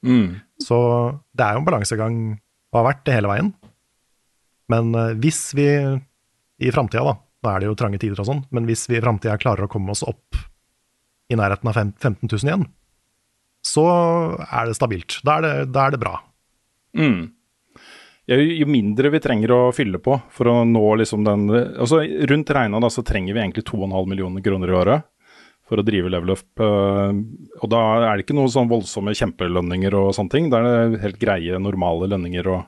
[0.05, 0.41] Mm.
[0.63, 0.79] Så
[1.37, 2.19] det er jo en balansegang
[2.73, 3.53] og har vært det hele veien.
[4.73, 5.69] Men eh, hvis vi
[6.57, 9.05] i framtida, da, nå er det jo trange tider og sånn, men hvis vi i
[9.05, 10.39] framtida klarer å komme oss opp
[11.31, 12.67] i nærheten av 15 000 igjen,
[13.67, 13.87] så
[14.47, 15.19] er det stabilt.
[15.27, 16.15] Da er det, da er det bra.
[16.97, 17.33] Mm.
[18.27, 22.01] Jo, jo mindre vi trenger å fylle på for å nå liksom den altså
[22.31, 25.07] Rundt regna da, så trenger vi egentlig 2,5 millioner kroner i året
[25.67, 26.47] for å drive level up.
[26.63, 27.19] eh,
[27.61, 30.51] og da er det ikke noen sånn voldsomme kjempelønninger og sånne ting.
[30.53, 32.67] Da er det helt greie, normale lønninger og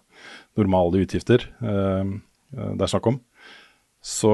[0.59, 2.15] normale utgifter eh,
[2.57, 3.20] eh, det er snakk om.
[4.03, 4.31] Så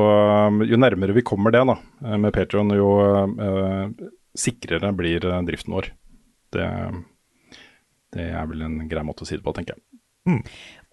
[0.69, 1.75] jo nærmere vi kommer det da,
[2.21, 2.91] med Patreon, jo
[4.37, 5.89] sikrere blir driften vår.
[6.53, 6.67] Det,
[8.13, 9.94] det er vel en grei måte å si det på, tenker jeg.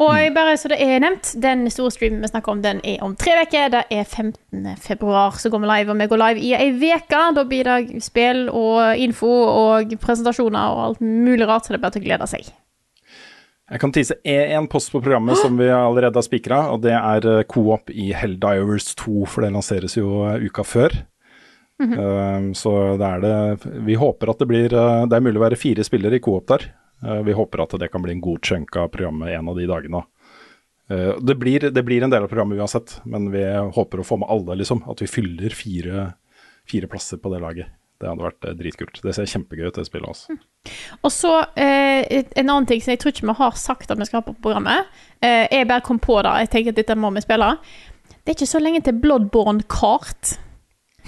[0.02, 3.14] Og bare så det er nevnt, den store streamen vi snakker om, den er om
[3.20, 3.70] tre uker.
[3.70, 4.72] Det er 15.
[4.82, 5.94] februar, så går vi live.
[5.94, 7.22] Og vi går live i ei uke.
[7.38, 11.86] Da blir det spill og info og presentasjoner og alt mulig rart, så det er
[11.86, 12.50] bare til å glede seg.
[13.72, 17.28] Jeg kan tise én post på programmet som vi allerede har spikra, og det er
[17.38, 20.98] eh, co-op i Helldivers 2, for det lanseres jo eh, uka før.
[21.82, 25.58] Um, så det er det Vi håper at det blir Det er mulig å være
[25.58, 26.68] fire spillere i co-op der.
[27.04, 29.68] Eh, vi håper at det kan bli en god chunk av programmet en av de
[29.70, 30.04] dagene.
[30.90, 33.44] Eh, det, blir, det blir en del av programmet uansett, men vi
[33.76, 34.84] håper å få med alle, liksom.
[34.92, 36.10] At vi fyller fire,
[36.70, 37.72] fire plasser på det laget.
[38.02, 39.00] Det hadde vært eh, dritkult.
[39.06, 40.10] Det ser kjempegøy ut, det spillet.
[40.10, 40.38] Altså.
[41.06, 44.08] Og så eh, en annen ting som jeg tror ikke vi har sagt at vi
[44.10, 44.90] skal ha på programmet.
[45.22, 46.32] Eh, jeg bare kom på det.
[46.46, 47.52] Jeg tenker at dette må vi spille.
[48.22, 50.36] Det er ikke så lenge til Bloodborne Kart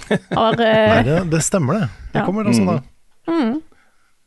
[0.37, 1.89] har eh, Nei, det, det stemmer, det.
[2.13, 2.25] Det Ja.
[2.29, 2.79] kommer altså da.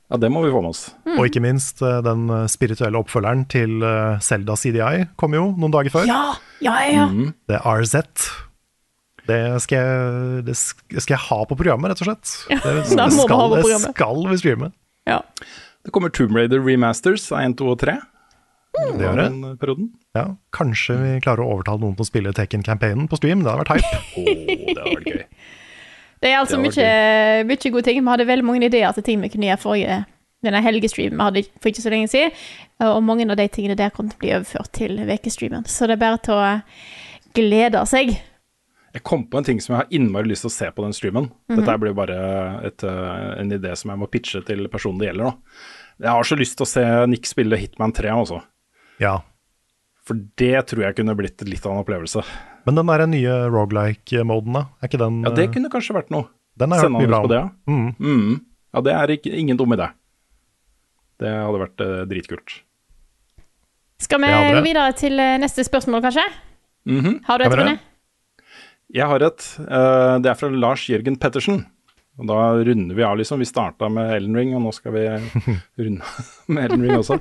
[0.06, 0.82] Ja, det må vi få med oss.
[1.16, 5.74] Og ikke minst eh, den eh, spirituelle oppfølgeren til Selda Zelda CDI kom jo noen
[5.74, 6.06] dager før.
[6.10, 7.06] Ja, ja, ja.
[7.50, 8.04] Det er RZ.
[9.26, 10.54] Det skal, jeg, det
[11.02, 12.34] skal jeg ha på programmet, rett og slett.
[12.62, 12.84] Det, det
[13.18, 14.72] skal, det skal vi streame.
[15.10, 15.22] ja.
[15.86, 17.92] Det kommer Tomb Raider remasters av 1, 2 og 3.
[18.76, 19.26] Det gjør det.
[19.30, 19.84] Den eh.
[20.18, 23.44] Ja, kanskje vi klarer å overtale noen til å spille Taken-campaignen på stream.
[23.44, 24.00] Det hadde vært hype.
[24.18, 25.22] Åh, det hadde vært gøy.
[26.22, 27.98] Det er altså Det mye, mye gode ting.
[28.00, 30.04] Vi hadde veldig mange ideer til ting vi kunne gjøre forrige
[30.44, 32.32] denne helgestreamen vi hadde for ikke så lenge siden.
[32.86, 35.66] Og mange av de tingene der kommer til å bli overført til ukestreamen.
[35.68, 36.48] Så det er bare til å
[37.36, 38.16] glede seg.
[38.96, 40.94] Jeg kom på en ting som jeg har innmari lyst til å se på den
[40.96, 41.30] streamen.
[41.50, 41.60] Mhm.
[41.60, 42.18] Dette blir bare
[42.64, 45.24] et, eh, en idé som jeg må pitche til personen det gjelder.
[45.24, 45.36] da.
[46.00, 48.42] Jeg har så lyst til å se Nick spille Hitman 3 altså.
[49.00, 49.20] Ja.
[50.04, 52.24] For det tror jeg kunne blitt litt av en opplevelse.
[52.66, 54.64] Men den der nye rogelike-moden, da?
[54.82, 56.26] Er ikke den Ja, det kunne kanskje vært noe.
[56.58, 57.26] Den har jeg hørt mye han bra om.
[57.26, 57.48] på det, ja.
[57.70, 57.90] Mm.
[58.00, 58.40] Mm.
[58.74, 59.90] Ja, det er ikke, ingen dum idé.
[61.20, 62.56] Det hadde vært eh, dritkult.
[64.02, 64.64] Skal vi Det hadde det.
[64.66, 66.24] videre til eh, neste spørsmål, kanskje?
[66.86, 67.20] Mhm.
[67.24, 67.78] Har du et, Rune?
[68.94, 69.46] Jeg har et.
[69.60, 71.64] eh, det er fra Lars Jørgen Pettersen.
[72.16, 73.42] Og da runder vi av, liksom.
[73.42, 75.04] Vi starta med Elden Ring, og nå skal vi
[75.84, 76.12] runde
[76.48, 77.18] med Elden Ring også.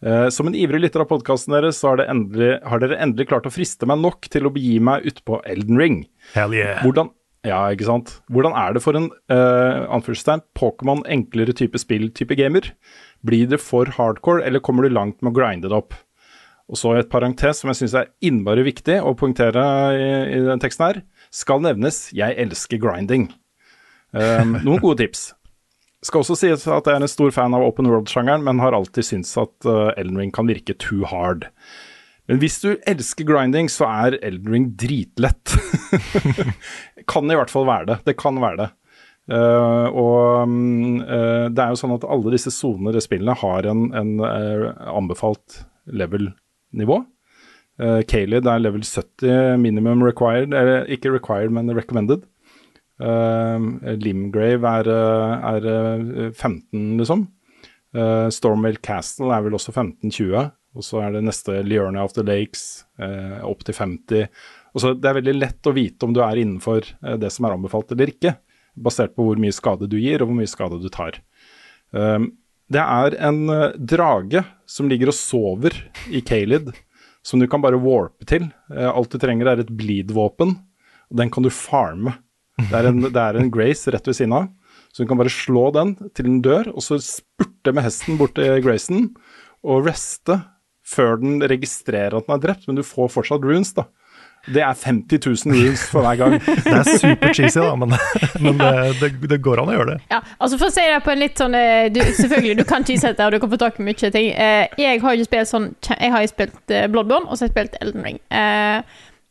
[0.00, 3.28] Eh, som en ivrig lytter av podkasten deres, så har, det endelig, har dere endelig
[3.28, 5.98] klart å friste meg nok til å begi meg utpå Elden Ring.
[6.32, 6.80] Hell yeah.
[6.80, 7.12] Hvordan,
[7.44, 8.14] ja, ikke sant.
[8.32, 12.72] Hvordan er det for en uh, anførselstegn Pokémon enklere type spill-type gamer?
[13.26, 15.96] Blir det for hardcore, eller kommer du langt med å grinde det opp?
[16.70, 19.62] Og så et parentes som jeg syns er innmari viktig å poengtere
[19.98, 21.04] i, i den teksten her.
[21.34, 23.28] Skal nevnes, jeg elsker grinding.
[24.12, 25.30] Um, noen gode tips.
[26.06, 29.06] Skal også sies at jeg er en stor fan av open world-sjangeren, men har alltid
[29.06, 31.50] syntes at uh, Elden Ring kan virke too hard.
[32.30, 35.54] Men hvis du elsker grinding, så er Elden Ring dritlett.
[37.10, 37.98] kan i hvert fall være det.
[38.08, 38.68] Det kan være det.
[39.30, 40.50] Uh, og
[41.04, 45.60] uh, det er jo sånn at alle disse sonene i spillene har en, en anbefalt
[45.86, 47.02] level-nivå.
[47.80, 52.24] Uh, Kalid er level 70 minimum required, eller ikke required, men recommended.
[53.00, 57.26] Uh, Limgrave er, er uh, 15, liksom.
[57.96, 60.50] Uh, Stormvale Castle er vel også 15-20.
[60.78, 64.28] Og så er det neste Liurnia of the Lakes uh, opp til 50.
[64.74, 67.46] Og så Det er veldig lett å vite om du er innenfor uh, det som
[67.46, 68.36] er anbefalt eller ikke,
[68.78, 71.18] basert på hvor mye skade du gir og hvor mye skade du tar.
[71.90, 72.30] Um,
[72.70, 75.74] det er en uh, drage som ligger og sover
[76.06, 76.70] i Kalid,
[77.26, 78.46] som du kan bare warpe til.
[78.70, 80.54] Uh, alt du trenger er et bleed-våpen,
[81.10, 82.14] og den kan du farme.
[82.68, 84.48] Det er, en, det er en Grace rett ved siden av,
[84.90, 88.34] så du kan bare slå den til den dør, og så spurte med hesten bort
[88.38, 89.12] til Gracen
[89.60, 90.40] og reste
[90.90, 93.86] før den registrerer at den er drept, men du får fortsatt runes, da.
[94.48, 96.34] Det er 50 000 runes for hver gang.
[96.64, 97.92] Det er super cheesy, da, men,
[98.44, 98.70] men det,
[99.00, 99.98] det, det går an å gjøre det.
[100.08, 102.86] Ja, altså For å si det på en litt sånn eh, du, Selvfølgelig, du kan
[102.88, 104.30] cheesette, og du kan få tak i mye ting.
[104.32, 107.56] Eh, jeg har jo spilt sånn Jeg har spilt eh, Bloodborne, og så har jeg
[107.58, 108.20] spilt Elden Ring.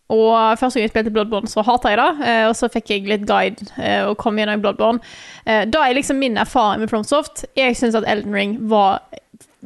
[0.09, 3.03] Og første gang jeg spilte Bloodborne, så hata jeg det, eh, og så fikk jeg
[3.05, 4.99] litt guide eh, og kom gjennom Bloodborne.
[5.45, 9.03] Eh, da er liksom min erfaring med Flomsoft Jeg syns at Elden Ring var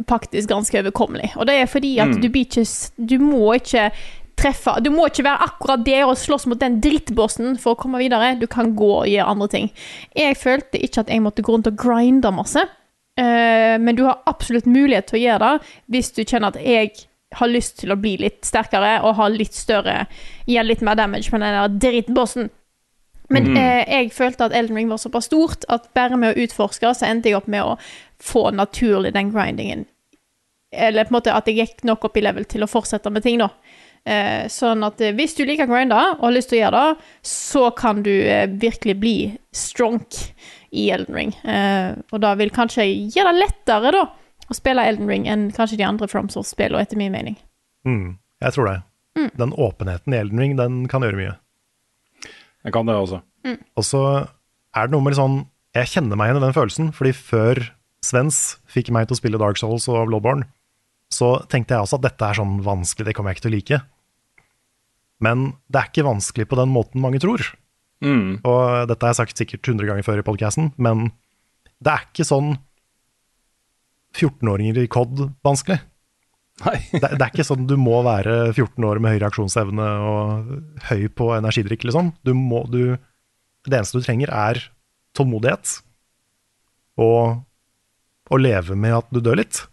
[0.10, 1.32] faktisk ganske overkommelig.
[1.38, 2.22] Og det er fordi at Mm.
[2.22, 2.65] du ikke
[3.07, 3.91] Du må ikke
[4.36, 7.99] treffe Du må ikke være akkurat der og slåss mot den drittbossen for å komme
[8.02, 8.36] videre.
[8.40, 9.72] Du kan gå og gjøre andre ting.
[10.15, 12.60] Jeg følte ikke at jeg måtte gå rundt og grinde masse,
[13.15, 16.91] men du har absolutt mulighet til å gjøre det hvis du kjenner at jeg
[17.39, 20.07] har lyst til å bli litt sterkere og ha litt større
[20.47, 22.49] Gjøre litt mer damage på den der drittbossen.
[23.30, 23.57] Men Mm.
[23.57, 27.07] eh, jeg følte at Elden Ring var såpass stort at bare med å utforske, så
[27.07, 27.77] endte jeg opp med å
[28.19, 29.85] få naturlig den grindingen.
[30.73, 33.23] Eller på en måte at jeg gikk nok opp i level til å fortsette med
[33.23, 33.49] ting, da.
[34.05, 36.97] Eh, sånn at eh, hvis du liker grinda og har lyst til å gjøre det,
[37.23, 40.18] så kan du eh, virkelig bli stronk
[40.73, 41.31] i Elden Ring.
[41.45, 42.84] Eh, og da vil kanskje
[43.15, 44.03] gjøre det lettere, da,
[44.52, 47.38] å spille Elden Ring enn kanskje de andre FromSource-spillene, etter min mening.
[47.88, 48.78] Mm, jeg tror det.
[49.20, 49.30] Mm.
[49.40, 51.36] Den åpenheten i Elden Ring, den kan gjøre mye.
[52.64, 53.22] Den kan det også.
[53.78, 54.03] Og så
[54.74, 55.41] er det noe med litt sånn
[55.76, 57.60] Jeg kjenner meg igjen i den følelsen, fordi før
[58.06, 60.45] Svens fikk meg til å spille Dark Souls og Bloodborne,
[61.10, 63.56] så tenkte jeg også at dette er sånn vanskelig, det kommer jeg ikke til å
[63.56, 63.80] like.
[65.24, 67.41] Men det er ikke vanskelig på den måten mange tror.
[68.45, 71.07] Og dette har jeg sagt sikkert 100 ganger før i podcasten, men
[71.84, 72.57] det er ikke sånn
[74.14, 75.80] 14-åringer i COD vanskelig.
[76.64, 80.52] Det, det er ikke sånn du må være 14 år med høy reaksjonsevne og
[80.91, 82.14] høy på energidrikk, liksom.
[82.26, 82.95] Du må, du,
[83.65, 84.61] det eneste du trenger, er
[85.18, 85.80] tålmodighet
[87.02, 87.41] og
[88.34, 89.64] å leve med at du dør litt.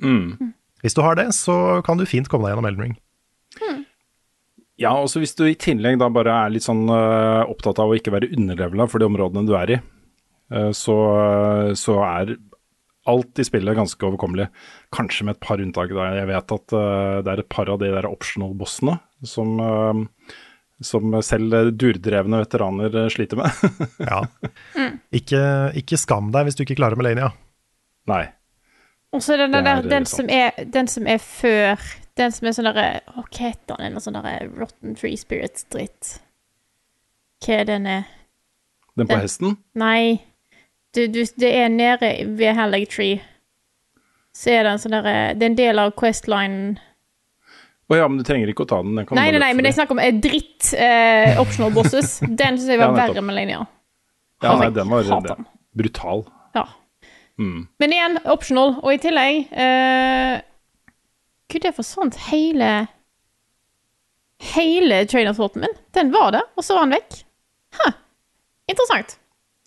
[0.00, 0.56] Mm.
[0.80, 2.98] Hvis du har det, så kan du fint komme deg gjennom Elden Ring.
[4.80, 7.96] Ja, også hvis du i tillegg da bare er litt sånn uh, opptatt av å
[7.98, 9.78] ikke være underlevela for de områdene du er i,
[10.56, 10.96] uh, så,
[11.76, 12.38] så er
[13.10, 14.48] alt i spillet ganske overkommelig.
[14.94, 15.92] Kanskje med et par unntak.
[15.96, 16.08] Da.
[16.18, 18.96] Jeg vet at øh, det er et par av de der optional-bossene
[19.26, 20.34] som, øh,
[20.84, 23.64] som selv durdrevne veteraner øh, sliter med.
[24.10, 24.22] ja.
[25.12, 25.42] Ikke,
[25.82, 27.32] ikke skam deg hvis du ikke klarer Melania.
[28.10, 28.24] Nei.
[29.12, 31.80] Og så den, der, er den, som er, den som er før
[32.14, 33.96] Den som er sånn derre Hva heter den?
[33.96, 36.20] En sånn derre Rotten Free Spirits-dritt.
[37.42, 38.04] Hva er den er?
[38.98, 39.56] Den på hesten?
[39.78, 40.29] Nei.
[40.96, 43.20] Du, du, det er nede ved Halleg Tree.
[44.36, 46.78] Så er det en sånn derre Det er en del av Questlinen.
[47.90, 48.94] Å ja, men du trenger ikke å ta den.
[48.98, 52.20] den kan Nei, nei, nei, men det er snakk om eh, dritt eh, optional bosses.
[52.40, 53.64] Den syns jeg var Ja, verre med linja.
[54.44, 55.48] Ja, nei, den var Hater den.
[55.76, 56.22] brutal.
[56.54, 56.62] Ja.
[57.42, 57.66] Mm.
[57.82, 58.76] Men igjen, optional.
[58.84, 60.36] Og i tillegg eh,
[61.50, 62.70] Gud, det forsvant hele
[64.54, 65.74] Hele trainersorten min.
[65.92, 67.18] Den var der, og så var den vekk.
[67.76, 67.90] Huh.
[68.72, 69.18] Interessant.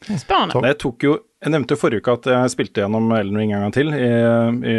[0.03, 0.61] Spennende.
[0.67, 1.13] Jeg tok jo
[1.43, 4.11] Jeg nevnte forrige uke at jeg spilte gjennom Elden Ring en gang til i,
[4.71, 4.75] i,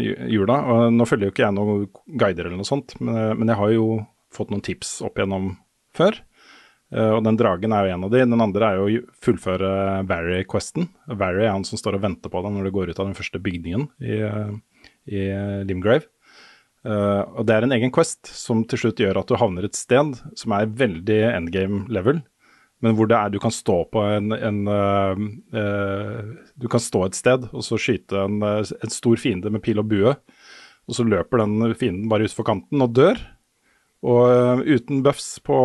[0.00, 0.56] i jula.
[0.72, 3.74] og Nå følger jo ikke jeg noen guider eller noe sånt, men, men jeg har
[3.74, 3.90] jo
[4.32, 5.52] fått noen tips opp igjennom
[5.96, 6.16] før.
[6.94, 8.24] Eh, og den dragen er jo en av de.
[8.24, 9.70] Den andre er jo å fullføre
[10.08, 10.88] Varry-questen.
[11.20, 13.18] Varry er han som står og venter på deg når du går ut av den
[13.18, 14.20] første bygningen i,
[15.10, 15.26] i
[15.68, 16.06] Limgrave.
[16.86, 19.78] Eh, og det er en egen quest som til slutt gjør at du havner et
[19.78, 22.22] sted som er veldig endgame level,
[22.84, 25.22] men hvor det er, du kan stå på en, en uh,
[25.56, 29.64] uh, Du kan stå et sted og så skyte en, uh, en stor fiende med
[29.64, 30.12] pil og bue.
[30.86, 33.18] Og så løper den fienden bare utfor kanten og dør.
[34.06, 35.56] Og uten buffs på,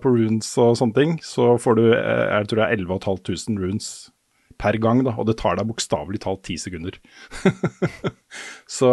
[0.00, 3.88] på runes og sånne ting, så får du jeg tror det er 11 500 runes
[4.62, 6.94] per gang, da, og det tar deg bokstavelig talt ti sekunder.
[8.78, 8.92] så,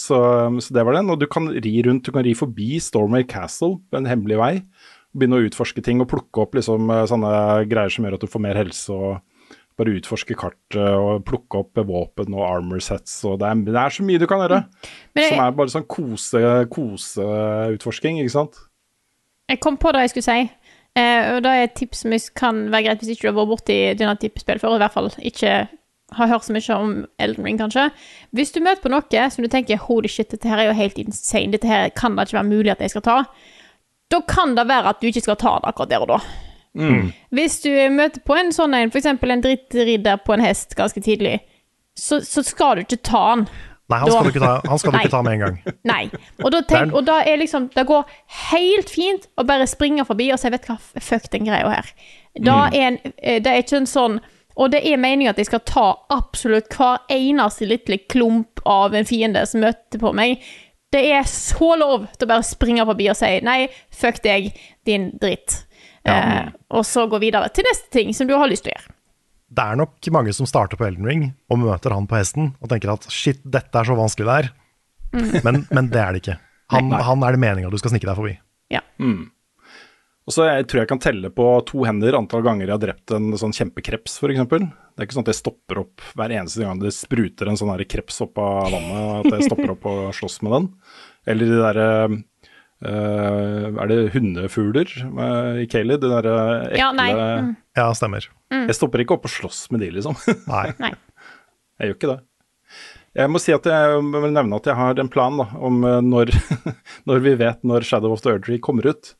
[0.00, 0.18] så,
[0.64, 1.12] så det var den.
[1.12, 4.54] Og du kan ri rundt, du kan ri forbi Stormway Castle på en hemmelig vei
[5.14, 7.30] begynne å utforske ting og plukke opp liksom eh, sånne
[7.70, 9.20] greier som gjør at du får mer helse, og
[9.78, 13.94] bare utforske kartet og plukke opp våpen og armor sets, og det er, det er
[13.96, 14.60] så mye du kan gjøre.
[15.18, 17.24] Jeg- Som er bare sånn kose
[17.74, 18.58] utforsking, ikke sant.
[19.50, 20.50] Jeg kom på det jeg skulle si.
[20.96, 23.50] Eh, og det er et tips som kan være greit hvis ikke du har vært
[23.50, 25.54] borti denne type spill før, og i hvert fall ikke
[26.14, 27.88] har hørt så mye om Elden Ring, kanskje.
[28.36, 31.00] Hvis du møter på noe som du tenker holy shit, dette her er jo helt
[31.02, 33.16] insane, dette her kan det ikke være mulig at jeg skal ta,
[34.10, 36.18] da kan det være at du ikke skal ta det akkurat der og da.
[37.34, 39.06] Hvis du møter på en sånn en, f.eks.
[39.06, 41.38] en drittridder på en hest ganske tidlig,
[41.96, 43.46] så, så skal du ikke ta den.
[43.92, 45.58] Nei, han Da- skal du ikke ta, han skal du ikke ta med en gang.
[45.86, 46.02] Nei.
[46.42, 48.06] Og da, tenk, og da er liksom Det går
[48.50, 51.92] helt fint å bare springe forbi og si 'vet hva, fuck den greia her'.
[52.42, 54.20] Da er en, eh, det er ikke en sånn
[54.56, 59.04] Og det er meningen at jeg skal ta absolutt hver eneste lille klump av en
[59.04, 60.38] fiende som møter på meg.
[60.94, 64.52] Det er så lov til å bare springe forbi og si 'nei, fuck deg,
[64.86, 65.64] din dritt'.
[66.04, 68.92] Eh, og så gå videre til neste ting som du har lyst til å gjøre.
[69.54, 72.70] Det er nok mange som starter på Elden Ring og møter han på hesten og
[72.70, 74.50] tenker at shit, dette er så vanskelig det er.
[75.46, 76.38] Men, men det er det ikke.
[76.74, 78.34] Han, han er det meninga du skal snike deg forbi.
[78.72, 78.82] Ja.
[80.24, 83.12] Og så jeg tror jeg kan telle på to hender antall ganger jeg har drept
[83.12, 84.44] en sånn kjempekreps, f.eks.
[84.48, 87.72] Det er ikke sånn at jeg stopper opp hver eneste gang det spruter en sånn
[87.74, 90.68] her kreps opp av vannet, at jeg stopper opp og slåss med den.
[91.28, 91.88] Eller de derre
[92.84, 96.00] Er det hundefugler eh, i Kayleigh?
[96.00, 96.36] De derre
[96.70, 97.10] ekle Ja, nei.
[97.12, 97.50] Mm.
[97.76, 98.28] Ja, stemmer.
[98.54, 100.16] Jeg stopper ikke opp og slåss med de, liksom.
[100.54, 100.70] Nei.
[100.80, 100.94] Nei.
[101.80, 102.20] Jeg gjør ikke det.
[103.14, 106.00] Jeg må si at jeg må nevne at jeg har en plan da, om eh,
[106.02, 106.32] når,
[107.08, 109.12] når vi vet når Shadow of the Urgery kommer ut.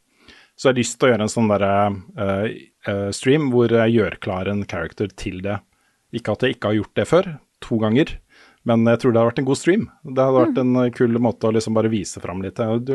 [0.55, 2.45] Så jeg har lyst til å gjøre en sånn derre uh,
[2.87, 5.59] eh, stream hvor jeg gjør klar en character til det.
[6.15, 7.31] Ikke at jeg ikke har gjort det før,
[7.65, 8.13] to ganger,
[8.69, 9.89] men jeg tror det har vært en god stream.
[10.07, 12.63] Det hadde vært en eh, kul måte å liksom bare vise fram litt.
[12.87, 12.95] Du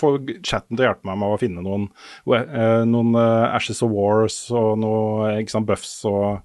[0.00, 1.88] får chatten til å hjelpe meg med å finne noen,
[2.32, 6.40] eh, noen eh, Ashes of Wars og noe ikke sant, buffs og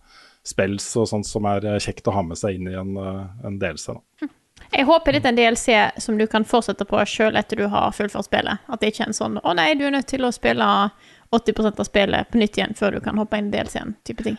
[0.46, 3.24] spells og sånt som er eh, kjekt å ha med seg inn i en, eh,
[3.48, 3.98] en delelse.
[3.98, 4.30] Da.
[4.74, 7.92] Jeg håper dette er en DLC som du kan fortsette på sjøl etter du har
[7.92, 8.60] fullført spillet.
[8.70, 10.92] At det ikke er en sånn 'Å nei, du er nødt til å spille
[11.32, 14.38] 80% av spillet på nytt igjen før du kan hoppe inn i DLC-en', type ting.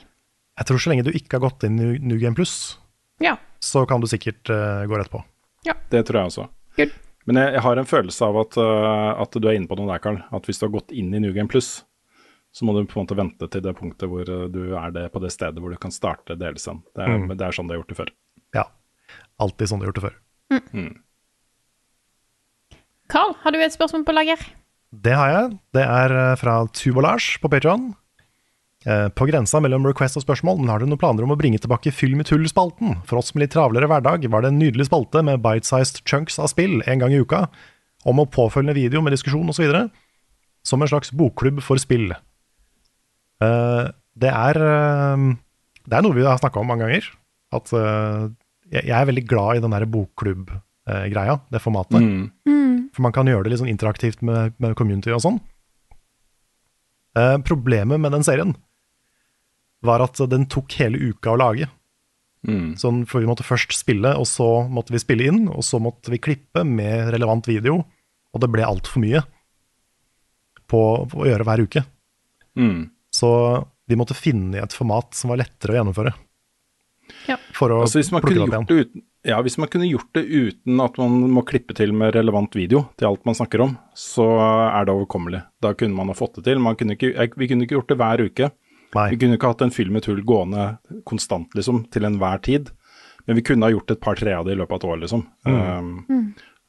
[0.59, 2.79] Jeg tror så lenge du ikke har gått inn i New Game Plus,
[3.21, 3.37] Ja.
[3.61, 5.23] så kan du sikkert uh, gå rett på.
[5.65, 5.75] Ja.
[5.91, 6.49] Det tror jeg også.
[6.77, 6.91] Good.
[7.27, 9.89] Men jeg, jeg har en følelse av at, uh, at du er inne på noe
[9.93, 10.23] der, Karl.
[10.33, 11.83] At hvis du har gått inn i New Game Plus,
[12.55, 15.13] så må du på en måte vente til det punktet hvor eh, du er det
[15.13, 16.83] på det stedet hvor du kan starte delelsen.
[16.95, 17.29] Det, er- Mm.
[17.37, 18.09] det er sånn du har gjort det før.
[18.55, 18.65] Ja.
[19.43, 20.17] Alltid sånn du har gjort det før.
[23.13, 24.41] Carl, har du et spørsmål på lager?
[24.97, 25.55] Det har jeg.
[25.77, 27.91] Det er eh, fra Tubolars på Patreon.
[28.87, 31.59] Eh, På grensa mellom request og spørsmål, men har du noen planer om å bringe
[31.63, 32.97] tilbake Fyll med tull-spalten?
[33.07, 36.51] For oss med litt travlere hverdag var det en nydelig spalte med bite-sized chunks av
[36.55, 37.45] spill en gang i uka,
[38.07, 39.67] om å påfølgende video med diskusjon osv.,
[40.67, 42.11] som en slags bokklubb for spill.
[43.43, 43.85] Eh,
[44.17, 44.57] Det er,
[45.85, 47.05] det er noe vi har snakka om mange ganger.
[47.53, 47.69] At
[48.73, 52.03] jeg er veldig glad i den der bokklubb-greia, det formatet.
[52.97, 55.41] For man kan gjøre det litt sånn interaktivt med, med community og sånn.
[57.17, 58.55] Eh, problemet med den serien
[59.87, 61.69] var at den tok hele uka å lage.
[62.79, 66.13] Sånn, for vi måtte først spille, og så måtte vi spille inn, og så måtte
[66.13, 67.81] vi klippe med relevant video.
[68.35, 69.23] Og det ble altfor mye
[70.69, 70.81] på,
[71.11, 71.83] på å gjøre hver uke.
[72.59, 72.87] Mm.
[73.15, 73.31] Så
[73.87, 76.13] vi måtte finne et format som var lettere å gjennomføre.
[77.27, 77.37] Ja.
[77.55, 78.87] for å Altså hvis man, plukke det opp igjen.
[78.87, 82.55] uten, ja, hvis man kunne gjort det uten at man må klippe til med relevant
[82.55, 84.27] video til alt man snakker om, så
[84.69, 85.43] er det overkommelig.
[85.65, 86.63] Da kunne man ha fått det til.
[86.63, 88.51] Man kunne ikke, vi kunne ikke gjort det hver uke.
[88.95, 89.09] Nei.
[89.13, 90.69] Vi kunne ikke hatt en film med hull gående
[91.09, 92.71] konstant, liksom, til enhver tid.
[93.27, 95.25] Men vi kunne ha gjort et par-tre av det i løpet av et år, liksom.
[95.43, 95.91] Um,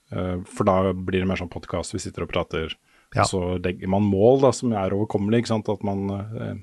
[0.09, 2.73] eh, for da blir det mer sånn podkast, vi sitter og prater.
[3.15, 3.27] Ja.
[3.29, 5.69] Så legger man mål da, som er overkommelig, ikke sant?
[5.71, 6.57] At man eh,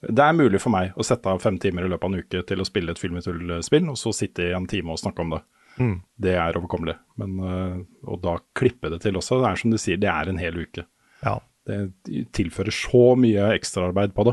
[0.00, 2.42] Det er mulig for meg å sette av fem timer i løpet av en uke
[2.48, 5.24] til å spille et film i tull-spill, og så sitte i en time og snakke
[5.26, 5.40] om det.
[5.80, 5.96] Mm.
[6.24, 6.96] Det er overkommelig.
[7.20, 7.74] Men, eh,
[8.08, 9.42] og da klippe det til også.
[9.42, 10.86] Det er som du sier, det er en hel uke.
[11.24, 11.92] Ja, Det
[12.32, 14.32] tilfører så mye ekstraarbeid på det.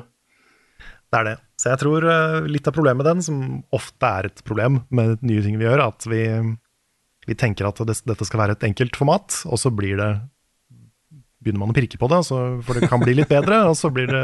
[1.11, 1.35] det er det.
[1.59, 3.41] Så jeg tror eh, litt av problemet med den, som
[3.75, 6.23] ofte er et problem med nye ting vi gjør, at vi,
[7.27, 10.11] vi tenker at det, dette skal være et enkelt format, og så blir det
[11.43, 13.91] begynner man å pirke på det, så, for det kan bli litt bedre, og så
[13.93, 14.23] blir det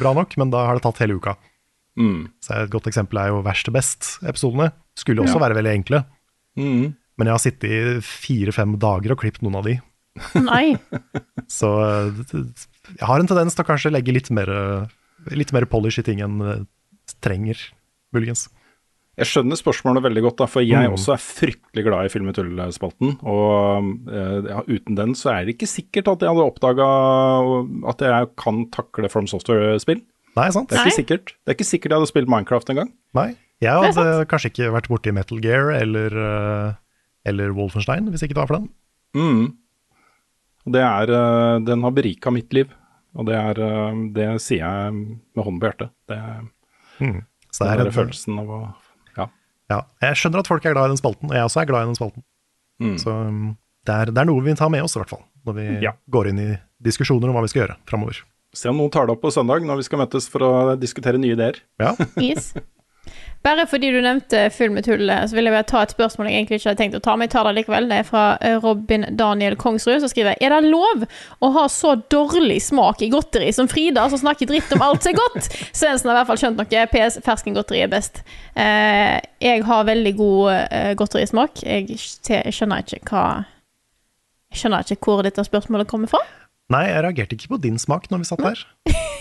[0.00, 1.34] bra nok, men da har det tatt hele uka.
[1.98, 2.28] Mm.
[2.44, 4.70] Så Et godt eksempel er jo Verst til best-episodene.
[4.96, 6.04] Skulle også være veldig enkle,
[6.56, 6.94] Mm.
[7.18, 9.74] men jeg har sittet i fire-fem dager og klippet noen av de.
[10.40, 10.76] Nei.
[11.52, 11.68] Så
[12.32, 14.48] jeg har en tendens til å kanskje legge litt mer,
[15.36, 16.62] litt mer polish i ting enn eh,
[17.20, 17.60] trenger,
[18.16, 18.46] muligens.
[19.16, 20.92] Jeg skjønner spørsmålet veldig godt, da, for jeg Mm.
[20.92, 23.14] også er fryktelig glad i Film i tull-spalten.
[23.24, 26.88] Og uh, uten den så er det ikke sikkert at jeg hadde oppdaga
[27.88, 30.02] at jeg kan takle From Software-spill.
[30.36, 30.68] Nei, sant?
[30.68, 32.90] Det er ikke sikkert Det er ikke sikkert jeg hadde spilt Minecraft engang.
[33.16, 33.30] Nei.
[33.64, 36.74] Jeg er hadde kanskje ikke vært borti Metal Gear eller, eh,
[37.24, 38.68] eller Wolfenstein hvis ikke det var for den.
[39.16, 39.54] Mm.
[40.76, 42.68] Det er, eh, den har berika mitt liv,
[43.16, 43.54] og det, er,
[44.12, 45.90] det sier jeg med hånden på hjertet.
[46.10, 46.20] Det,
[47.00, 47.22] Mm.
[47.52, 48.60] Så det det er er en, følelsen av å
[49.72, 49.80] Ja.
[50.02, 51.90] jeg skjønner at folk er glad i den spalten, og jeg også er glad i
[51.90, 52.22] den spalten.
[52.82, 52.96] Mm.
[53.02, 53.56] Så um,
[53.86, 55.92] det, er, det er noe vi tar med oss, i hvert fall, når vi Ja.
[56.12, 56.48] går inn i
[56.86, 58.20] diskusjoner om hva vi skal gjøre framover.
[58.56, 61.18] Se om noen tar det opp på søndag når vi skal møtes for å diskutere
[61.20, 61.58] nye ideer.
[61.82, 61.94] Ja.
[62.22, 62.52] Yes.
[63.46, 66.40] Bare fordi du nevnte Full med tull, så vil jeg bare ta et spørsmål jeg
[66.40, 67.86] egentlig ikke hadde tenkt å ta, men jeg tar det likevel.
[67.90, 71.04] Det er fra eh, Robin Daniel Kongsrud, som skriver Er det lov
[71.38, 75.12] å ha så dårlig smak i godteri som Frida, som snakker dritt om alt som
[75.12, 75.50] er godt?
[75.78, 76.86] Svendsen har i hvert fall skjønt noe.
[76.90, 78.24] PS ferskengodteri er best.
[78.58, 79.14] Eh,
[79.44, 81.62] jeg har veldig god eh, godterismak.
[81.62, 83.26] Jeg skjønner ikke hva
[84.50, 86.24] Jeg skjønner ikke hvor dette spørsmålet kommer fra.
[86.72, 88.62] Nei, jeg reagerte ikke på din smak når vi satt her.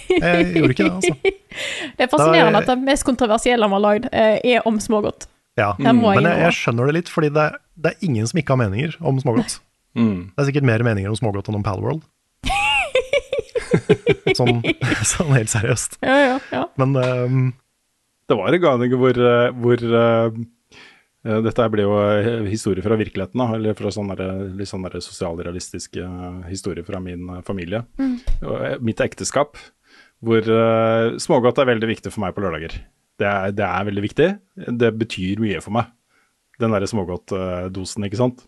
[0.09, 1.15] Jeg gjorde ikke det, altså.
[1.97, 5.27] Det er fascinerende at det mest kontroversielle vi har lagd, eh, er om smågodt.
[5.59, 5.69] Ja.
[5.79, 8.55] Jeg Men jeg, jeg skjønner det litt, fordi det, er- det er ingen som ikke
[8.55, 9.59] har meninger om smågodt.
[9.95, 10.31] Mm.
[10.35, 12.01] Det er sikkert mer meninger om smågodt enn om Palworld.
[14.37, 14.59] sånn,
[15.13, 15.99] sånn helt seriøst.
[16.03, 16.63] Ja, ja, ja.
[16.81, 17.45] Men um,
[18.27, 20.39] Det var en gang hvor, eh, hvor eh,
[21.25, 24.15] Dette ble jo historier historie fra virkeligheten, da, eller fra sånne
[24.59, 27.81] litt sånne sosialrealistiske eh, historier fra min eh, familie.
[27.97, 29.57] Eh, Mitt ekteskap,
[30.21, 32.77] hvor eh, smågodt er veldig viktig for meg på lørdager.
[33.17, 34.27] Det er, det er veldig viktig.
[34.83, 35.89] Det betyr mye for meg,
[36.61, 38.45] den derre smågodtdosen, ikke sant.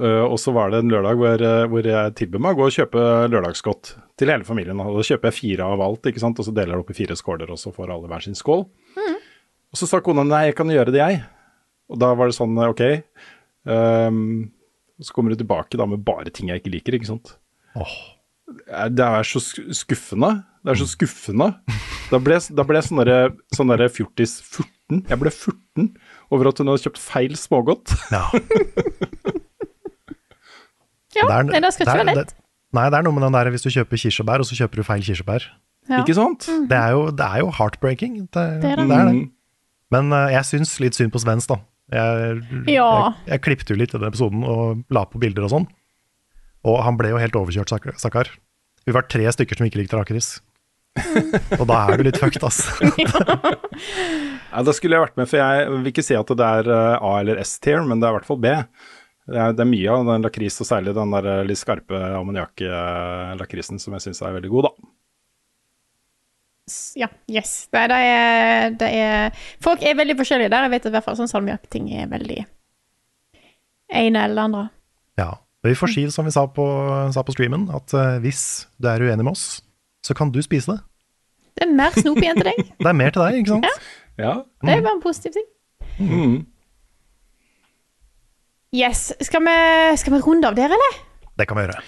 [0.00, 2.66] Eh, og så var det en lørdag hvor, eh, hvor jeg tilbød meg å gå
[2.66, 4.82] og kjøpe lørdagsgodt til hele familien.
[4.82, 6.42] Og da kjøper jeg fire av alt, ikke sant?
[6.42, 8.34] og så deler jeg det opp i fire skåler, og så får alle hver sin
[8.38, 8.66] skål.
[9.74, 11.22] Og så sa kona nei, jeg kan gjøre det, jeg.
[11.90, 12.82] Og da var det sånn, ok.
[13.68, 14.50] Um,
[15.02, 17.36] så kommer du tilbake da med bare ting jeg ikke liker, ikke sant.
[17.76, 17.94] åh,
[18.68, 19.40] Eh, Det er så
[19.72, 20.44] skuffende.
[20.62, 21.46] Det er så skuffende.
[22.10, 25.00] Da ble, da ble jeg sånn derre sånn derre fjortis 14.
[25.08, 25.96] Jeg ble 14
[26.30, 27.94] over at hun hadde kjøpt feil smågodt.
[28.12, 28.28] ja.
[31.16, 32.34] ja Det er- nei, det skal ikke er- være lett.
[32.74, 34.82] Nei, det er noe med den der hvis du kjøper kirsebær, og så kjøper du
[34.82, 35.42] feil kirsebær.
[35.88, 36.00] Ja.
[36.02, 36.46] Ikke sant?
[36.68, 38.28] Det er jo, det er jo heartbreaking.
[38.32, 38.88] Det, Det er det.
[38.88, 39.14] det er det.
[39.14, 39.30] Mm.
[39.90, 41.56] Men uh, jeg syns litt synd på Svens, da.
[41.92, 42.38] Jeg,
[42.72, 42.86] Ja.
[42.88, 45.66] jeg, jeg klippet jo litt i den episoden og la på bilder og sånn.
[46.64, 48.30] Og han ble jo helt overkjørt, stakk- stakkar.
[48.86, 50.38] Vi var tre stykker som ikke likte lakris.
[51.60, 52.62] og da er du litt fucked, ass.
[54.54, 56.96] Ja, da skulle jeg vært med, for jeg vil ikke si at det er eh,
[57.02, 58.52] A- eller S-tier, men det er i hvert fall B.
[59.26, 61.98] Det er, det er mye av den lakris, og særlig den der eh, litt skarpe
[62.20, 64.90] ammoniakk-lakrisen, som jeg syns er veldig god, da.
[66.96, 67.68] Ja, yes.
[67.72, 70.64] Det, det, er, det er Folk er veldig forskjellige der.
[70.64, 72.38] Jeg vet at i hvert fall sånn salmiakk-ting er veldig
[73.94, 74.62] ene eller andre.
[75.20, 75.34] Ja.
[75.64, 76.64] Vi får si som vi sa på,
[77.14, 79.62] sa på streamen, at uh, hvis du er uenig med oss,
[80.04, 80.80] så kan du spise det.
[81.56, 82.58] Det er mer snop igjen til deg.
[82.84, 83.86] Det er mer til deg, ikke sant?
[84.20, 84.34] Ja.
[84.60, 85.46] Det er bare en positiv ting.
[86.00, 86.36] Mm.
[88.76, 89.06] Yes.
[89.24, 89.56] Skal vi,
[90.00, 90.98] skal vi runde av der, eller?
[91.38, 91.80] Det kan vi gjøre.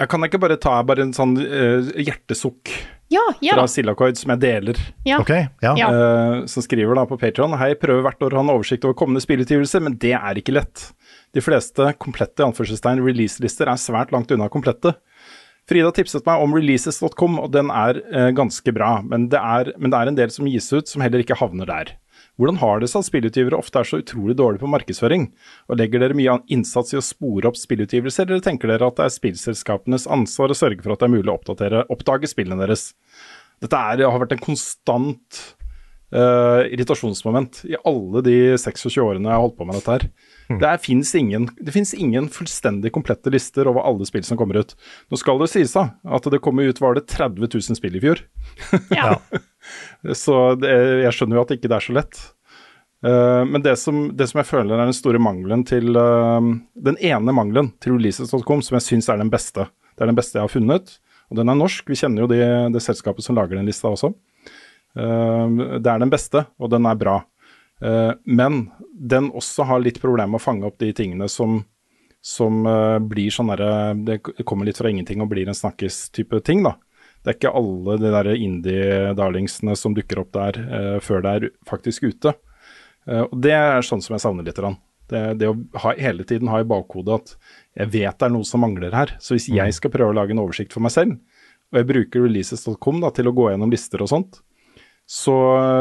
[0.00, 2.72] Jeg kan ikke bare ta bare en sånn uh, hjertesukk
[3.12, 3.70] Ja, ja fra da.
[3.70, 4.80] Silakoid som jeg deler.
[5.06, 5.20] Ja.
[5.22, 5.74] Okay, ja.
[5.78, 5.88] Ja.
[5.90, 8.98] eh, som skriver da på Patreon Hei, prøver hvert år å ha en oversikt over
[8.98, 10.88] kommende spillutgivelser, men det er ikke lett.
[11.36, 14.96] De fleste komplette anførselstegn releaselister er svært langt unna komplette.
[15.66, 19.90] Frida tipset meg om releases.com, og den er uh, ganske bra, men det er, men
[19.90, 21.96] det er en del som gis ut som heller ikke havner der.
[22.36, 25.30] Hvordan har det seg at spillutgivere ofte er så utrolig dårlige på markedsføring?
[25.72, 28.98] Og legger dere mye an- innsats i å spore opp spillutgivelser, eller tenker dere at
[29.00, 32.60] det er spillselskapenes ansvar å sørge for at det er mulig å oppdatere, oppdage spillene
[32.60, 32.90] deres?
[33.64, 35.40] Dette er, har vært en konstant
[36.12, 40.06] uh, irritasjonsmoment i alle de 26 årene jeg har holdt på med dette her.
[40.60, 41.48] Det, fins ingen,
[41.98, 44.76] ingen fullstendig komplette lister over alle spill som kommer ut.
[45.10, 48.04] Nå skal det sies da, at det kom ut var det 30 000 spill i
[48.04, 48.22] fjor.
[48.94, 49.16] Ja.
[50.14, 50.72] Så det,
[51.04, 52.22] jeg skjønner jo at ikke det er så lett.
[53.04, 56.40] Uh, men det som, det som jeg føler er den store mangelen til uh,
[56.88, 59.68] Den ene mangelen til releases.com som jeg syns er den beste.
[59.94, 60.96] Det er den beste jeg har funnet,
[61.30, 61.86] og den er norsk.
[61.90, 64.10] Vi kjenner jo det, det selskapet som lager den lista også.
[64.96, 67.22] Uh, det er den beste, og den er bra.
[68.24, 71.58] Men den også har litt problemer med å fange opp de tingene som,
[72.24, 72.64] som
[73.04, 74.14] blir sånn derre Det
[74.48, 76.72] kommer litt fra ingenting og blir en snakkes-type ting, da.
[77.26, 81.46] Det er ikke alle de der indie-darlingsene som dukker opp der uh, før det er
[81.66, 82.36] faktisk ute.
[83.02, 84.60] Uh, og Det er sånn som jeg savner litt.
[85.10, 87.34] Det, det å ha, hele tiden ha i bakhodet at
[87.82, 89.16] jeg vet det er noe som mangler her.
[89.18, 91.18] Så hvis jeg skal prøve å lage en oversikt for meg selv,
[91.74, 94.40] og jeg bruker releases.com til å gå gjennom lister og sånt,
[95.06, 95.34] så,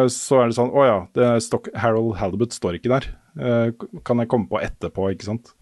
[0.09, 3.11] så er det sånn Å ja, det Stock, Harold Halibut står ikke der.
[3.37, 3.69] Uh,
[4.01, 5.53] kan jeg komme på etterpå, ikke sant.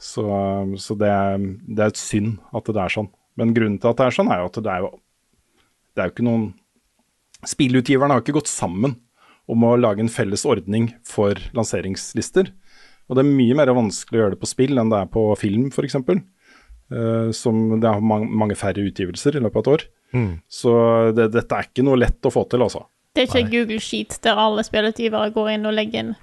[0.00, 0.24] Så,
[0.80, 3.12] så det, er, det er et synd at det er sånn.
[3.38, 4.90] Men grunnen til at det er sånn, er jo at det er jo
[5.94, 6.50] Det er jo ikke noen
[7.42, 8.92] Spillutgiverne har ikke gått sammen
[9.50, 12.52] om å lage en felles ordning for lanseringslister.
[13.10, 15.24] Og det er mye mer vanskelig å gjøre det på spill enn det er på
[15.40, 15.96] film, f.eks.
[16.92, 19.84] Uh, som det er mange, mange færre utgivelser i løpet av et år.
[20.14, 20.30] Mm.
[20.46, 20.72] Så
[21.18, 22.84] det, dette er ikke noe lett å få til, altså.
[23.16, 26.14] Det er ikke Google Sheet der alle spillutgivere går inn og legger inn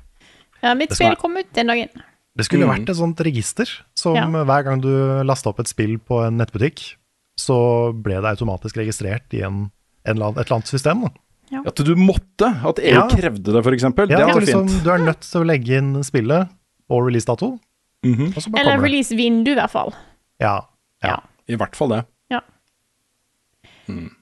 [0.63, 1.91] Ja, mitt spill kom ut den dagen.
[2.35, 2.71] Det skulle Mm.
[2.71, 4.25] vært et sånt register som Ja.
[4.25, 4.89] hver gang du
[5.27, 6.95] lasta opp et spill på en nettbutikk,
[7.39, 7.57] så
[7.95, 9.65] ble det automatisk registrert i en,
[10.03, 11.07] en eller annen, et eller annet system.
[11.07, 11.63] Da.
[11.65, 13.07] At du måtte, at EU Ja.
[13.09, 13.87] krevde det, f.eks.
[13.87, 14.83] Ja, det hadde liksom, fint.
[14.85, 16.51] du er nødt til å legge inn spillet
[16.89, 17.55] og releasedato,
[18.05, 18.59] Mm -hmm.
[18.59, 19.93] Eller releasevindu, i hvert fall.
[20.39, 20.69] Ja,
[21.03, 21.21] ja.
[21.47, 22.05] I hvert fall det.
[22.31, 22.39] Ja.
[23.87, 24.15] Mm.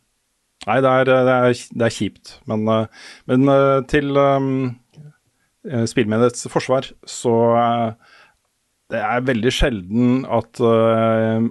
[0.67, 2.39] Nei, det er, det, er, det er kjipt.
[2.45, 2.87] Men, eh,
[3.25, 4.79] men eh, til um,
[5.85, 7.33] spillmediets forsvar, så
[8.89, 10.61] det er veldig sjelden at,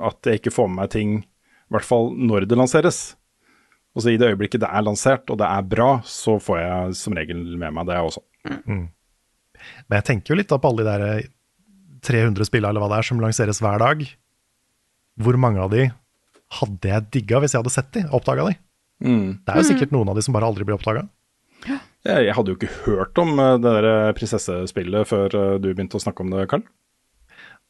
[0.01, 1.27] at jeg ikke får med meg ting,
[1.67, 3.17] i hvert fall når det lanseres.
[3.97, 6.99] Og så I det øyeblikket det er lansert og det er bra, så får jeg
[7.01, 8.23] som regel med meg det også.
[8.47, 11.31] Men jeg tenker jo litt da på alle de der
[12.07, 14.05] 300 spillene eller hva det er som lanseres hver dag.
[15.17, 15.89] Hvor mange av de
[16.61, 18.59] hadde jeg digga hvis jeg hadde sett de, oppdaga de?
[19.03, 19.29] Mm.
[19.45, 21.07] Det er jo sikkert noen av de som bare aldri blir oppdaga.
[22.07, 26.03] Jeg, hadde jo ikke hørt om eh, det der prinsessespillet før eh, du begynte å
[26.05, 26.63] snakke om det, Karl.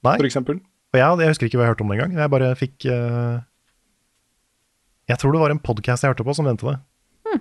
[0.04, 0.16] Nei.
[0.18, 0.58] For eksempel.
[0.92, 2.18] Og jeg, jeg husker ikke hva jeg hørte om det engang.
[2.20, 3.38] Jeg bare fikk eh,
[5.06, 6.78] Jeg tror det var en podkast jeg hørte på som nevnte det.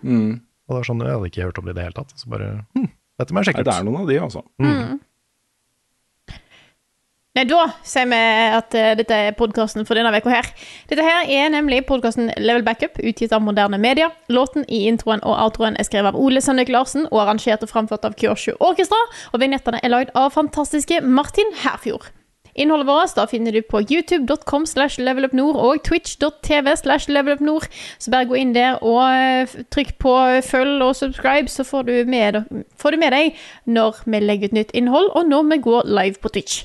[0.04, 0.38] Mm.
[0.66, 2.14] Og det var sånn, Jeg hadde ikke hørt om det i det hele tatt.
[2.18, 2.88] Så bare hm,
[3.20, 4.42] Dette må jeg Nei, sjekke det er noen av de, altså.
[4.62, 4.98] Mm.
[7.36, 8.18] Nei, da sier vi
[8.56, 10.48] at uh, dette er podkasten for denne uka her.
[10.88, 14.08] Dette her er nemlig podkasten Level Backup, utgitt av Moderne Media.
[14.32, 18.08] Låten i introen og outroen er skrevet av Ole Sønnek Larsen og arrangert og framført
[18.08, 19.02] av Kyoshu Orkestra.
[19.34, 22.08] Og vignettene er lagd av fantastiske Martin Herfjord.
[22.56, 27.68] Innholdet vårt da finner du på youtube.com slash levelupnord og twitch.tv slash levelupnord.
[28.00, 30.14] Så bare gå inn der og eh, trykk på
[30.46, 32.44] følg og subscribe, så får du, med,
[32.80, 36.22] får du med deg når vi legger ut nytt innhold, og når vi går live
[36.22, 36.64] på Twitch.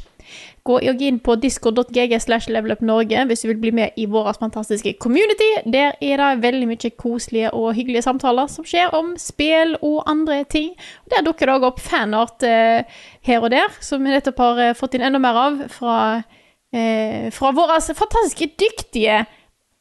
[0.65, 4.93] Gå og inn på discord.gg slash levelupnorge hvis du vil bli med i vår fantastiske
[5.01, 5.49] community.
[5.65, 10.43] Der er det veldig mye koselige og hyggelige samtaler som skjer om spill og andre
[10.45, 10.75] ting.
[11.05, 12.85] Og Der dukker det òg opp fanart eh,
[13.27, 15.99] her og der, som vi nettopp har eh, fått inn enda mer av fra,
[16.77, 19.25] eh, fra våre fantastiske dyktige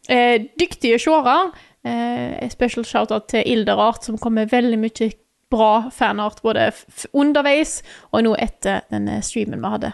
[0.10, 1.52] eh, dyktige seere.
[1.84, 5.12] Eh, special shout-out til Ilderart, som kommer med veldig mye
[5.50, 6.72] bra fanart både
[7.14, 7.80] underveis
[8.12, 9.92] og nå etter denne streamen vi hadde.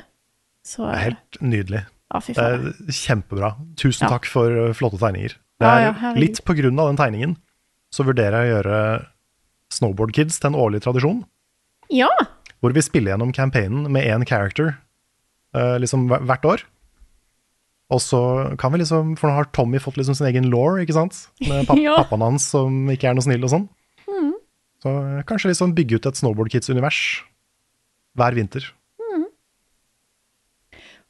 [0.66, 1.84] Så helt nydelig.
[2.14, 3.52] Ja, Det er kjempebra.
[3.78, 4.14] Tusen Ja.
[4.16, 5.36] takk for uh, flotte tegninger.
[5.62, 7.36] Det er ja, litt på grunn av den tegningen
[7.96, 8.80] så vurderer jeg å gjøre
[9.72, 11.22] Snowboard Kids til en årlig tradisjon,
[11.90, 12.10] Ja!
[12.60, 14.74] hvor vi spiller gjennom campaignen med én character
[15.56, 16.64] eh, liksom hvert år.
[17.94, 18.20] Og så
[18.58, 21.28] kan vi liksom, For nå har Tommy fått liksom sin egen law, ikke sant?
[21.48, 21.96] Med pap Ja.
[22.04, 23.68] pappaen hans som ikke er noe snill og sånn.
[24.10, 24.34] Mm.
[24.84, 27.22] Så eh, kanskje liksom bygge ut et Snowboard Kids-univers
[28.18, 28.66] hver vinter.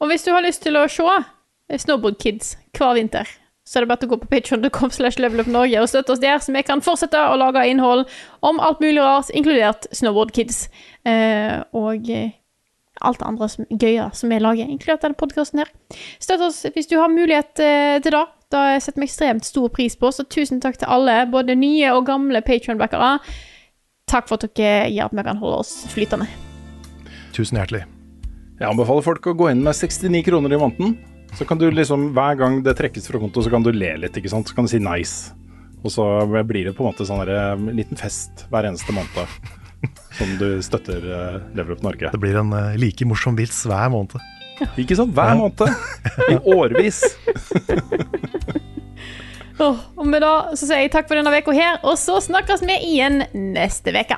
[0.05, 3.25] Og hvis du har lyst til å se Snowboard Kids hver vinter,
[3.65, 6.53] så er det bare å gå på patreon.com slash levelupnorge og støtte oss der, så
[6.53, 8.03] vi kan fortsette å lage innhold
[8.45, 10.67] om alt mulig rart, inkludert Snowboard Kids.
[11.09, 12.37] Eh, og eh,
[13.01, 15.73] alt det andre som, gøye som vi lager, inkludert denne podkasten her.
[16.21, 18.21] Støtt oss hvis du har mulighet eh, til det.
[18.53, 22.05] Da setter vi ekstremt stor pris på, så tusen takk til alle, både nye og
[22.11, 23.15] gamle Patreon-backere.
[24.05, 26.29] Takk for at dere gjør at vi kan holde oss flytende.
[27.33, 27.87] Tusen hjertelig.
[28.55, 30.93] Jeg anbefaler folk å gå inn med 69 kroner i måneden.
[31.35, 34.15] Så kan du liksom, hver gang det trekkes fra konto, så kan du le litt,
[34.15, 34.47] ikke sant.
[34.47, 35.33] Så kan du si nice.
[35.83, 36.05] Og så
[36.47, 39.51] blir det på en måte sånn en liten fest hver eneste måned.
[40.15, 42.13] Som du støtter uh, Up Norge.
[42.13, 44.15] Det blir en eh, like morsom vits hver måned.
[44.79, 45.11] Ikke sant?
[45.13, 45.75] Hver måned.
[46.31, 47.03] I årevis.
[49.59, 52.63] oh, og med da så sier jeg takk for denne uka her, og så snakkes
[52.63, 54.17] vi igjen neste veke.